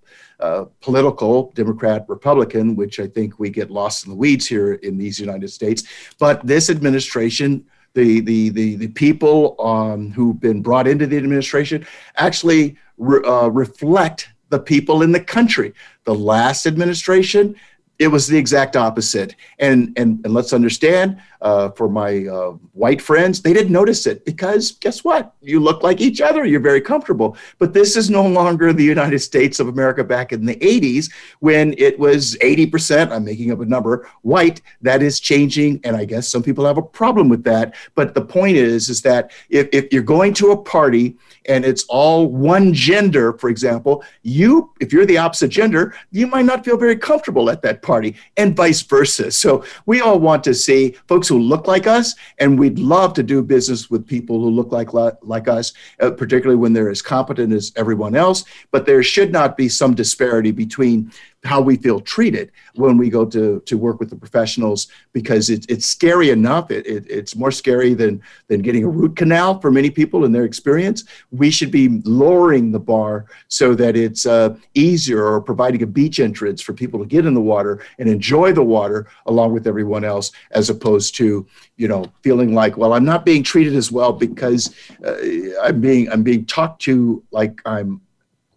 political, 0.82 1.52
Democrat, 1.56 2.06
Republican, 2.08 2.76
which 2.76 3.00
I 3.00 3.08
think 3.08 3.40
we 3.40 3.50
get 3.50 3.70
lost 3.70 4.06
in 4.06 4.12
the 4.12 4.16
weeds 4.16 4.48
here 4.48 4.74
in 4.74 4.98
these 4.98 5.20
United 5.20 5.50
States. 5.50 5.84
But 6.20 6.46
this 6.46 6.70
administration, 6.70 7.66
the 7.94 8.22
the 8.22 8.50
the, 8.50 8.76
the 8.76 8.88
people 8.88 9.56
um, 9.60 10.12
who've 10.12 10.40
been 10.40 10.62
brought 10.62 10.88
into 10.88 11.08
the 11.08 11.18
administration 11.18 11.86
actually 12.16 12.78
re, 12.98 13.22
uh, 13.24 13.48
reflect 13.48 14.30
the 14.50 14.60
people 14.60 15.02
in 15.02 15.12
the 15.12 15.20
country. 15.20 15.74
The 16.04 16.14
last 16.16 16.66
administration 16.66 17.56
it 18.02 18.08
was 18.08 18.26
the 18.26 18.38
exact 18.38 18.76
opposite. 18.76 19.36
And 19.60 19.94
and, 19.96 20.26
and 20.26 20.34
let's 20.34 20.54
understand, 20.54 21.22
uh, 21.42 21.70
for 21.70 21.88
my 21.88 22.26
uh, 22.26 22.52
white 22.74 23.00
friends, 23.00 23.44
they 23.44 23.54
didn't 23.54 23.72
notice 23.72 24.08
it 24.08 24.26
because 24.26 24.72
guess 24.72 25.04
what? 25.04 25.36
You 25.42 25.60
look 25.60 25.84
like 25.84 26.02
each 26.02 26.20
other. 26.20 26.44
You're 26.44 26.68
very 26.72 26.82
comfortable. 26.82 27.38
But 27.60 27.74
this 27.74 27.96
is 27.96 28.10
no 28.10 28.26
longer 28.26 28.74
the 28.74 28.84
United 28.84 29.20
States 29.20 29.60
of 29.60 29.68
America 29.68 30.04
back 30.04 30.34
in 30.34 30.48
the 30.48 30.56
80s 30.56 31.12
when 31.42 31.76
it 31.78 32.00
was 32.00 32.36
80%. 32.38 33.12
I'm 33.12 33.24
making 33.24 33.52
up 33.52 33.60
a 33.60 33.66
number 33.66 34.10
white. 34.24 34.62
That 34.82 35.04
is 35.04 35.20
changing, 35.20 35.80
and 35.84 35.96
I 35.96 36.06
guess 36.06 36.28
some 36.28 36.42
people 36.42 36.66
have 36.66 36.80
a 36.80 36.82
problem 36.82 37.30
with 37.30 37.44
that. 37.44 37.76
But 37.94 38.16
the 38.16 38.26
point 38.26 38.58
is, 38.58 38.90
is 38.90 39.04
that 39.04 39.32
if, 39.50 39.70
if 39.72 39.94
you're 39.94 40.02
going 40.02 40.34
to 40.36 40.52
a 40.52 40.58
party 40.58 41.18
and 41.52 41.66
it's 41.66 41.84
all 41.90 42.28
one 42.28 42.74
gender, 42.74 43.34
for 43.34 43.50
example, 43.50 44.04
you, 44.24 44.72
if 44.80 44.94
you're 44.94 45.06
the 45.06 45.18
opposite 45.18 45.50
gender, 45.50 45.94
you 46.12 46.26
might 46.26 46.46
not 46.46 46.64
feel 46.64 46.78
very 46.78 46.96
comfortable 46.96 47.50
at 47.50 47.62
that 47.62 47.82
party, 47.82 48.16
and 48.38 48.56
vice 48.56 48.82
versa. 48.82 49.30
So 49.32 49.66
we 49.86 50.00
all 50.00 50.18
want 50.18 50.46
to 50.46 50.54
see 50.54 50.96
folks 51.10 51.28
who 51.28 51.40
look 51.40 51.68
like 51.68 51.88
us, 51.88 52.16
and 52.40 52.58
we'd 52.58 52.80
love 52.80 53.14
to 53.16 53.24
do 53.24 53.44
business 53.44 53.92
with 53.92 54.08
people 54.08 54.40
who 54.40 54.50
look 54.50 54.72
like 54.72 54.94
like 54.94 55.48
us, 55.50 55.74
uh, 56.00 56.12
particularly 56.12 56.60
when 56.60 56.72
they're 56.72 56.90
as 56.90 57.02
competent 57.02 57.52
as 57.52 57.74
everyone 57.76 58.16
else. 58.16 58.46
But 58.72 58.86
there 58.86 59.04
should 59.04 59.34
not 59.34 59.58
be 59.58 59.68
some 59.68 59.94
disparity 59.94 60.52
between 60.52 61.12
how 61.44 61.60
we 61.60 61.76
feel 61.76 62.00
treated 62.00 62.52
when 62.76 62.98
we 62.98 63.10
go 63.10 63.26
to, 63.26 63.62
to 63.66 63.78
work 63.78 64.00
with 64.00 64.10
the 64.10 64.16
professionals 64.16 64.88
because 65.12 65.50
it, 65.50 65.66
it's 65.70 65.88
scary 65.88 66.30
enough. 66.30 66.70
It, 66.70 66.86
it, 66.86 67.10
it's 67.10 67.36
more 67.36 67.52
scary 67.52 67.94
than, 67.94 68.22
than 68.48 68.62
getting 68.62 68.84
a 68.84 68.88
root 68.88 69.16
canal 69.16 69.60
for 69.60 69.72
many 69.72 69.90
people 69.90 70.24
in 70.26 70.32
their 70.32 70.44
experience. 70.44 71.06
We 71.32 71.50
should 71.50 71.72
be 71.72 72.02
lowering 72.06 72.72
the 72.72 72.80
bar 72.80 73.26
so 73.48 73.74
that 73.76 73.96
it's 73.96 74.26
uh, 74.26 74.56
easier 74.76 75.26
or 75.26 75.42
providing 75.42 75.82
a 75.82 75.88
beach 75.88 76.20
entrance 76.20 76.62
for 76.62 76.74
people 76.74 77.00
to 77.00 77.06
get 77.06 77.26
in 77.26 77.34
the 77.34 77.42
water 77.42 77.84
and 77.98 78.08
enjoy 78.08 78.54
the 78.54 78.64
water 78.64 79.08
along 79.26 79.54
with 79.54 79.66
everyone 79.66 80.04
else, 80.04 80.32
as 80.52 80.70
opposed 80.70 81.16
to 81.16 81.48
you 81.78 81.88
know 81.88 82.06
feeling 82.22 82.54
like 82.54 82.78
well 82.78 82.94
I'm 82.94 83.06
not 83.06 83.26
being 83.26 83.42
treated 83.42 83.76
as 83.76 83.92
well 83.92 84.14
because 84.14 84.76
uh, 85.04 85.16
I'm 85.64 85.82
being 85.82 86.12
I'm 86.12 86.22
being 86.22 86.46
talked 86.46 86.82
to 86.84 87.24
like 87.32 87.60
I'm 87.66 88.02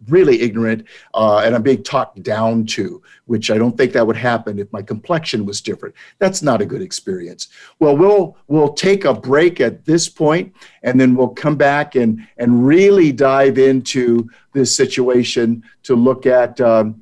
really 0.07 0.41
ignorant 0.41 0.85
uh, 1.13 1.39
and 1.39 1.55
I'm 1.55 1.63
being 1.63 1.83
talked 1.83 2.21
down 2.23 2.65
to, 2.67 3.01
which 3.25 3.51
I 3.51 3.57
don't 3.57 3.77
think 3.77 3.93
that 3.93 4.05
would 4.05 4.17
happen 4.17 4.59
if 4.59 4.71
my 4.71 4.81
complexion 4.81 5.45
was 5.45 5.61
different. 5.61 5.95
That's 6.19 6.41
not 6.41 6.61
a 6.61 6.65
good 6.65 6.81
experience. 6.81 7.49
Well, 7.79 7.95
we'll 7.97 8.37
we'll 8.47 8.73
take 8.73 9.05
a 9.05 9.13
break 9.13 9.61
at 9.61 9.85
this 9.85 10.09
point, 10.09 10.53
and 10.83 10.99
then 10.99 11.15
we'll 11.15 11.29
come 11.29 11.55
back 11.55 11.95
and 11.95 12.27
and 12.37 12.65
really 12.65 13.11
dive 13.11 13.57
into 13.57 14.29
this 14.53 14.75
situation 14.75 15.63
to 15.83 15.95
look 15.95 16.25
at. 16.25 16.59
Um, 16.61 17.01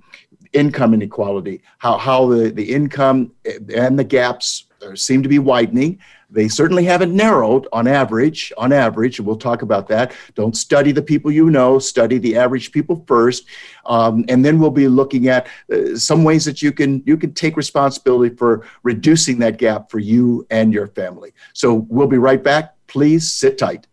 income 0.54 0.94
inequality, 0.94 1.64
how, 1.80 1.98
how 1.98 2.28
the, 2.28 2.52
the 2.52 2.72
income 2.72 3.32
and 3.76 3.98
the 3.98 4.04
gaps 4.04 4.68
seem 4.96 5.24
to 5.24 5.30
be 5.30 5.40
widening, 5.40 6.00
they 6.34 6.48
certainly 6.48 6.84
haven't 6.84 7.16
narrowed 7.16 7.68
on 7.72 7.88
average, 7.88 8.52
on 8.58 8.74
average, 8.74 9.20
and 9.20 9.28
we'll 9.28 9.38
talk 9.38 9.62
about 9.62 9.88
that. 9.88 10.14
Don't 10.34 10.58
study 10.58 10.92
the 10.92 11.02
people 11.02 11.32
you 11.32 11.50
know, 11.50 11.80
study 11.80 12.18
the 12.18 12.36
average 12.36 12.72
people 12.72 13.04
first. 13.08 13.46
Um, 13.86 14.26
and 14.28 14.44
then 14.44 14.60
we'll 14.60 14.72
be 14.72 14.88
looking 14.88 15.28
at 15.28 15.48
uh, 15.72 15.96
some 15.96 16.24
ways 16.24 16.44
that 16.46 16.62
you 16.62 16.72
can 16.72 17.04
you 17.06 17.18
can 17.18 17.34
take 17.34 17.56
responsibility 17.56 18.36
for 18.36 18.66
reducing 18.82 19.38
that 19.40 19.58
gap 19.58 19.92
for 19.92 20.00
you 20.00 20.46
and 20.50 20.74
your 20.74 20.88
family. 20.88 21.34
So 21.54 21.86
we'll 21.90 22.08
be 22.08 22.18
right 22.18 22.44
back. 22.44 22.76
Please 22.88 23.32
sit 23.32 23.58
tight. 23.58 23.88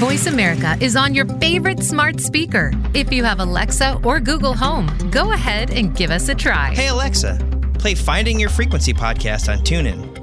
Voice 0.00 0.28
America 0.28 0.78
is 0.80 0.96
on 0.96 1.14
your 1.14 1.26
favorite 1.26 1.82
smart 1.82 2.20
speaker. 2.20 2.72
If 2.94 3.12
you 3.12 3.22
have 3.22 3.38
Alexa 3.38 4.00
or 4.02 4.18
Google 4.18 4.54
Home, 4.54 4.86
go 5.10 5.32
ahead 5.34 5.70
and 5.70 5.94
give 5.94 6.10
us 6.10 6.30
a 6.30 6.34
try. 6.34 6.72
Hey, 6.72 6.88
Alexa, 6.88 7.38
play 7.74 7.94
Finding 7.94 8.40
Your 8.40 8.48
Frequency 8.48 8.94
podcast 8.94 9.52
on 9.52 9.58
TuneIn. 9.58 10.16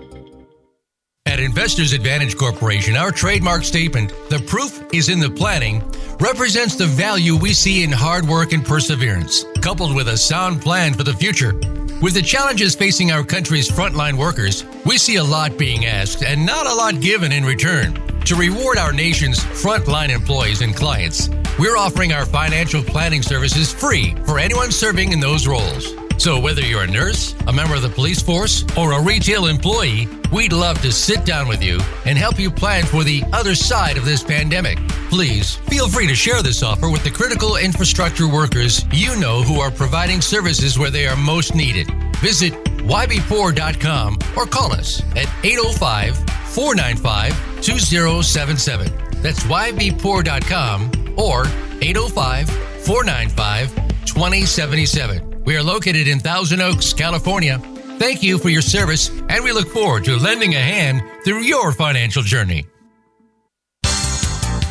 At 1.27 1.39
Investors 1.39 1.93
Advantage 1.93 2.35
Corporation, 2.35 2.95
our 2.95 3.11
trademark 3.11 3.63
statement, 3.63 4.11
the 4.31 4.39
proof 4.39 4.83
is 4.91 5.09
in 5.09 5.19
the 5.19 5.29
planning, 5.29 5.87
represents 6.19 6.75
the 6.75 6.87
value 6.87 7.35
we 7.35 7.53
see 7.53 7.83
in 7.83 7.91
hard 7.91 8.27
work 8.27 8.53
and 8.53 8.65
perseverance, 8.65 9.45
coupled 9.61 9.95
with 9.95 10.07
a 10.07 10.17
sound 10.17 10.59
plan 10.59 10.95
for 10.95 11.03
the 11.03 11.13
future. 11.13 11.53
With 12.01 12.15
the 12.15 12.23
challenges 12.23 12.73
facing 12.73 13.11
our 13.11 13.23
country's 13.23 13.69
frontline 13.69 14.17
workers, 14.17 14.65
we 14.87 14.97
see 14.97 15.17
a 15.17 15.23
lot 15.23 15.55
being 15.55 15.85
asked 15.85 16.23
and 16.23 16.43
not 16.43 16.65
a 16.65 16.73
lot 16.73 16.99
given 16.99 17.31
in 17.31 17.45
return. 17.45 18.06
To 18.27 18.35
reward 18.35 18.77
our 18.77 18.91
nation's 18.91 19.39
frontline 19.39 20.09
employees 20.09 20.59
and 20.59 20.75
clients, 20.75 21.29
we're 21.57 21.77
offering 21.77 22.11
our 22.11 22.25
financial 22.25 22.83
planning 22.83 23.21
services 23.21 23.71
free 23.71 24.15
for 24.25 24.37
anyone 24.37 24.69
serving 24.69 25.13
in 25.13 25.21
those 25.21 25.47
roles. 25.47 25.93
So, 26.17 26.37
whether 26.37 26.59
you're 26.59 26.83
a 26.83 26.87
nurse, 26.87 27.33
a 27.47 27.53
member 27.53 27.75
of 27.75 27.83
the 27.83 27.89
police 27.89 28.21
force, 28.21 28.65
or 28.75 28.91
a 28.91 29.01
retail 29.01 29.45
employee, 29.45 30.09
we'd 30.29 30.51
love 30.51 30.81
to 30.81 30.91
sit 30.91 31.23
down 31.23 31.47
with 31.47 31.63
you 31.63 31.79
and 32.03 32.17
help 32.17 32.37
you 32.37 32.51
plan 32.51 32.83
for 32.83 33.05
the 33.05 33.23
other 33.31 33.55
side 33.55 33.95
of 33.95 34.03
this 34.03 34.23
pandemic. 34.23 34.77
Please 35.07 35.55
feel 35.55 35.87
free 35.87 36.07
to 36.07 36.15
share 36.15 36.43
this 36.43 36.63
offer 36.63 36.89
with 36.89 37.05
the 37.05 37.11
critical 37.11 37.55
infrastructure 37.55 38.27
workers 38.27 38.83
you 38.91 39.17
know 39.17 39.41
who 39.41 39.61
are 39.61 39.71
providing 39.71 40.19
services 40.19 40.77
where 40.77 40.91
they 40.91 41.07
are 41.07 41.15
most 41.15 41.55
needed. 41.55 41.89
Visit 42.17 42.51
ybpoor.com 42.65 44.19
or 44.35 44.45
call 44.45 44.73
us 44.73 45.01
at 45.15 45.29
805 45.45 46.26
495 46.47 47.61
2077. 47.61 49.21
That's 49.21 49.43
ybpoor.com 49.43 51.15
or 51.17 51.45
805 51.81 52.49
495 52.85 53.75
2077. 54.05 55.43
We 55.43 55.55
are 55.55 55.63
located 55.63 56.07
in 56.07 56.19
Thousand 56.19 56.61
Oaks, 56.61 56.93
California. 56.93 57.59
Thank 57.99 58.21
you 58.21 58.37
for 58.37 58.49
your 58.49 58.61
service, 58.61 59.09
and 59.29 59.43
we 59.43 59.51
look 59.51 59.69
forward 59.69 60.05
to 60.05 60.17
lending 60.17 60.55
a 60.55 60.59
hand 60.59 61.01
through 61.23 61.41
your 61.41 61.71
financial 61.71 62.21
journey. 62.21 62.65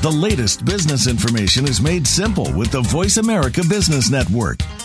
The 0.02 0.12
latest 0.12 0.64
business 0.64 1.08
information 1.08 1.66
is 1.66 1.80
made 1.80 2.06
simple 2.06 2.52
with 2.52 2.70
the 2.70 2.82
Voice 2.82 3.16
America 3.16 3.62
Business 3.68 4.10
Network. 4.10 4.58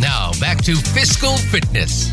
Now, 0.00 0.32
back 0.40 0.62
to 0.64 0.76
Fiscal 0.76 1.36
Fitness. 1.36 2.10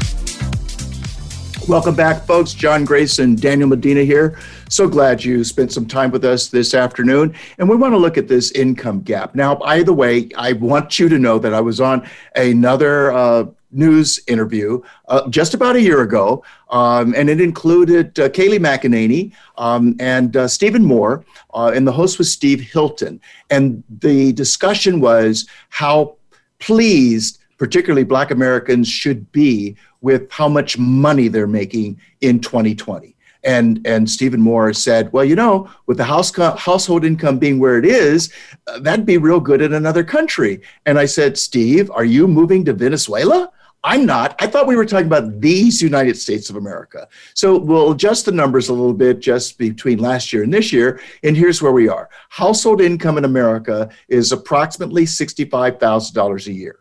Welcome 1.67 1.95
back, 1.95 2.25
folks. 2.25 2.53
John 2.53 2.85
Grace 2.85 3.19
and 3.19 3.41
Daniel 3.41 3.69
Medina 3.69 4.03
here. 4.03 4.37
So 4.69 4.87
glad 4.87 5.23
you 5.23 5.43
spent 5.43 5.71
some 5.71 5.85
time 5.85 6.11
with 6.11 6.25
us 6.25 6.47
this 6.47 6.73
afternoon. 6.73 7.35
And 7.57 7.69
we 7.69 7.75
want 7.75 7.93
to 7.93 7.97
look 7.97 8.17
at 8.17 8.27
this 8.27 8.51
income 8.51 9.01
gap. 9.01 9.35
Now, 9.35 9.55
by 9.55 9.83
the 9.83 9.93
way, 9.93 10.29
I 10.37 10.53
want 10.53 10.99
you 10.99 11.09
to 11.09 11.19
know 11.19 11.39
that 11.39 11.53
I 11.53 11.61
was 11.61 11.79
on 11.79 12.07
another 12.35 13.11
uh, 13.11 13.45
news 13.73 14.19
interview 14.27 14.81
uh, 15.07 15.27
just 15.29 15.53
about 15.53 15.75
a 15.75 15.81
year 15.81 16.01
ago, 16.01 16.43
um, 16.69 17.13
and 17.15 17.29
it 17.29 17.41
included 17.41 18.17
uh, 18.19 18.29
Kayleigh 18.29 18.59
McEnany 18.59 19.33
um, 19.57 19.95
and 19.99 20.37
uh, 20.37 20.47
Stephen 20.47 20.83
Moore, 20.83 21.25
uh, 21.53 21.71
and 21.73 21.87
the 21.87 21.91
host 21.91 22.17
was 22.17 22.31
Steve 22.31 22.61
Hilton. 22.61 23.19
And 23.49 23.83
the 23.89 24.31
discussion 24.33 25.01
was 25.01 25.47
how 25.69 26.17
pleased, 26.59 27.39
particularly 27.57 28.03
Black 28.03 28.31
Americans, 28.31 28.87
should 28.87 29.31
be 29.31 29.75
with 30.01 30.31
how 30.31 30.47
much 30.47 30.77
money 30.77 31.27
they're 31.27 31.47
making 31.47 31.99
in 32.21 32.39
2020 32.39 33.15
And 33.43 33.85
and 33.85 34.09
Stephen 34.09 34.41
Moore 34.41 34.73
said, 34.73 35.11
well, 35.13 35.25
you 35.25 35.35
know, 35.35 35.69
with 35.87 35.97
the 35.97 36.03
house 36.03 36.31
co- 36.31 36.55
household 36.55 37.03
income 37.05 37.39
being 37.39 37.59
where 37.59 37.77
it 37.77 37.85
is, 37.85 38.31
uh, 38.67 38.79
that'd 38.79 39.05
be 39.05 39.17
real 39.17 39.39
good 39.39 39.61
in 39.61 39.73
another 39.73 40.03
country. 40.03 40.61
And 40.85 40.97
I 40.99 41.05
said, 41.05 41.37
Steve, 41.37 41.89
are 41.91 42.05
you 42.05 42.27
moving 42.27 42.65
to 42.65 42.73
Venezuela? 42.73 43.51
I'm 43.85 44.05
not. 44.05 44.35
I 44.39 44.47
thought 44.47 44.67
we 44.67 44.77
were 44.77 44.85
talking 44.85 45.07
about 45.07 45.41
these 45.41 45.81
United 45.81 46.17
States 46.17 46.49
of 46.49 46.55
America. 46.55 47.07
So 47.33 47.57
we'll 47.57 47.91
adjust 47.91 48.25
the 48.25 48.31
numbers 48.31 48.69
a 48.69 48.73
little 48.73 48.93
bit 48.93 49.19
just 49.19 49.57
between 49.57 49.99
last 49.99 50.31
year 50.31 50.43
and 50.43 50.53
this 50.53 50.71
year. 50.71 51.01
And 51.21 51.35
here's 51.35 51.61
where 51.61 51.73
we 51.73 51.89
are 51.89 52.09
household 52.29 52.79
income 52.79 53.17
in 53.17 53.25
America 53.25 53.89
is 54.07 54.31
approximately 54.31 55.03
$65,000 55.03 56.47
a 56.47 56.53
year. 56.53 56.79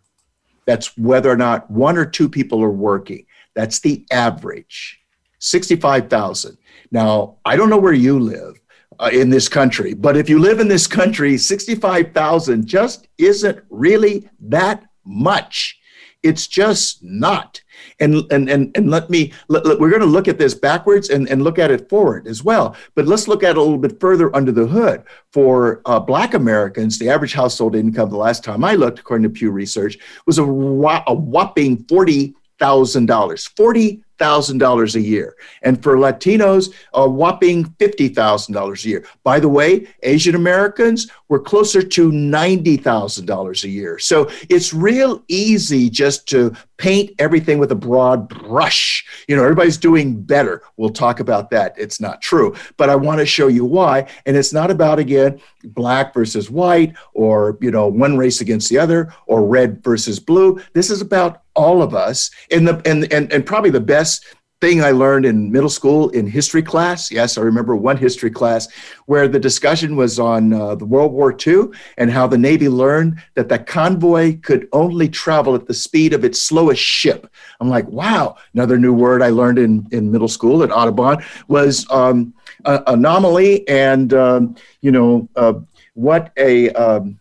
That's 0.66 0.96
whether 0.96 1.30
or 1.30 1.36
not 1.36 1.70
one 1.70 1.96
or 1.96 2.06
two 2.06 2.28
people 2.28 2.62
are 2.62 2.70
working. 2.70 3.26
That's 3.54 3.80
the 3.80 4.06
average 4.10 5.00
65,000. 5.38 6.56
Now, 6.90 7.36
I 7.44 7.56
don't 7.56 7.70
know 7.70 7.78
where 7.78 7.92
you 7.92 8.18
live. 8.18 8.58
Uh, 9.00 9.08
in 9.10 9.30
this 9.30 9.48
country, 9.48 9.94
but 9.94 10.18
if 10.18 10.28
you 10.28 10.38
live 10.38 10.60
in 10.60 10.68
this 10.68 10.86
country, 10.86 11.36
65,000 11.36 12.66
just 12.66 13.08
isn't 13.18 13.64
really 13.70 14.28
that 14.38 14.84
much. 15.04 15.80
It's 16.22 16.46
just 16.46 17.02
not. 17.02 17.61
And 18.00 18.24
and 18.30 18.48
and, 18.48 18.76
and 18.76 18.90
let 18.90 19.10
me 19.10 19.32
let, 19.48 19.64
let, 19.66 19.78
we're 19.78 19.90
going 19.90 20.00
to 20.00 20.06
look 20.06 20.28
at 20.28 20.38
this 20.38 20.54
backwards 20.54 21.10
and, 21.10 21.28
and 21.28 21.42
look 21.42 21.58
at 21.58 21.70
it 21.70 21.88
forward 21.88 22.26
as 22.26 22.42
well. 22.42 22.76
But 22.94 23.06
let's 23.06 23.28
look 23.28 23.42
at 23.42 23.50
it 23.50 23.56
a 23.56 23.62
little 23.62 23.78
bit 23.78 24.00
further 24.00 24.34
under 24.34 24.52
the 24.52 24.66
hood. 24.66 25.02
For 25.32 25.80
uh, 25.86 26.00
Black 26.00 26.34
Americans, 26.34 26.98
the 26.98 27.08
average 27.08 27.32
household 27.34 27.74
income 27.74 28.10
the 28.10 28.16
last 28.16 28.44
time 28.44 28.64
I 28.64 28.74
looked, 28.74 28.98
according 28.98 29.24
to 29.24 29.30
Pew 29.30 29.50
Research, 29.50 29.98
was 30.26 30.38
a, 30.38 30.44
a 30.44 31.14
whopping 31.14 31.84
forty 31.84 32.34
thousand 32.58 33.06
dollars. 33.06 33.46
Forty 33.46 34.02
$50,000 34.22 34.94
a 34.94 35.00
year. 35.00 35.36
And 35.62 35.82
for 35.82 35.96
Latinos, 35.96 36.72
a 36.94 37.08
whopping 37.08 37.64
$50,000 37.64 38.84
a 38.84 38.88
year. 38.88 39.04
By 39.24 39.40
the 39.40 39.48
way, 39.48 39.88
Asian 40.02 40.34
Americans 40.34 41.10
were 41.28 41.40
closer 41.40 41.82
to 41.82 42.10
$90,000 42.10 43.64
a 43.64 43.68
year. 43.68 43.98
So 43.98 44.30
it's 44.48 44.72
real 44.74 45.22
easy 45.28 45.88
just 45.88 46.28
to 46.28 46.54
paint 46.76 47.12
everything 47.18 47.58
with 47.58 47.70
a 47.70 47.76
broad 47.76 48.28
brush. 48.28 49.04
You 49.28 49.36
know, 49.36 49.42
everybody's 49.42 49.78
doing 49.78 50.20
better. 50.20 50.62
We'll 50.76 50.90
talk 50.90 51.20
about 51.20 51.50
that. 51.50 51.74
It's 51.78 52.00
not 52.00 52.20
true. 52.20 52.54
But 52.76 52.90
I 52.90 52.96
want 52.96 53.20
to 53.20 53.26
show 53.26 53.46
you 53.46 53.64
why. 53.64 54.08
And 54.26 54.36
it's 54.36 54.52
not 54.52 54.70
about, 54.70 54.98
again, 54.98 55.40
black 55.64 56.12
versus 56.12 56.50
white 56.50 56.94
or, 57.14 57.56
you 57.60 57.70
know, 57.70 57.86
one 57.86 58.18
race 58.18 58.40
against 58.40 58.68
the 58.68 58.78
other 58.78 59.14
or 59.26 59.46
red 59.46 59.82
versus 59.84 60.18
blue. 60.18 60.60
This 60.72 60.90
is 60.90 61.00
about 61.00 61.42
all 61.54 61.82
of 61.82 61.94
us. 61.94 62.30
And 62.50 62.66
the 62.66 62.82
and 62.84 63.12
and, 63.12 63.32
and 63.32 63.44
probably 63.44 63.70
the 63.70 63.80
best 63.80 64.24
thing 64.62 64.80
I 64.80 64.92
learned 64.92 65.26
in 65.26 65.50
middle 65.50 65.68
school 65.68 66.08
in 66.10 66.24
history 66.24 66.62
class. 66.62 67.10
Yes, 67.10 67.36
I 67.36 67.40
remember 67.40 67.74
one 67.74 67.96
history 67.96 68.30
class 68.30 68.68
where 69.06 69.26
the 69.26 69.40
discussion 69.40 69.96
was 69.96 70.20
on 70.20 70.52
uh, 70.52 70.76
the 70.76 70.84
World 70.84 71.10
War 71.12 71.36
II 71.44 71.64
and 71.98 72.12
how 72.12 72.28
the 72.28 72.38
Navy 72.38 72.68
learned 72.68 73.20
that 73.34 73.48
the 73.48 73.58
convoy 73.58 74.38
could 74.38 74.68
only 74.72 75.08
travel 75.08 75.56
at 75.56 75.66
the 75.66 75.74
speed 75.74 76.12
of 76.12 76.24
its 76.24 76.40
slowest 76.40 76.80
ship. 76.80 77.26
I'm 77.58 77.68
like, 77.68 77.88
wow. 77.88 78.36
Another 78.54 78.78
new 78.78 78.94
word 78.94 79.20
I 79.20 79.30
learned 79.30 79.58
in, 79.58 79.84
in 79.90 80.12
middle 80.12 80.28
school 80.28 80.62
at 80.62 80.70
Audubon 80.70 81.24
was 81.48 81.84
um, 81.90 82.32
anomaly 82.64 83.66
and, 83.66 84.14
um, 84.14 84.54
you 84.80 84.92
know, 84.92 85.28
uh, 85.34 85.54
what 85.94 86.32
a. 86.36 86.70
Um, 86.70 87.18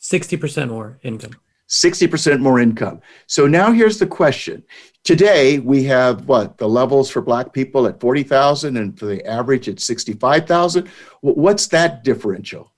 60% 0.00 0.68
more 0.68 0.98
income. 1.02 1.34
60% 1.70 2.40
more 2.40 2.58
income. 2.58 3.00
So 3.26 3.46
now 3.46 3.70
here's 3.70 3.98
the 3.98 4.06
question. 4.06 4.64
Today 5.04 5.60
we 5.60 5.84
have 5.84 6.26
what 6.26 6.58
the 6.58 6.68
levels 6.68 7.08
for 7.08 7.22
black 7.22 7.52
people 7.52 7.86
at 7.86 8.00
40,000 8.00 8.76
and 8.76 8.98
for 8.98 9.06
the 9.06 9.24
average 9.24 9.68
at 9.68 9.80
65,000. 9.80 10.88
What's 11.20 11.68
that 11.68 12.04
differential? 12.04 12.72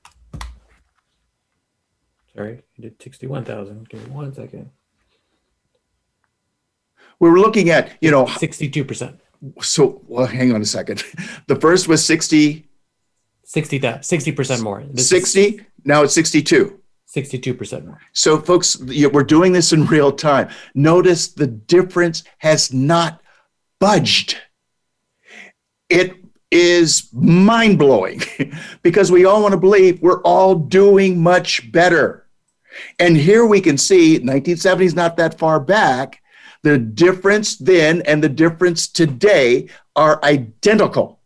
Sorry, 2.34 2.62
I 2.78 2.80
did 2.80 3.02
61,000. 3.02 3.88
Give 3.88 4.06
me 4.06 4.14
one 4.14 4.32
second. 4.32 4.70
We 7.18 7.30
were 7.30 7.40
looking 7.40 7.70
at, 7.70 7.92
you 8.00 8.10
know, 8.10 8.26
62%. 8.26 9.18
So, 9.60 10.02
well, 10.06 10.26
hang 10.26 10.52
on 10.54 10.60
a 10.60 10.66
second. 10.66 11.02
The 11.46 11.56
first 11.56 11.88
was 11.88 12.04
60 12.04 12.68
60 13.44 13.80
60% 13.80 14.62
more. 14.62 14.82
This 14.90 15.08
60, 15.08 15.60
now 15.84 16.02
it's 16.02 16.14
62. 16.14 16.81
62% 17.14 17.84
more. 17.84 18.00
So, 18.12 18.38
folks, 18.38 18.78
we're 18.78 19.22
doing 19.22 19.52
this 19.52 19.72
in 19.72 19.84
real 19.86 20.12
time. 20.12 20.48
Notice 20.74 21.28
the 21.28 21.46
difference 21.46 22.24
has 22.38 22.72
not 22.72 23.20
budged. 23.78 24.38
It 25.88 26.16
is 26.50 27.08
mind 27.12 27.78
blowing 27.78 28.22
because 28.82 29.10
we 29.10 29.24
all 29.24 29.42
want 29.42 29.52
to 29.52 29.58
believe 29.58 30.00
we're 30.00 30.22
all 30.22 30.54
doing 30.54 31.22
much 31.22 31.70
better. 31.72 32.26
And 32.98 33.16
here 33.16 33.44
we 33.44 33.60
can 33.60 33.76
see 33.76 34.12
1970 34.12 34.86
is 34.86 34.94
not 34.94 35.16
that 35.16 35.38
far 35.38 35.60
back. 35.60 36.22
The 36.62 36.78
difference 36.78 37.56
then 37.56 38.02
and 38.02 38.22
the 38.22 38.28
difference 38.28 38.86
today 38.86 39.68
are 39.96 40.22
identical. 40.22 41.20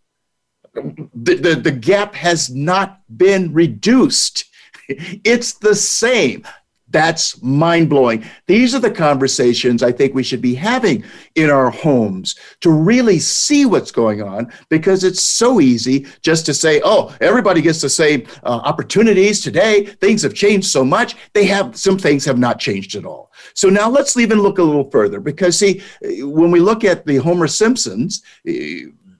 The, 0.74 1.34
the, 1.34 1.54
the 1.54 1.72
gap 1.72 2.14
has 2.14 2.50
not 2.50 3.00
been 3.14 3.52
reduced. 3.52 4.44
It's 5.24 5.54
the 5.54 5.74
same. 5.74 6.44
That's 6.88 7.42
mind 7.42 7.88
blowing. 7.88 8.24
These 8.46 8.74
are 8.74 8.78
the 8.78 8.90
conversations 8.90 9.82
I 9.82 9.90
think 9.90 10.14
we 10.14 10.22
should 10.22 10.40
be 10.40 10.54
having 10.54 11.04
in 11.34 11.50
our 11.50 11.68
homes 11.68 12.36
to 12.60 12.70
really 12.70 13.18
see 13.18 13.66
what's 13.66 13.90
going 13.90 14.22
on 14.22 14.52
because 14.68 15.02
it's 15.02 15.22
so 15.22 15.60
easy 15.60 16.06
just 16.22 16.46
to 16.46 16.54
say, 16.54 16.80
oh, 16.84 17.14
everybody 17.20 17.60
gets 17.60 17.80
the 17.80 17.88
same 17.88 18.26
uh, 18.44 18.60
opportunities 18.64 19.40
today. 19.40 19.86
Things 19.86 20.22
have 20.22 20.34
changed 20.34 20.68
so 20.68 20.84
much. 20.84 21.16
They 21.32 21.46
have, 21.46 21.76
some 21.76 21.98
things 21.98 22.24
have 22.24 22.38
not 22.38 22.60
changed 22.60 22.94
at 22.94 23.04
all. 23.04 23.32
So 23.54 23.68
now 23.68 23.90
let's 23.90 24.16
even 24.16 24.40
look 24.40 24.58
a 24.58 24.62
little 24.62 24.88
further 24.90 25.18
because, 25.18 25.58
see, 25.58 25.82
when 26.00 26.52
we 26.52 26.60
look 26.60 26.84
at 26.84 27.04
the 27.04 27.16
Homer 27.16 27.48
Simpsons, 27.48 28.22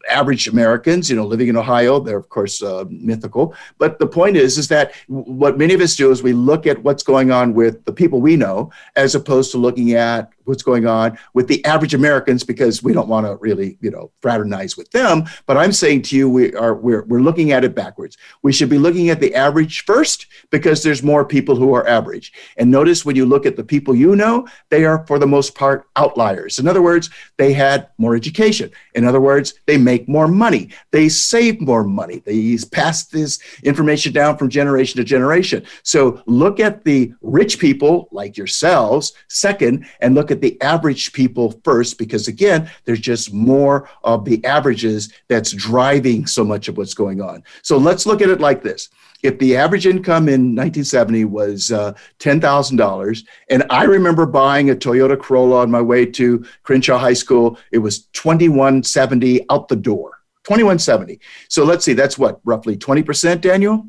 average 0.08 0.48
Americans, 0.48 1.10
you 1.10 1.16
know, 1.16 1.26
living 1.26 1.48
in 1.48 1.56
Ohio, 1.56 2.00
they're 2.00 2.16
of 2.16 2.28
course 2.28 2.62
uh, 2.62 2.84
mythical. 2.88 3.54
But 3.78 3.98
the 3.98 4.06
point 4.06 4.36
is, 4.36 4.58
is 4.58 4.68
that 4.68 4.92
what 5.08 5.58
many 5.58 5.74
of 5.74 5.80
us 5.80 5.96
do 5.96 6.10
is 6.10 6.22
we 6.22 6.32
look 6.32 6.66
at 6.66 6.82
what's 6.82 7.02
going 7.02 7.30
on 7.30 7.54
with 7.54 7.84
the 7.84 7.92
people 7.92 8.20
we 8.20 8.36
know, 8.36 8.70
as 8.96 9.14
opposed 9.14 9.50
to 9.52 9.58
looking 9.58 9.92
at 9.92 10.32
what's 10.46 10.62
going 10.62 10.86
on 10.86 11.18
with 11.34 11.48
the 11.48 11.64
average 11.64 11.94
Americans 11.94 12.44
because 12.44 12.82
we 12.82 12.92
don't 12.92 13.08
want 13.08 13.26
to 13.26 13.36
really, 13.36 13.78
you 13.80 13.90
know, 13.90 14.10
fraternize 14.22 14.76
with 14.76 14.90
them. 14.90 15.24
But 15.46 15.56
I'm 15.56 15.72
saying 15.72 16.02
to 16.02 16.16
you, 16.16 16.28
we 16.28 16.54
are 16.54 16.74
we're, 16.74 17.04
we're 17.04 17.20
looking 17.20 17.52
at 17.52 17.64
it 17.64 17.74
backwards. 17.74 18.16
We 18.42 18.52
should 18.52 18.68
be 18.68 18.78
looking 18.78 19.10
at 19.10 19.20
the 19.20 19.34
average 19.34 19.84
first 19.84 20.26
because 20.50 20.82
there's 20.82 21.02
more 21.02 21.24
people 21.24 21.56
who 21.56 21.74
are 21.74 21.86
average. 21.86 22.32
And 22.56 22.70
notice 22.70 23.04
when 23.04 23.16
you 23.16 23.26
look 23.26 23.46
at 23.46 23.56
the 23.56 23.64
people 23.64 23.94
you 23.94 24.16
know, 24.16 24.46
they 24.70 24.84
are 24.84 25.06
for 25.06 25.18
the 25.18 25.26
most 25.26 25.54
part 25.54 25.86
outliers. 25.96 26.58
In 26.58 26.68
other 26.68 26.82
words, 26.82 27.10
they 27.36 27.52
had 27.52 27.88
more 27.98 28.14
education. 28.14 28.70
In 28.94 29.04
other 29.04 29.20
words, 29.20 29.54
they 29.66 29.76
make 29.76 30.08
more 30.08 30.28
money. 30.28 30.70
They 30.90 31.08
save 31.08 31.60
more 31.60 31.84
money. 31.84 32.22
They 32.24 32.58
pass 32.72 33.06
this 33.06 33.38
information 33.62 34.12
down 34.12 34.36
from 34.36 34.48
generation 34.48 34.96
to 34.98 35.04
generation. 35.04 35.64
So 35.82 36.22
look 36.26 36.60
at 36.60 36.84
the 36.84 37.12
rich 37.20 37.58
people 37.58 38.08
like 38.12 38.36
yourselves 38.36 39.12
second, 39.28 39.86
and 40.00 40.14
look 40.14 40.30
at 40.30 40.35
the 40.40 40.60
average 40.62 41.12
people 41.12 41.60
first, 41.64 41.98
because 41.98 42.28
again, 42.28 42.70
there's 42.84 43.00
just 43.00 43.32
more 43.32 43.88
of 44.04 44.24
the 44.24 44.44
averages 44.44 45.12
that's 45.28 45.52
driving 45.52 46.26
so 46.26 46.44
much 46.44 46.68
of 46.68 46.76
what's 46.76 46.94
going 46.94 47.20
on. 47.20 47.42
So 47.62 47.76
let's 47.76 48.06
look 48.06 48.22
at 48.22 48.30
it 48.30 48.40
like 48.40 48.62
this 48.62 48.88
if 49.22 49.38
the 49.38 49.56
average 49.56 49.86
income 49.86 50.28
in 50.28 50.54
1970 50.54 51.24
was 51.24 51.72
uh, 51.72 51.92
$10,000, 52.20 53.24
and 53.50 53.64
I 53.70 53.84
remember 53.84 54.26
buying 54.26 54.70
a 54.70 54.74
Toyota 54.74 55.18
Corolla 55.18 55.60
on 55.60 55.70
my 55.70 55.80
way 55.80 56.06
to 56.06 56.44
Crenshaw 56.62 56.98
High 56.98 57.14
School, 57.14 57.58
it 57.72 57.78
was 57.78 58.06
2170 58.06 59.44
out 59.50 59.68
the 59.68 59.76
door. 59.76 60.20
2170. 60.44 61.18
So 61.48 61.64
let's 61.64 61.84
see, 61.84 61.92
that's 61.92 62.16
what, 62.16 62.40
roughly 62.44 62.76
20%, 62.76 63.40
Daniel? 63.40 63.86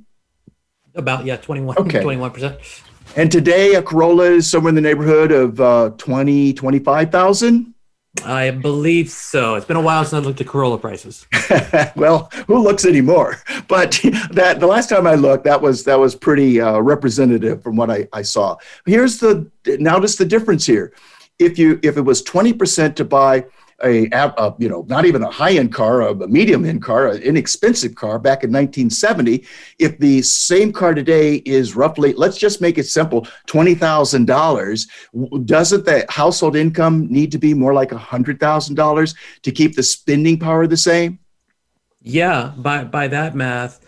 About, 0.95 1.25
yeah, 1.25 1.37
21, 1.37 1.77
Okay. 1.77 2.01
21%. 2.01 2.81
And 3.17 3.31
today 3.31 3.73
a 3.73 3.81
Corolla 3.81 4.25
is 4.25 4.47
somewhere 4.47 4.69
in 4.69 4.75
the 4.75 4.81
neighborhood 4.81 5.31
of 5.31 5.59
uh, 5.59 5.89
20, 5.97 6.53
25,000. 6.53 7.73
I 8.23 8.51
believe 8.51 9.09
so. 9.09 9.55
It's 9.55 9.65
been 9.65 9.75
a 9.75 9.81
while 9.81 10.05
since 10.05 10.13
I 10.13 10.19
looked 10.19 10.39
at 10.39 10.45
Corolla 10.45 10.77
prices. 10.77 11.25
well, 11.95 12.29
who 12.45 12.61
looks 12.61 12.85
anymore? 12.85 13.37
But 13.67 13.99
that 14.31 14.59
the 14.59 14.67
last 14.67 14.89
time 14.89 15.07
I 15.07 15.15
looked, 15.15 15.45
that 15.45 15.59
was 15.59 15.83
that 15.85 15.99
was 15.99 16.13
pretty 16.13 16.61
uh, 16.61 16.77
representative 16.77 17.63
from 17.63 17.75
what 17.75 17.89
I, 17.89 18.07
I 18.13 18.21
saw. 18.21 18.55
Here's 18.85 19.17
the 19.17 19.49
notice 19.65 20.15
the 20.15 20.25
difference 20.25 20.67
here. 20.67 20.93
If 21.39 21.57
you 21.57 21.79
if 21.81 21.97
it 21.97 22.01
was 22.01 22.21
twenty 22.21 22.53
percent 22.53 22.95
to 22.97 23.05
buy 23.05 23.45
a, 23.83 24.07
a, 24.11 24.55
you 24.57 24.69
know 24.69 24.85
not 24.87 25.05
even 25.05 25.23
a 25.23 25.29
high 25.29 25.53
end 25.53 25.73
car, 25.73 26.01
a 26.01 26.27
medium 26.27 26.65
end 26.65 26.81
car, 26.81 27.09
an 27.09 27.21
inexpensive 27.21 27.95
car 27.95 28.17
back 28.19 28.43
in 28.43 28.51
1970, 28.51 29.45
if 29.79 29.97
the 29.99 30.21
same 30.21 30.71
car 30.71 30.93
today 30.93 31.35
is 31.45 31.75
roughly 31.75 32.13
let's 32.13 32.37
just 32.37 32.61
make 32.61 32.77
it 32.77 32.85
simple 32.85 33.27
twenty 33.45 33.75
thousand 33.75 34.25
dollars, 34.25 34.87
doesn't 35.45 35.85
the 35.85 36.05
household 36.09 36.55
income 36.55 37.07
need 37.11 37.31
to 37.31 37.37
be 37.37 37.53
more 37.53 37.73
like 37.73 37.91
a 37.91 37.97
hundred 37.97 38.39
thousand 38.39 38.75
dollars 38.75 39.13
to 39.43 39.51
keep 39.51 39.75
the 39.75 39.83
spending 39.83 40.39
power 40.39 40.65
the 40.67 40.77
same? 40.77 41.19
Yeah, 42.01 42.53
by 42.57 42.83
by 42.83 43.07
that 43.09 43.35
math, 43.35 43.85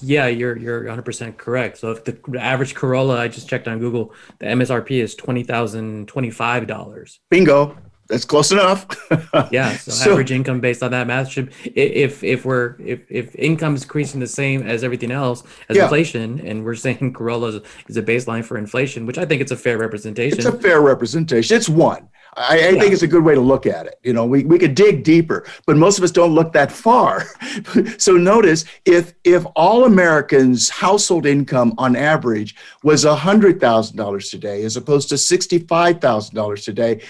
yeah, 0.00 0.26
you're 0.26 0.56
you're 0.58 0.84
100% 0.84 1.36
correct. 1.36 1.78
So 1.78 1.92
if 1.92 2.04
the 2.04 2.18
average 2.38 2.74
Corolla, 2.74 3.18
I 3.18 3.28
just 3.28 3.48
checked 3.48 3.68
on 3.68 3.78
Google, 3.78 4.12
the 4.38 4.46
MSRP 4.46 5.02
is 5.02 5.14
twenty 5.14 5.42
thousand 5.42 6.08
twenty 6.08 6.30
five 6.30 6.66
dollars. 6.66 7.20
Bingo. 7.30 7.76
That's 8.10 8.24
close 8.24 8.50
enough. 8.52 8.86
Yeah, 9.52 9.76
so, 9.76 9.90
So- 9.92 10.10
average 10.12 10.32
income 10.32 10.60
based 10.60 10.82
on 10.82 10.90
that 10.90 11.06
math 11.06 11.28
should 11.30 11.52
if 11.64 12.22
if 12.24 12.44
we're 12.44 12.74
if 12.80 13.00
if 13.10 13.34
income 13.36 13.74
is 13.76 13.82
increasing 13.84 14.20
the 14.20 14.26
same 14.26 14.62
as 14.62 14.82
everything 14.84 15.10
else 15.12 15.42
as 15.68 15.76
Yeah. 15.76 15.84
inflation, 15.84 16.40
and 16.44 16.64
we're 16.64 16.74
saying 16.74 17.12
Corolla 17.18 17.48
is, 17.48 17.60
is 17.88 17.96
a 17.96 18.02
baseline 18.02 18.44
for 18.44 18.58
inflation, 18.58 19.06
which 19.06 19.18
I 19.18 19.24
think 19.24 19.40
it's 19.40 19.52
a 19.52 19.56
fair 19.56 19.78
representation. 19.78 20.38
It's 20.38 20.46
a 20.46 20.52
fair 20.52 20.80
representation. 20.80 21.56
It's 21.56 21.68
one. 21.68 22.08
I, 22.36 22.54
I 22.54 22.68
Yeah. 22.70 22.80
think 22.80 22.92
it's 22.92 23.02
a 23.02 23.08
good 23.08 23.24
way 23.24 23.34
to 23.34 23.40
look 23.40 23.66
at 23.66 23.86
it. 23.86 23.94
You 24.04 24.12
know, 24.12 24.24
we, 24.24 24.44
we 24.44 24.56
could 24.58 24.74
dig 24.76 25.02
deeper, 25.02 25.44
but 25.66 25.76
most 25.76 25.98
of 25.98 26.04
us 26.04 26.10
don't 26.12 26.32
look 26.34 26.52
that 26.52 26.70
far. 26.70 27.24
so 27.98 28.12
notice 28.12 28.64
if 28.84 29.14
if 29.24 29.44
all 29.56 29.84
Americans' 29.84 30.68
household 30.68 31.26
income 31.26 31.74
on 31.78 31.96
average 31.96 32.54
was 32.82 33.04
hundred 33.04 33.60
thousand 33.60 33.96
dollars 33.96 34.28
today, 34.30 34.62
as 34.64 34.76
opposed 34.76 35.08
to 35.10 35.18
sixty-five 35.18 36.00
thousand 36.00 36.34
dollars 36.34 36.64
today, 36.64 37.00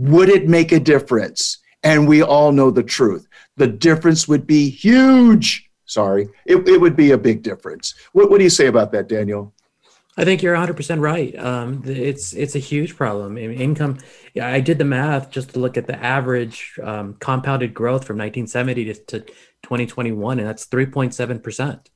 would 0.00 0.30
it 0.30 0.48
make 0.48 0.72
a 0.72 0.80
difference? 0.80 1.58
And 1.82 2.08
we 2.08 2.22
all 2.22 2.52
know 2.52 2.70
the 2.70 2.82
truth. 2.82 3.28
The 3.56 3.66
difference 3.66 4.26
would 4.26 4.46
be 4.46 4.70
huge. 4.70 5.70
Sorry, 5.84 6.28
it, 6.46 6.66
it 6.68 6.80
would 6.80 6.96
be 6.96 7.10
a 7.10 7.18
big 7.18 7.42
difference. 7.42 7.94
What, 8.12 8.30
what 8.30 8.38
do 8.38 8.44
you 8.44 8.50
say 8.50 8.66
about 8.66 8.92
that, 8.92 9.08
Daniel? 9.08 9.52
I 10.16 10.24
think 10.24 10.42
you're 10.42 10.54
100% 10.54 11.00
right. 11.00 11.36
Um, 11.38 11.82
it's 11.86 12.32
it's 12.32 12.54
a 12.54 12.58
huge 12.58 12.96
problem. 12.96 13.38
Income. 13.38 13.98
I 14.40 14.60
did 14.60 14.78
the 14.78 14.84
math 14.84 15.30
just 15.30 15.50
to 15.54 15.60
look 15.60 15.76
at 15.76 15.86
the 15.86 16.02
average 16.02 16.78
um, 16.82 17.14
compounded 17.20 17.74
growth 17.74 18.04
from 18.04 18.18
1970 18.18 18.84
to, 18.86 18.94
to 18.94 19.20
2021, 19.62 20.38
and 20.38 20.48
that's 20.48 20.66
3.7 20.66 21.42
percent. 21.42 21.90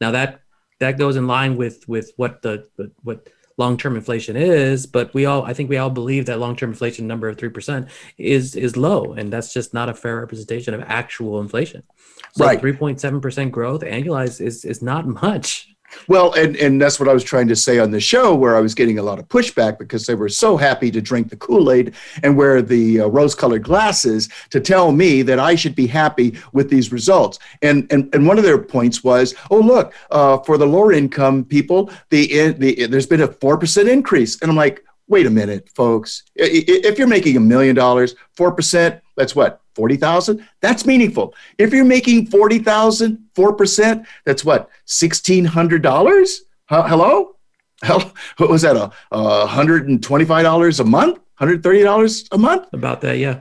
Now 0.00 0.10
that 0.10 0.40
that 0.80 0.98
goes 0.98 1.16
in 1.16 1.26
line 1.26 1.56
with 1.56 1.88
with 1.88 2.12
what 2.16 2.42
the 2.42 2.68
what- 3.02 3.28
what 3.56 3.64
long 3.64 3.76
term 3.76 3.96
inflation 3.96 4.36
is, 4.36 4.86
but 4.86 5.12
we 5.14 5.26
all 5.26 5.42
I 5.44 5.52
think 5.52 5.68
we 5.70 5.78
all 5.78 5.90
believe 5.90 6.26
that 6.26 6.38
long 6.38 6.56
term 6.56 6.70
inflation 6.70 7.06
number 7.06 7.28
of 7.28 7.38
three 7.38 7.48
percent 7.48 7.88
is 8.18 8.54
is 8.54 8.76
low, 8.76 9.12
and 9.12 9.32
that's 9.32 9.52
just 9.52 9.74
not 9.74 9.88
a 9.88 9.94
fair 9.94 10.20
representation 10.20 10.74
of 10.74 10.82
actual 10.82 11.40
inflation. 11.40 11.82
So 12.34 12.44
Right. 12.44 12.60
3.7 12.60 13.20
percent 13.22 13.52
growth 13.52 13.82
annualized 13.82 14.40
is 14.40 14.64
is 14.64 14.82
not 14.82 15.06
much. 15.06 15.75
Well, 16.08 16.32
and, 16.34 16.56
and 16.56 16.80
that's 16.80 17.00
what 17.00 17.08
I 17.08 17.12
was 17.12 17.24
trying 17.24 17.48
to 17.48 17.56
say 17.56 17.78
on 17.78 17.90
the 17.90 18.00
show, 18.00 18.34
where 18.34 18.56
I 18.56 18.60
was 18.60 18.74
getting 18.74 18.98
a 18.98 19.02
lot 19.02 19.18
of 19.18 19.28
pushback 19.28 19.78
because 19.78 20.06
they 20.06 20.14
were 20.14 20.28
so 20.28 20.56
happy 20.56 20.90
to 20.90 21.00
drink 21.00 21.30
the 21.30 21.36
Kool 21.36 21.70
Aid 21.70 21.94
and 22.22 22.36
wear 22.36 22.62
the 22.62 23.00
uh, 23.00 23.06
rose 23.06 23.34
colored 23.34 23.64
glasses 23.64 24.28
to 24.50 24.60
tell 24.60 24.92
me 24.92 25.22
that 25.22 25.38
I 25.38 25.54
should 25.54 25.74
be 25.74 25.86
happy 25.86 26.36
with 26.52 26.70
these 26.70 26.92
results. 26.92 27.38
And, 27.62 27.86
and, 27.90 28.14
and 28.14 28.26
one 28.26 28.38
of 28.38 28.44
their 28.44 28.58
points 28.58 29.02
was, 29.02 29.34
oh, 29.50 29.60
look, 29.60 29.94
uh, 30.10 30.38
for 30.38 30.58
the 30.58 30.66
lower 30.66 30.92
income 30.92 31.44
people, 31.44 31.90
the, 32.10 32.52
the, 32.52 32.86
there's 32.86 33.06
been 33.06 33.22
a 33.22 33.28
4% 33.28 33.88
increase. 33.88 34.40
And 34.40 34.50
I'm 34.50 34.56
like, 34.56 34.84
wait 35.08 35.26
a 35.26 35.30
minute, 35.30 35.68
folks. 35.74 36.24
If 36.34 36.98
you're 36.98 37.08
making 37.08 37.36
a 37.36 37.40
million 37.40 37.74
dollars, 37.74 38.14
4%, 38.36 39.00
that's 39.16 39.34
what? 39.34 39.60
40,000? 39.74 40.46
That's 40.60 40.86
meaningful. 40.86 41.34
If 41.58 41.72
you're 41.72 41.84
making 41.84 42.26
40,000, 42.26 43.18
4%, 43.34 44.06
that's 44.24 44.44
what? 44.44 44.70
$1,600? 44.86 46.38
Huh, 46.68 46.82
Hello? 46.88 47.36
Hell, 47.82 48.12
what 48.38 48.48
was 48.48 48.62
that? 48.62 48.76
A, 48.76 48.90
a 49.12 49.46
$125 49.46 50.80
a 50.80 50.84
month? 50.84 51.18
$130 51.40 52.28
a 52.32 52.38
month? 52.38 52.66
About 52.72 53.00
that, 53.02 53.18
yeah. 53.18 53.40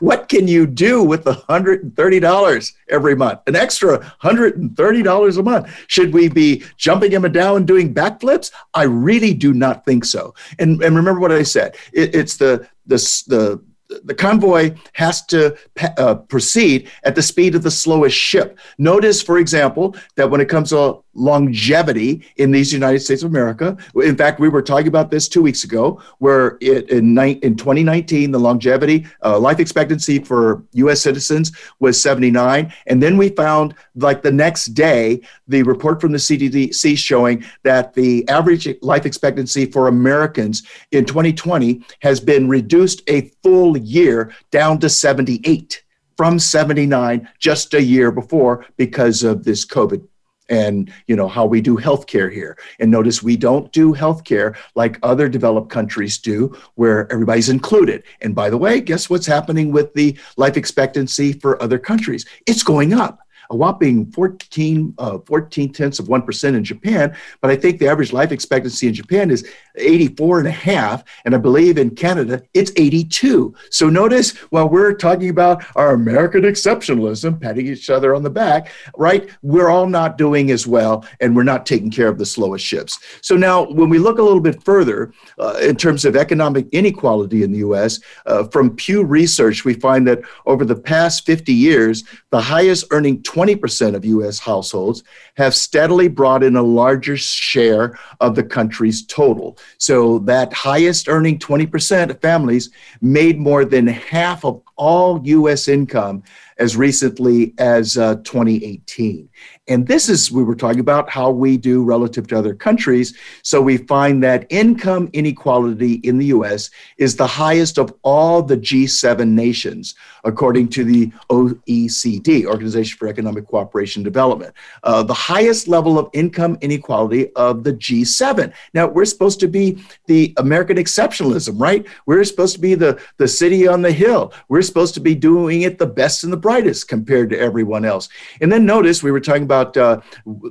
what 0.00 0.28
can 0.28 0.48
you 0.48 0.66
do 0.66 1.02
with 1.02 1.24
the 1.24 1.34
$130 1.34 2.72
every 2.88 3.14
month? 3.14 3.40
An 3.46 3.56
extra 3.56 3.98
$130 4.22 5.38
a 5.38 5.42
month. 5.42 5.84
Should 5.88 6.12
we 6.12 6.28
be 6.28 6.64
jumping 6.76 7.12
him 7.12 7.30
down 7.32 7.56
and 7.58 7.66
doing 7.66 7.92
backflips? 7.92 8.52
I 8.74 8.84
really 8.84 9.34
do 9.34 9.52
not 9.52 9.84
think 9.84 10.04
so. 10.04 10.34
And, 10.58 10.82
and 10.82 10.96
remember 10.96 11.20
what 11.20 11.32
I 11.32 11.42
said. 11.42 11.76
It, 11.92 12.14
it's 12.14 12.36
the, 12.38 12.66
the, 12.86 12.96
the, 13.26 13.62
the 14.04 14.14
convoy 14.14 14.74
has 14.94 15.24
to 15.26 15.56
uh, 15.98 16.14
proceed 16.14 16.90
at 17.04 17.14
the 17.14 17.22
speed 17.22 17.54
of 17.54 17.62
the 17.62 17.70
slowest 17.70 18.16
ship. 18.16 18.58
Notice, 18.78 19.22
for 19.22 19.38
example, 19.38 19.96
that 20.16 20.28
when 20.30 20.40
it 20.40 20.48
comes 20.48 20.70
to 20.70 21.02
longevity 21.14 22.22
in 22.36 22.50
these 22.50 22.72
United 22.72 23.00
States 23.00 23.22
of 23.22 23.30
America, 23.30 23.76
in 23.96 24.16
fact, 24.16 24.38
we 24.38 24.48
were 24.48 24.62
talking 24.62 24.88
about 24.88 25.10
this 25.10 25.28
two 25.28 25.42
weeks 25.42 25.64
ago, 25.64 26.00
where 26.18 26.58
it, 26.60 26.90
in, 26.90 27.16
in 27.18 27.56
2019, 27.56 28.32
the 28.32 28.38
longevity, 28.38 29.06
uh, 29.24 29.38
life 29.38 29.60
expectancy 29.60 30.18
for 30.18 30.62
US 30.72 31.00
citizens 31.00 31.52
was 31.80 32.00
79. 32.00 32.72
And 32.86 33.02
then 33.02 33.16
we 33.16 33.30
found, 33.30 33.74
like 33.94 34.22
the 34.22 34.32
next 34.32 34.66
day, 34.66 35.20
the 35.48 35.62
report 35.62 36.00
from 36.00 36.12
the 36.12 36.18
CDC 36.18 36.98
showing 36.98 37.44
that 37.62 37.94
the 37.94 38.28
average 38.28 38.68
life 38.82 39.06
expectancy 39.06 39.66
for 39.66 39.88
Americans 39.88 40.64
in 40.92 41.04
2020 41.04 41.82
has 42.00 42.20
been 42.20 42.48
reduced 42.48 43.02
a 43.08 43.30
full 43.42 43.75
year 43.78 44.32
down 44.50 44.78
to 44.80 44.88
78 44.88 45.82
from 46.16 46.38
79 46.38 47.28
just 47.38 47.74
a 47.74 47.82
year 47.82 48.10
before 48.10 48.64
because 48.76 49.22
of 49.22 49.44
this 49.44 49.66
COVID 49.66 50.06
and 50.48 50.92
you 51.06 51.16
know 51.16 51.28
how 51.28 51.44
we 51.44 51.60
do 51.60 51.76
healthcare 51.76 52.32
here. 52.32 52.56
And 52.78 52.90
notice 52.90 53.22
we 53.22 53.36
don't 53.36 53.72
do 53.72 53.94
healthcare 53.94 54.56
like 54.74 54.98
other 55.02 55.28
developed 55.28 55.70
countries 55.70 56.18
do 56.18 56.56
where 56.74 57.10
everybody's 57.12 57.48
included. 57.48 58.04
And 58.20 58.34
by 58.34 58.50
the 58.50 58.58
way 58.58 58.80
guess 58.80 59.10
what's 59.10 59.26
happening 59.26 59.72
with 59.72 59.92
the 59.94 60.16
life 60.36 60.56
expectancy 60.56 61.32
for 61.32 61.60
other 61.62 61.78
countries? 61.78 62.26
It's 62.46 62.62
going 62.62 62.92
up 62.92 63.25
a 63.50 63.56
whopping 63.56 64.10
14, 64.12 64.94
uh, 64.98 65.18
14 65.18 65.72
tenths 65.72 65.98
of 65.98 66.06
1% 66.06 66.54
in 66.54 66.64
Japan. 66.64 67.16
But 67.40 67.50
I 67.50 67.56
think 67.56 67.78
the 67.78 67.88
average 67.88 68.12
life 68.12 68.32
expectancy 68.32 68.88
in 68.88 68.94
Japan 68.94 69.30
is 69.30 69.48
84 69.76 70.40
and 70.40 70.48
a 70.48 70.52
half. 70.52 71.04
And 71.24 71.34
I 71.34 71.38
believe 71.38 71.78
in 71.78 71.90
Canada, 71.90 72.42
it's 72.54 72.72
82. 72.76 73.54
So 73.70 73.88
notice 73.88 74.36
while 74.50 74.68
we're 74.68 74.94
talking 74.94 75.28
about 75.28 75.64
our 75.76 75.92
American 75.94 76.42
exceptionalism, 76.42 77.40
patting 77.40 77.66
each 77.66 77.90
other 77.90 78.14
on 78.14 78.22
the 78.22 78.30
back, 78.30 78.70
right? 78.96 79.28
We're 79.42 79.68
all 79.68 79.86
not 79.86 80.18
doing 80.18 80.50
as 80.50 80.66
well 80.66 81.04
and 81.20 81.36
we're 81.36 81.42
not 81.42 81.66
taking 81.66 81.90
care 81.90 82.08
of 82.08 82.18
the 82.18 82.26
slowest 82.26 82.64
ships. 82.64 82.98
So 83.20 83.36
now 83.36 83.70
when 83.70 83.88
we 83.88 83.98
look 83.98 84.18
a 84.18 84.22
little 84.22 84.40
bit 84.40 84.62
further 84.64 85.12
uh, 85.38 85.58
in 85.60 85.76
terms 85.76 86.04
of 86.04 86.16
economic 86.16 86.66
inequality 86.72 87.42
in 87.42 87.52
the 87.52 87.58
US, 87.58 88.00
uh, 88.26 88.44
from 88.44 88.74
Pew 88.76 89.04
Research, 89.04 89.64
we 89.64 89.74
find 89.74 90.06
that 90.08 90.20
over 90.46 90.64
the 90.64 90.76
past 90.76 91.26
50 91.26 91.52
years, 91.52 92.04
the 92.30 92.40
highest 92.40 92.86
earning 92.90 93.22
20% 93.22 93.35
of 93.36 94.04
US 94.04 94.38
households 94.38 95.02
have 95.34 95.54
steadily 95.54 96.08
brought 96.08 96.42
in 96.42 96.56
a 96.56 96.62
larger 96.62 97.16
share 97.16 97.98
of 98.20 98.34
the 98.34 98.42
country's 98.42 99.04
total. 99.06 99.58
So 99.78 100.20
that 100.20 100.52
highest 100.52 101.08
earning 101.08 101.38
20% 101.38 102.10
of 102.10 102.20
families 102.20 102.70
made 103.00 103.38
more 103.38 103.64
than 103.64 103.86
half 103.86 104.44
of 104.44 104.62
all 104.76 105.20
US 105.24 105.68
income 105.68 106.22
as 106.58 106.76
recently 106.76 107.54
as 107.58 107.98
uh, 107.98 108.16
2018. 108.16 109.28
And 109.68 109.86
this 109.86 110.08
is, 110.08 110.30
we 110.30 110.44
were 110.44 110.54
talking 110.54 110.78
about 110.78 111.10
how 111.10 111.30
we 111.30 111.56
do 111.56 111.82
relative 111.82 112.28
to 112.28 112.38
other 112.38 112.54
countries. 112.54 113.16
So 113.42 113.60
we 113.60 113.78
find 113.78 114.22
that 114.22 114.46
income 114.48 115.10
inequality 115.12 115.94
in 116.04 116.18
the 116.18 116.26
US 116.26 116.70
is 116.98 117.16
the 117.16 117.26
highest 117.26 117.76
of 117.76 117.92
all 118.02 118.42
the 118.42 118.56
G7 118.56 119.28
nations, 119.28 119.96
according 120.22 120.68
to 120.68 120.84
the 120.84 121.10
OECD, 121.30 122.46
Organization 122.46 122.96
for 122.96 123.08
Economic 123.08 123.48
Cooperation 123.48 124.00
and 124.00 124.04
Development. 124.04 124.54
Uh, 124.84 125.02
the 125.02 125.14
highest 125.14 125.66
level 125.66 125.98
of 125.98 126.08
income 126.12 126.58
inequality 126.60 127.32
of 127.34 127.64
the 127.64 127.72
G7. 127.72 128.52
Now, 128.72 128.86
we're 128.86 129.04
supposed 129.04 129.40
to 129.40 129.48
be 129.48 129.82
the 130.06 130.32
American 130.36 130.76
exceptionalism, 130.76 131.60
right? 131.60 131.84
We're 132.06 132.22
supposed 132.22 132.54
to 132.54 132.60
be 132.60 132.76
the, 132.76 133.00
the 133.16 133.26
city 133.26 133.66
on 133.66 133.82
the 133.82 133.92
hill. 133.92 134.32
We're 134.48 134.62
supposed 134.62 134.94
to 134.94 135.00
be 135.00 135.16
doing 135.16 135.62
it 135.62 135.78
the 135.78 135.86
best 135.86 136.22
and 136.22 136.32
the 136.32 136.36
brightest 136.36 136.86
compared 136.86 137.30
to 137.30 137.38
everyone 137.38 137.84
else. 137.84 138.08
And 138.40 138.52
then 138.52 138.64
notice 138.64 139.02
we 139.02 139.10
were 139.10 139.20
talking 139.20 139.42
about 139.42 139.55
about 139.56 139.76
uh, 139.76 140.00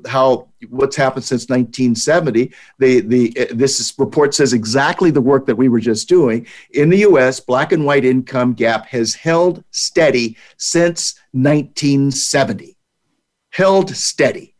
how 0.07 0.47
what's 0.69 0.95
happened 0.95 1.23
since 1.23 1.43
1970. 1.43 2.51
The 2.79 3.01
the 3.01 3.47
this 3.51 3.79
is, 3.79 3.93
report 3.97 4.33
says 4.33 4.53
exactly 4.53 5.11
the 5.11 5.21
work 5.21 5.45
that 5.45 5.55
we 5.55 5.69
were 5.69 5.79
just 5.79 6.09
doing 6.09 6.47
in 6.71 6.89
the 6.89 6.99
U.S. 6.99 7.39
Black 7.39 7.71
and 7.71 7.85
white 7.85 8.05
income 8.05 8.53
gap 8.53 8.87
has 8.87 9.15
held 9.15 9.63
steady 9.71 10.37
since 10.57 11.19
1970. 11.31 12.77
Held 13.51 13.95
steady. 13.95 14.55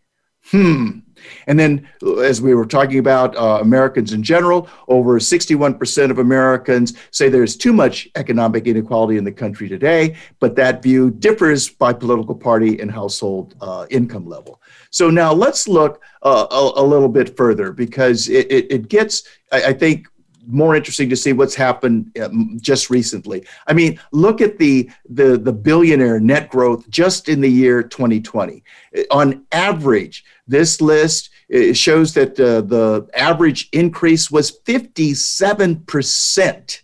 Hmm. 0.51 0.99
And 1.47 1.59
then, 1.59 1.87
as 2.21 2.41
we 2.41 2.53
were 2.53 2.65
talking 2.65 2.99
about 2.99 3.35
uh, 3.35 3.59
Americans 3.61 4.13
in 4.13 4.23
general, 4.23 4.69
over 4.87 5.19
61% 5.19 6.11
of 6.11 6.19
Americans 6.19 6.93
say 7.11 7.29
there's 7.29 7.55
too 7.55 7.73
much 7.73 8.07
economic 8.15 8.67
inequality 8.67 9.17
in 9.17 9.23
the 9.23 9.31
country 9.31 9.69
today, 9.69 10.15
but 10.39 10.55
that 10.55 10.81
view 10.81 11.11
differs 11.11 11.69
by 11.69 11.93
political 11.93 12.35
party 12.35 12.79
and 12.79 12.91
household 12.91 13.55
uh, 13.61 13.85
income 13.89 14.27
level. 14.27 14.61
So 14.89 15.09
now 15.09 15.33
let's 15.33 15.67
look 15.67 16.01
uh, 16.23 16.47
a, 16.49 16.81
a, 16.81 16.83
little 16.83 17.09
bit 17.09 17.35
further 17.35 17.71
because 17.71 18.29
it, 18.29 18.49
it, 18.51 18.71
it 18.71 18.87
gets, 18.87 19.23
I, 19.51 19.63
I 19.65 19.73
think, 19.73 20.07
more 20.47 20.75
interesting 20.75 21.09
to 21.09 21.15
see 21.15 21.33
what's 21.33 21.55
happened 21.55 22.17
um, 22.19 22.57
just 22.61 22.89
recently. 22.89 23.45
I 23.67 23.73
mean, 23.73 23.99
look 24.11 24.41
at 24.41 24.57
the, 24.57 24.89
the 25.09 25.37
the 25.37 25.53
billionaire 25.53 26.19
net 26.19 26.49
growth 26.49 26.89
just 26.89 27.29
in 27.29 27.41
the 27.41 27.49
year 27.49 27.83
2020. 27.83 28.63
On 29.11 29.45
average, 29.51 30.23
this 30.47 30.81
list 30.81 31.29
shows 31.73 32.13
that 32.13 32.39
uh, 32.39 32.61
the 32.61 33.07
average 33.15 33.69
increase 33.71 34.31
was 34.31 34.49
57 34.65 35.81
percent 35.85 36.81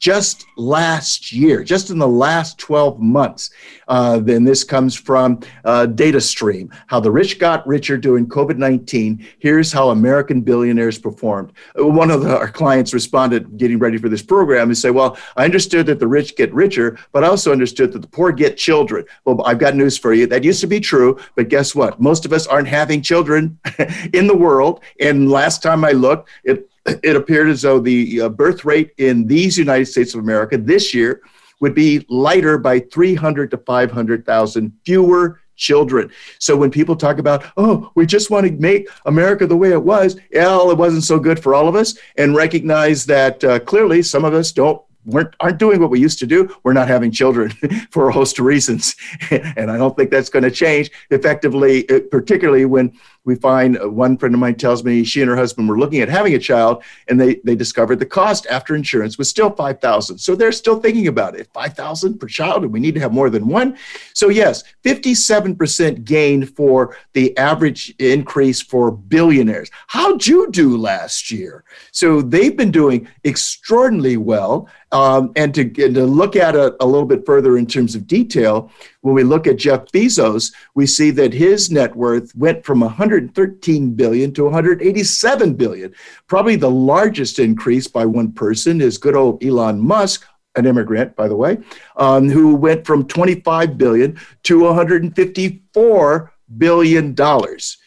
just 0.00 0.46
last 0.56 1.30
year, 1.30 1.62
just 1.62 1.90
in 1.90 1.98
the 1.98 2.08
last 2.08 2.58
12 2.58 2.98
months. 3.00 3.50
Uh, 3.86 4.18
then 4.18 4.44
this 4.44 4.64
comes 4.64 4.96
from 4.96 5.38
uh, 5.66 5.86
DataStream, 5.86 6.74
how 6.86 6.98
the 6.98 7.10
rich 7.10 7.38
got 7.38 7.66
richer 7.66 7.98
during 7.98 8.26
COVID 8.26 8.56
19. 8.56 9.24
Here's 9.38 9.70
how 9.70 9.90
American 9.90 10.40
billionaires 10.40 10.98
performed. 10.98 11.52
One 11.76 12.10
of 12.10 12.22
the, 12.22 12.36
our 12.36 12.48
clients 12.48 12.94
responded, 12.94 13.58
getting 13.58 13.78
ready 13.78 13.98
for 13.98 14.08
this 14.08 14.22
program, 14.22 14.68
and 14.68 14.78
say, 14.78 14.90
Well, 14.90 15.18
I 15.36 15.44
understood 15.44 15.84
that 15.86 15.98
the 15.98 16.08
rich 16.08 16.34
get 16.34 16.52
richer, 16.54 16.98
but 17.12 17.22
I 17.22 17.28
also 17.28 17.52
understood 17.52 17.92
that 17.92 18.00
the 18.00 18.08
poor 18.08 18.32
get 18.32 18.56
children. 18.56 19.04
Well, 19.26 19.42
I've 19.44 19.58
got 19.58 19.76
news 19.76 19.98
for 19.98 20.14
you. 20.14 20.26
That 20.26 20.44
used 20.44 20.62
to 20.62 20.66
be 20.66 20.80
true, 20.80 21.18
but 21.36 21.48
guess 21.48 21.74
what? 21.74 22.00
Most 22.00 22.24
of 22.24 22.32
us 22.32 22.46
aren't 22.46 22.68
having 22.68 23.02
children 23.02 23.58
in 24.14 24.26
the 24.26 24.36
world. 24.36 24.80
And 24.98 25.30
last 25.30 25.62
time 25.62 25.84
I 25.84 25.92
looked, 25.92 26.30
it 26.44 26.69
it 26.86 27.16
appeared 27.16 27.48
as 27.48 27.62
though 27.62 27.78
the 27.78 28.22
uh, 28.22 28.28
birth 28.28 28.64
rate 28.64 28.92
in 28.98 29.26
these 29.26 29.58
United 29.58 29.86
States 29.86 30.14
of 30.14 30.20
America 30.20 30.56
this 30.56 30.94
year 30.94 31.22
would 31.60 31.74
be 31.74 32.04
lighter 32.08 32.58
by 32.58 32.80
300 32.80 33.50
to 33.50 33.58
500,000 33.58 34.72
fewer 34.84 35.40
children. 35.56 36.10
So 36.38 36.56
when 36.56 36.70
people 36.70 36.96
talk 36.96 37.18
about, 37.18 37.44
oh, 37.56 37.90
we 37.94 38.06
just 38.06 38.30
want 38.30 38.46
to 38.46 38.52
make 38.52 38.88
America 39.04 39.46
the 39.46 39.56
way 39.56 39.72
it 39.72 39.82
was, 39.82 40.16
well, 40.32 40.70
it 40.70 40.78
wasn't 40.78 41.04
so 41.04 41.20
good 41.20 41.40
for 41.40 41.54
all 41.54 41.68
of 41.68 41.76
us, 41.76 41.96
and 42.16 42.34
recognize 42.34 43.04
that 43.06 43.44
uh, 43.44 43.60
clearly 43.60 44.02
some 44.02 44.24
of 44.24 44.34
us 44.34 44.52
don't 44.52 44.82
weren't 45.06 45.34
aren't 45.40 45.58
doing 45.58 45.80
what 45.80 45.90
we 45.90 46.00
used 46.00 46.18
to 46.18 46.26
do. 46.26 46.54
We're 46.62 46.72
not 46.72 46.88
having 46.88 47.10
children 47.10 47.50
for 47.90 48.08
a 48.08 48.12
host 48.12 48.38
of 48.38 48.46
reasons, 48.46 48.96
and 49.30 49.70
I 49.70 49.76
don't 49.76 49.96
think 49.96 50.10
that's 50.10 50.30
going 50.30 50.42
to 50.42 50.50
change 50.50 50.90
effectively, 51.10 51.88
uh, 51.90 52.00
particularly 52.10 52.64
when 52.64 52.92
we 53.24 53.34
find 53.34 53.78
uh, 53.80 53.88
one 53.88 54.16
friend 54.16 54.34
of 54.34 54.40
mine 54.40 54.54
tells 54.54 54.82
me 54.82 55.04
she 55.04 55.20
and 55.20 55.28
her 55.28 55.36
husband 55.36 55.68
were 55.68 55.78
looking 55.78 56.00
at 56.00 56.08
having 56.08 56.34
a 56.34 56.38
child 56.38 56.82
and 57.08 57.20
they, 57.20 57.36
they 57.44 57.54
discovered 57.54 57.98
the 57.98 58.06
cost 58.06 58.46
after 58.46 58.74
insurance 58.74 59.18
was 59.18 59.28
still 59.28 59.50
5000 59.50 60.18
so 60.18 60.34
they're 60.34 60.52
still 60.52 60.80
thinking 60.80 61.08
about 61.08 61.34
it. 61.34 61.48
5000 61.52 62.18
per 62.18 62.26
child 62.26 62.62
and 62.62 62.72
we 62.72 62.80
need 62.80 62.94
to 62.94 63.00
have 63.00 63.12
more 63.12 63.30
than 63.30 63.46
one. 63.46 63.76
So 64.14 64.28
yes 64.28 64.64
57% 64.84 66.04
gain 66.04 66.46
for 66.46 66.96
the 67.12 67.36
average 67.36 67.94
increase 67.98 68.62
for 68.62 68.90
billionaires. 68.90 69.70
How'd 69.88 70.26
you 70.26 70.50
do 70.50 70.76
last 70.76 71.30
year? 71.30 71.64
So 71.92 72.22
they've 72.22 72.56
been 72.56 72.70
doing 72.70 73.08
extraordinarily 73.24 74.16
well 74.16 74.68
um, 74.92 75.32
and, 75.36 75.54
to, 75.54 75.68
to 75.68 76.04
look 76.04 76.36
at 76.36 76.56
it 76.56 76.74
a 76.80 76.86
little 76.86 77.06
bit 77.06 77.24
further 77.26 77.58
in 77.58 77.66
terms 77.66 77.94
of 77.94 78.06
detail 78.06 78.70
when 79.02 79.14
we 79.14 79.22
look 79.22 79.46
at 79.46 79.56
Jeff 79.56 79.86
Bezos, 79.86 80.52
we 80.74 80.86
see 80.86 81.10
that 81.12 81.32
his 81.32 81.70
net 81.70 81.96
worth 81.96 82.34
went 82.34 82.64
from 82.64 82.80
113 82.80 83.94
billion 83.94 84.32
to 84.34 84.44
187 84.44 85.54
billion. 85.54 85.94
Probably 86.26 86.56
the 86.56 86.70
largest 86.70 87.38
increase 87.38 87.86
by 87.86 88.04
one 88.04 88.32
person 88.32 88.80
is 88.80 88.98
good 88.98 89.16
old 89.16 89.42
Elon 89.42 89.80
Musk, 89.80 90.26
an 90.56 90.66
immigrant, 90.66 91.16
by 91.16 91.28
the 91.28 91.36
way, 91.36 91.58
um, 91.96 92.28
who 92.28 92.54
went 92.54 92.86
from 92.86 93.06
25 93.06 93.78
billion 93.78 94.18
to 94.42 94.60
154 94.64 96.32
billion 96.58 97.14
dollars. 97.14 97.78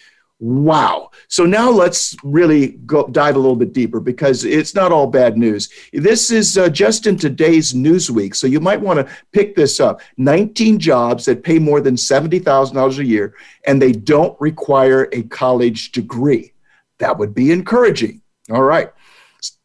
Wow. 0.44 1.12
So 1.30 1.46
now 1.46 1.70
let's 1.70 2.18
really 2.22 2.72
go 2.86 3.08
dive 3.08 3.38
a 3.38 3.40
little 3.40 3.56
bit 3.56 3.72
deeper 3.72 4.02
because 4.02 4.44
it's 4.44 4.76
not 4.76 4.92
all 4.92 5.08
bad 5.08 5.38
news. 5.38 5.70
This 5.94 6.32
is 6.32 6.58
uh, 6.58 6.68
just 6.68 7.08
in 7.08 7.16
today's 7.16 7.72
Newsweek, 7.72 8.36
so 8.36 8.48
you 8.48 8.60
might 8.60 8.82
want 8.82 9.00
to 9.00 9.16
pick 9.32 9.56
this 9.56 9.80
up. 9.80 10.02
19 10.18 10.80
jobs 10.80 11.24
that 11.28 11.46
pay 11.46 11.60
more 11.60 11.80
than 11.80 11.96
$70,000 11.96 12.98
a 12.98 13.06
year 13.06 13.36
and 13.66 13.82
they 13.82 13.94
don't 13.94 14.36
require 14.42 15.08
a 15.14 15.24
college 15.24 15.94
degree. 15.94 16.52
That 16.98 17.18
would 17.18 17.34
be 17.34 17.54
encouraging. 17.54 18.22
All 18.52 18.64
right. 18.64 18.92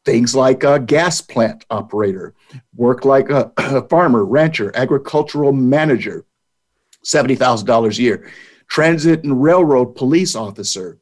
Things 0.04 0.36
like 0.36 0.62
a 0.62 0.78
gas 0.78 1.20
plant 1.20 1.64
operator, 1.70 2.34
work 2.76 3.04
like 3.04 3.30
a, 3.30 3.50
a 3.56 3.82
farmer, 3.88 4.24
rancher, 4.24 4.70
agricultural 4.76 5.50
manager, 5.50 6.24
$70,000 7.04 7.98
a 7.98 8.00
year 8.00 8.30
transit 8.68 9.24
and 9.24 9.42
railroad 9.42 9.96
police 9.96 10.36
officer, 10.36 10.98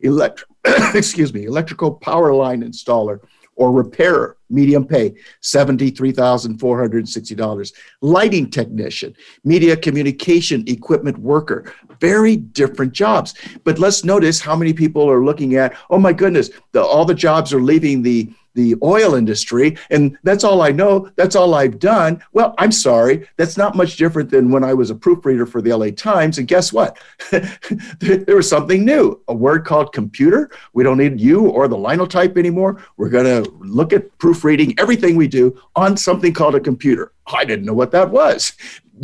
elect- 0.00 0.44
excuse 0.94 1.34
me, 1.34 1.44
electrical 1.44 1.92
power 1.92 2.32
line 2.32 2.62
installer, 2.62 3.20
or 3.56 3.72
repairer, 3.72 4.36
medium 4.50 4.86
pay, 4.86 5.14
$73,460. 5.42 7.72
Lighting 8.02 8.50
technician, 8.50 9.16
media 9.44 9.74
communication 9.76 10.62
equipment 10.68 11.16
worker, 11.18 11.72
very 12.00 12.36
different 12.36 12.92
jobs. 12.92 13.34
But 13.64 13.78
let's 13.78 14.04
notice 14.04 14.38
how 14.40 14.56
many 14.56 14.74
people 14.74 15.10
are 15.10 15.24
looking 15.24 15.56
at, 15.56 15.74
oh 15.88 15.98
my 15.98 16.12
goodness, 16.12 16.50
the, 16.72 16.82
all 16.82 17.06
the 17.06 17.14
jobs 17.14 17.54
are 17.54 17.62
leaving 17.62 18.02
the 18.02 18.30
the 18.56 18.74
oil 18.82 19.14
industry 19.14 19.76
and 19.90 20.18
that's 20.24 20.42
all 20.42 20.62
I 20.62 20.72
know. 20.72 21.10
That's 21.14 21.36
all 21.36 21.54
I've 21.54 21.78
done. 21.78 22.22
Well, 22.32 22.54
I'm 22.58 22.72
sorry. 22.72 23.28
That's 23.36 23.56
not 23.56 23.76
much 23.76 23.96
different 23.96 24.30
than 24.30 24.50
when 24.50 24.64
I 24.64 24.74
was 24.74 24.90
a 24.90 24.94
proofreader 24.94 25.46
for 25.46 25.62
the 25.62 25.72
LA 25.72 25.90
Times. 25.90 26.38
And 26.38 26.48
guess 26.48 26.72
what? 26.72 26.98
there 28.00 28.36
was 28.36 28.48
something 28.48 28.84
new, 28.84 29.20
a 29.28 29.34
word 29.34 29.64
called 29.64 29.92
computer. 29.92 30.50
We 30.72 30.82
don't 30.82 30.98
need 30.98 31.20
you 31.20 31.46
or 31.46 31.68
the 31.68 31.78
linotype 31.78 32.36
anymore. 32.36 32.82
We're 32.96 33.10
going 33.10 33.44
to 33.44 33.48
look 33.60 33.92
at 33.92 34.16
proofreading 34.18 34.74
everything 34.78 35.14
we 35.14 35.28
do 35.28 35.60
on 35.76 35.96
something 35.96 36.32
called 36.32 36.56
a 36.56 36.60
computer. 36.60 37.12
I 37.26 37.44
didn't 37.44 37.66
know 37.66 37.74
what 37.74 37.90
that 37.90 38.10
was. 38.10 38.52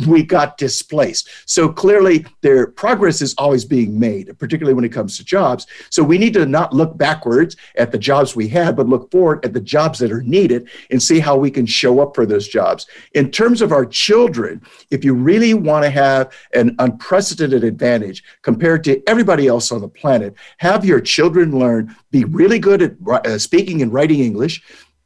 We 0.07 0.23
got 0.23 0.57
displaced. 0.57 1.29
So 1.45 1.69
clearly, 1.69 2.25
their 2.41 2.67
progress 2.67 3.21
is 3.21 3.33
always 3.37 3.65
being 3.65 3.99
made, 3.99 4.37
particularly 4.39 4.73
when 4.73 4.85
it 4.85 4.89
comes 4.89 5.17
to 5.17 5.25
jobs. 5.25 5.67
So 5.89 6.03
we 6.03 6.17
need 6.17 6.33
to 6.33 6.45
not 6.45 6.73
look 6.73 6.97
backwards 6.97 7.55
at 7.75 7.91
the 7.91 7.97
jobs 7.97 8.35
we 8.35 8.47
had, 8.47 8.75
but 8.75 8.87
look 8.87 9.11
forward 9.11 9.45
at 9.45 9.53
the 9.53 9.61
jobs 9.61 9.99
that 9.99 10.11
are 10.11 10.23
needed 10.23 10.69
and 10.89 11.01
see 11.01 11.19
how 11.19 11.37
we 11.37 11.51
can 11.51 11.65
show 11.65 11.99
up 11.99 12.15
for 12.15 12.25
those 12.25 12.47
jobs. 12.47 12.87
In 13.13 13.31
terms 13.31 13.61
of 13.61 13.71
our 13.71 13.85
children, 13.85 14.61
if 14.89 15.03
you 15.03 15.13
really 15.13 15.53
want 15.53 15.83
to 15.83 15.89
have 15.89 16.33
an 16.53 16.75
unprecedented 16.79 17.63
advantage 17.63 18.23
compared 18.41 18.83
to 18.85 19.01
everybody 19.07 19.47
else 19.47 19.71
on 19.71 19.81
the 19.81 19.87
planet, 19.87 20.33
have 20.57 20.85
your 20.85 21.01
children 21.01 21.57
learn, 21.57 21.95
be 22.11 22.23
really 22.25 22.59
good 22.59 22.81
at 22.81 22.95
uh, 23.07 23.37
speaking 23.37 23.81
and 23.81 23.93
writing 23.93 24.19
English 24.19 24.63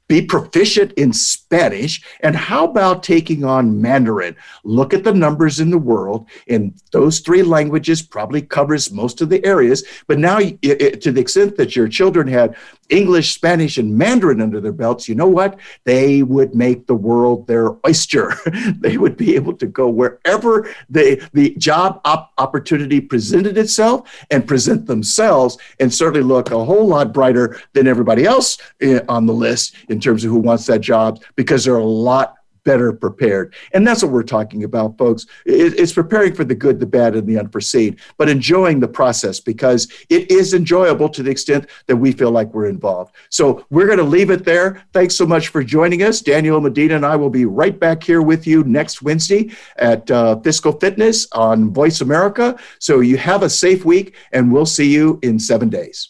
be 0.08 0.22
proficient 0.22 0.94
in 0.94 1.12
Spanish. 1.14 2.02
And 2.22 2.36
how 2.36 2.66
about 2.66 3.04
taking 3.04 3.44
on 3.44 3.82
Mandarin? 3.82 4.36
Look 4.64 4.94
at 4.94 5.04
the 5.04 5.14
numbers 5.14 5.60
in 5.60 5.70
the 5.70 5.78
world, 5.78 6.28
and 6.48 6.74
those 6.92 7.20
three 7.20 7.44
languages 7.44 8.02
probably 8.02 8.42
covers 8.42 8.92
most 8.92 9.22
of 9.22 9.30
the 9.30 9.44
areas. 9.46 9.84
But 10.08 10.20
now, 10.20 10.40
it, 10.40 10.58
it, 10.62 11.02
to 11.02 11.12
the 11.12 11.22
extent 11.22 11.58
that 11.58 11.76
your 11.76 11.88
children 11.88 12.28
had 12.28 12.56
English, 12.90 13.34
Spanish, 13.34 13.78
and 13.78 13.98
Mandarin 13.98 14.42
under 14.42 14.60
their 14.60 14.72
belts, 14.72 15.08
you 15.08 15.16
know 15.16 15.28
what? 15.28 15.60
They 15.84 16.24
would 16.24 16.56
make 16.56 16.88
the 16.88 16.96
world 16.96 17.48
their 17.48 17.76
oyster. 17.86 18.34
they 18.80 18.98
would 18.98 19.18
be 19.18 19.36
able 19.36 19.54
to 19.58 19.66
go 19.66 19.90
wherever 19.90 20.70
they, 20.90 21.16
the 21.34 21.56
job 21.56 22.02
op- 22.06 22.32
opportunity 22.38 23.02
presented 23.02 23.58
itself 23.58 24.26
and 24.32 24.48
present 24.48 24.86
themselves, 24.86 25.58
and 25.80 25.94
certainly 25.94 26.22
look 26.22 26.52
a 26.52 26.66
whole 26.66 26.88
lot 26.88 27.14
brighter 27.14 27.60
than 27.74 27.88
everybody 27.88 28.26
else 28.26 28.58
eh, 28.82 29.00
on 29.10 29.26
the 29.26 29.34
list 29.34 29.76
in 29.90 30.00
terms 30.00 30.24
of 30.24 30.32
who 30.32 30.40
wants 30.40 30.66
that 30.66 30.82
job 30.82 31.22
because 31.36 31.66
there 31.66 31.74
are 31.74 31.80
a 31.80 31.86
lot 31.86 32.36
better 32.68 32.92
prepared. 32.92 33.56
And 33.72 33.88
that's 33.88 34.04
what 34.04 34.12
we're 34.12 34.24
talking 34.24 34.66
about, 34.66 34.98
folks. 34.98 35.26
It's 35.46 35.94
preparing 35.94 36.36
for 36.36 36.44
the 36.44 36.54
good, 36.54 36.82
the 36.82 36.86
bad, 36.86 37.16
and 37.16 37.26
the 37.26 37.40
unforeseen, 37.40 37.96
but 38.18 38.28
enjoying 38.28 38.82
the 38.82 38.90
process 38.90 39.40
because 39.40 39.88
it 40.10 40.30
is 40.30 40.54
enjoyable 40.54 41.08
to 41.08 41.24
the 41.24 41.32
extent 41.32 41.70
that 41.86 41.96
we 41.96 42.12
feel 42.12 42.30
like 42.30 42.54
we're 42.54 42.66
involved. 42.66 43.16
So 43.30 43.66
we're 43.70 43.86
going 43.86 44.00
to 44.00 44.04
leave 44.18 44.32
it 44.32 44.44
there. 44.44 44.84
Thanks 44.92 45.16
so 45.16 45.26
much 45.26 45.48
for 45.48 45.64
joining 45.64 46.04
us. 46.04 46.20
Daniel 46.20 46.60
Medina 46.60 46.96
and 46.98 47.06
I 47.06 47.16
will 47.16 47.30
be 47.30 47.46
right 47.46 47.80
back 47.80 48.04
here 48.04 48.22
with 48.22 48.46
you 48.46 48.66
next 48.66 49.02
Wednesday 49.02 49.52
at 49.78 50.12
uh, 50.12 50.42
Fiscal 50.42 50.74
Fitness 50.74 51.26
on 51.32 51.74
Voice 51.74 52.02
America. 52.02 52.60
So 52.80 53.00
you 53.00 53.16
have 53.16 53.44
a 53.44 53.50
safe 53.50 53.86
week, 53.86 54.14
and 54.34 54.52
we'll 54.52 54.66
see 54.66 54.92
you 54.92 55.20
in 55.24 55.40
seven 55.40 55.70
days. 55.70 56.10